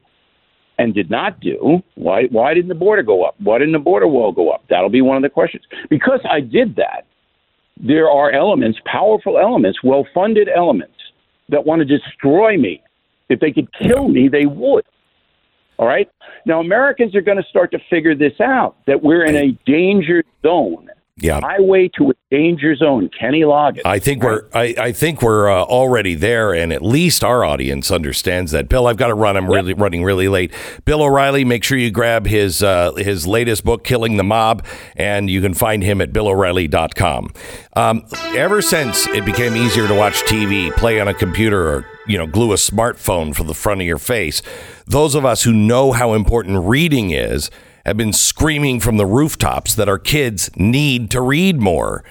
and 0.79 0.93
did 0.93 1.11
not 1.11 1.41
do, 1.41 1.83
why 1.95 2.25
why 2.25 2.53
didn't 2.53 2.69
the 2.69 2.75
border 2.75 3.03
go 3.03 3.25
up? 3.25 3.35
Why 3.39 3.59
didn't 3.59 3.73
the 3.73 3.79
border 3.79 4.07
wall 4.07 4.33
go 4.33 4.51
up? 4.51 4.65
That'll 4.69 4.91
be 4.91 5.01
one 5.01 5.17
of 5.17 5.23
the 5.23 5.31
questions. 5.31 5.65
Because 5.89 6.21
I 6.31 6.41
did 6.41 6.77
that, 6.77 7.07
there 7.79 8.11
are 8.11 8.31
elements, 8.31 8.79
powerful 8.85 9.39
elements, 9.39 9.79
well 9.83 10.07
funded 10.13 10.51
elements 10.55 10.93
that 11.49 11.65
want 11.65 11.81
to 11.81 11.87
destroy 11.87 12.59
me. 12.59 12.83
If 13.31 13.41
they 13.41 13.51
could 13.51 13.73
kill 13.73 14.09
me, 14.09 14.29
they 14.29 14.45
would. 14.45 14.85
All 15.79 15.87
right? 15.87 16.09
Now 16.45 16.61
Americans 16.61 17.15
are 17.15 17.21
going 17.21 17.37
to 17.37 17.49
start 17.49 17.71
to 17.73 17.79
figure 17.91 18.15
this 18.15 18.41
out 18.41 18.77
that 18.87 19.03
we're 19.03 19.25
in 19.25 19.37
a 19.37 19.53
danger 19.67 20.25
zone. 20.43 20.89
Yeah. 21.19 21.41
Highway 21.41 21.89
to 21.97 22.11
a 22.11 22.15
danger 22.31 22.77
zone. 22.77 23.09
Kenny 23.19 23.41
Loggins. 23.41 23.81
I 23.87 23.99
think 23.99 24.23
we're 24.23 24.43
I, 24.53 24.75
I 24.79 24.93
think 24.93 25.23
we're 25.23 25.49
uh, 25.49 25.63
already 25.63 26.15
there, 26.15 26.53
and 26.53 26.75
at 26.75 26.83
least 26.83 27.25
our 27.25 27.43
audience 27.43 27.91
understands 27.91 28.53
that. 28.53 28.69
Bill, 28.69 28.87
I've 28.87 28.99
got 28.99 29.07
to 29.07 29.15
run. 29.15 29.35
I'm 29.39 29.51
really 29.51 29.73
running 29.73 30.05
really 30.05 30.29
late. 30.29 30.53
Bill 30.85 31.03
O'Reilly, 31.03 31.43
make 31.43 31.65
sure 31.65 31.79
you 31.79 31.91
grab 31.91 32.27
his 32.27 32.63
uh, 32.63 32.93
his 32.97 33.27
latest 33.27 33.65
book, 33.65 33.83
Killing 33.83 34.19
the 34.19 34.25
Mob, 34.25 34.63
and 34.95 35.31
you 35.31 35.41
can 35.41 35.55
find 35.55 35.83
him 35.83 36.03
at 36.03 36.13
BillO'Reilly.com. 36.13 37.33
Um, 37.75 38.07
ever 38.35 38.61
since 38.61 39.07
it 39.09 39.25
became 39.25 39.57
easier 39.57 39.89
to 39.89 39.95
watch 39.95 40.17
TV, 40.25 40.71
play 40.77 41.01
on 41.01 41.09
a 41.09 41.15
computer, 41.15 41.67
or 41.67 41.87
you 42.07 42.19
know, 42.19 42.27
glue 42.27 42.53
a 42.53 42.57
smartphone 42.57 43.35
for 43.35 43.45
the 43.45 43.55
front 43.55 43.81
of 43.81 43.87
your 43.87 43.99
face, 43.99 44.43
those 44.87 45.15
of 45.15 45.25
us 45.25 45.45
who 45.45 45.55
know 45.55 45.93
how 45.93 46.13
important 46.13 46.67
reading 46.67 47.11
is 47.11 47.51
have 47.87 47.97
been 47.97 48.13
screaming 48.13 48.81
from 48.81 48.97
the 48.97 49.07
rooftops 49.07 49.77
that 49.77 49.89
our 49.89 49.99
kids 49.99 50.51
need 50.57 51.09
to 51.09 51.21
read 51.21 51.61
more. 51.61 52.03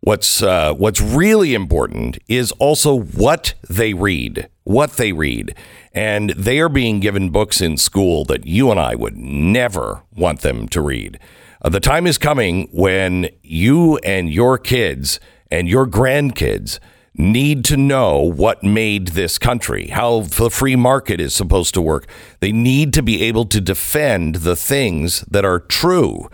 What's 0.00 0.42
uh, 0.42 0.72
what's 0.72 1.02
really 1.02 1.54
important 1.54 2.18
is 2.28 2.50
also 2.52 2.98
what 2.98 3.52
they 3.68 3.92
read, 3.92 4.48
what 4.64 4.92
they 4.92 5.12
read, 5.12 5.54
and 5.92 6.30
they 6.30 6.58
are 6.60 6.70
being 6.70 6.98
given 6.98 7.28
books 7.28 7.60
in 7.60 7.76
school 7.76 8.24
that 8.24 8.46
you 8.46 8.70
and 8.70 8.80
I 8.80 8.94
would 8.94 9.16
never 9.16 10.02
want 10.16 10.40
them 10.40 10.66
to 10.68 10.80
read. 10.80 11.20
Uh, 11.60 11.68
the 11.68 11.78
time 11.78 12.06
is 12.06 12.16
coming 12.16 12.68
when 12.72 13.28
you 13.42 13.98
and 13.98 14.32
your 14.32 14.56
kids 14.56 15.20
and 15.50 15.68
your 15.68 15.86
grandkids 15.86 16.80
need 17.14 17.64
to 17.66 17.76
know 17.76 18.18
what 18.18 18.62
made 18.62 19.08
this 19.08 19.38
country, 19.38 19.88
how 19.88 20.20
the 20.20 20.50
free 20.50 20.76
market 20.76 21.20
is 21.20 21.34
supposed 21.34 21.74
to 21.74 21.80
work. 21.82 22.06
They 22.40 22.52
need 22.52 22.92
to 22.94 23.02
be 23.02 23.22
able 23.22 23.44
to 23.46 23.60
defend 23.60 24.36
the 24.36 24.56
things 24.56 25.22
that 25.22 25.44
are 25.44 25.60
true. 25.60 26.28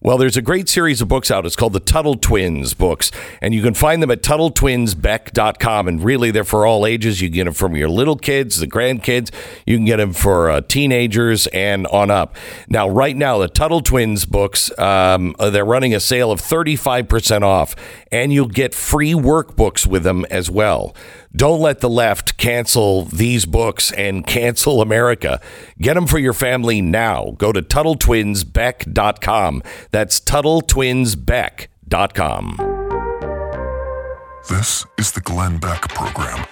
Well, 0.00 0.16
there's 0.16 0.36
a 0.36 0.42
great 0.42 0.68
series 0.68 1.00
of 1.00 1.08
books 1.08 1.28
out. 1.28 1.44
It's 1.44 1.56
called 1.56 1.72
the 1.72 1.80
Tuttle 1.80 2.14
Twins 2.14 2.72
books, 2.72 3.10
and 3.42 3.52
you 3.52 3.62
can 3.62 3.74
find 3.74 4.00
them 4.00 4.12
at 4.12 4.22
TuttleTwinsBeck.com. 4.22 5.88
And 5.88 6.04
really, 6.04 6.30
they're 6.30 6.44
for 6.44 6.64
all 6.64 6.86
ages. 6.86 7.20
You 7.20 7.28
can 7.28 7.34
get 7.34 7.44
them 7.46 7.54
from 7.54 7.74
your 7.74 7.88
little 7.88 8.16
kids, 8.16 8.58
the 8.58 8.68
grandkids. 8.68 9.32
You 9.66 9.76
can 9.76 9.84
get 9.84 9.96
them 9.96 10.12
for 10.12 10.50
uh, 10.50 10.60
teenagers 10.60 11.48
and 11.48 11.88
on 11.88 12.12
up. 12.12 12.36
Now, 12.68 12.88
right 12.88 13.16
now, 13.16 13.38
the 13.38 13.48
Tuttle 13.48 13.80
Twins 13.80 14.24
books, 14.24 14.70
um, 14.78 15.34
uh, 15.40 15.50
they're 15.50 15.64
running 15.64 15.94
a 15.94 16.00
sale 16.00 16.30
of 16.30 16.40
35% 16.40 17.42
off, 17.42 17.74
and 18.10 18.32
you'll 18.32 18.48
get 18.48 18.74
free 18.74 19.12
workbooks 19.12 19.86
with 19.86 20.02
them 20.02 20.24
as 20.30 20.50
well. 20.50 20.96
Don't 21.34 21.60
let 21.60 21.80
the 21.80 21.90
left 21.90 22.36
cancel 22.36 23.04
these 23.04 23.46
books 23.46 23.92
and 23.92 24.26
cancel 24.26 24.80
America. 24.80 25.40
Get 25.78 25.94
them 25.94 26.06
for 26.06 26.18
your 26.18 26.32
family 26.32 26.80
now. 26.80 27.34
Go 27.38 27.52
to 27.52 27.62
TuttleTwinsBeck.com. 27.62 29.62
That's 29.90 30.20
TuttleTwinsBeck.com. 30.20 32.56
This 34.48 34.86
is 34.96 35.12
the 35.12 35.20
Glenn 35.20 35.58
Beck 35.58 35.88
Program. 35.88 36.46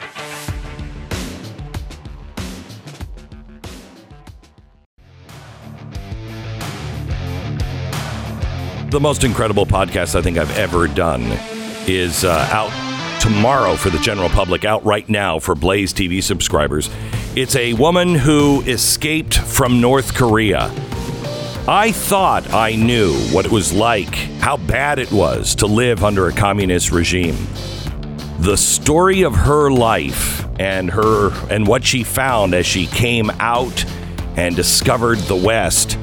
The 8.91 9.01
most 9.01 9.25
incredible 9.25 9.67
podcast 9.67 10.15
I 10.15 10.23
think 10.23 10.39
I've 10.39 10.57
ever 10.57 10.87
done 10.87 11.23
is 11.89 12.25
uh, 12.25 12.49
out 12.53 12.71
tomorrow 13.21 13.75
for 13.75 13.91
the 13.91 13.99
general 13.99 14.29
public, 14.29 14.65
out 14.65 14.85
right 14.85 15.07
now 15.09 15.41
for 15.41 15.57
Blaze 15.57 15.93
TV 15.93 16.23
subscribers. 16.23 16.89
It's 17.35 17.57
a 17.57 17.73
woman 17.73 18.15
who 18.15 18.63
escaped 18.63 19.37
from 19.37 19.81
North 19.81 20.15
Korea. 20.15 20.71
I 21.67 21.91
thought 21.93 22.53
I 22.55 22.77
knew 22.77 23.13
what 23.33 23.45
it 23.45 23.51
was 23.51 23.73
like, 23.73 24.15
how 24.39 24.57
bad 24.57 25.01
it 25.01 25.11
was 25.11 25.57
to 25.57 25.67
live 25.67 26.05
under 26.05 26.29
a 26.29 26.33
communist 26.33 26.93
regime. 26.93 27.37
The 28.39 28.57
story 28.57 29.23
of 29.23 29.35
her 29.35 29.69
life 29.69 30.47
and 30.61 30.93
her 30.93 31.33
and 31.51 31.67
what 31.67 31.85
she 31.85 32.05
found 32.05 32.55
as 32.55 32.67
she 32.67 32.87
came 32.87 33.31
out 33.41 33.85
and 34.37 34.55
discovered 34.55 35.19
the 35.19 35.35
West 35.35 35.99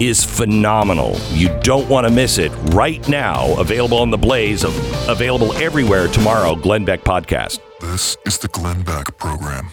is 0.00 0.24
phenomenal. 0.24 1.16
You 1.30 1.48
don't 1.60 1.88
want 1.88 2.06
to 2.06 2.12
miss 2.12 2.38
it 2.38 2.50
right 2.74 3.06
now. 3.08 3.58
Available 3.58 3.98
on 3.98 4.10
the 4.10 4.18
Blaze, 4.18 4.64
available 4.64 5.52
everywhere 5.54 6.08
tomorrow. 6.08 6.54
Glenn 6.54 6.84
Beck 6.84 7.00
Podcast. 7.00 7.60
This 7.80 8.16
is 8.24 8.38
the 8.38 8.48
Glenn 8.48 8.82
Beck 8.82 9.16
Program. 9.18 9.70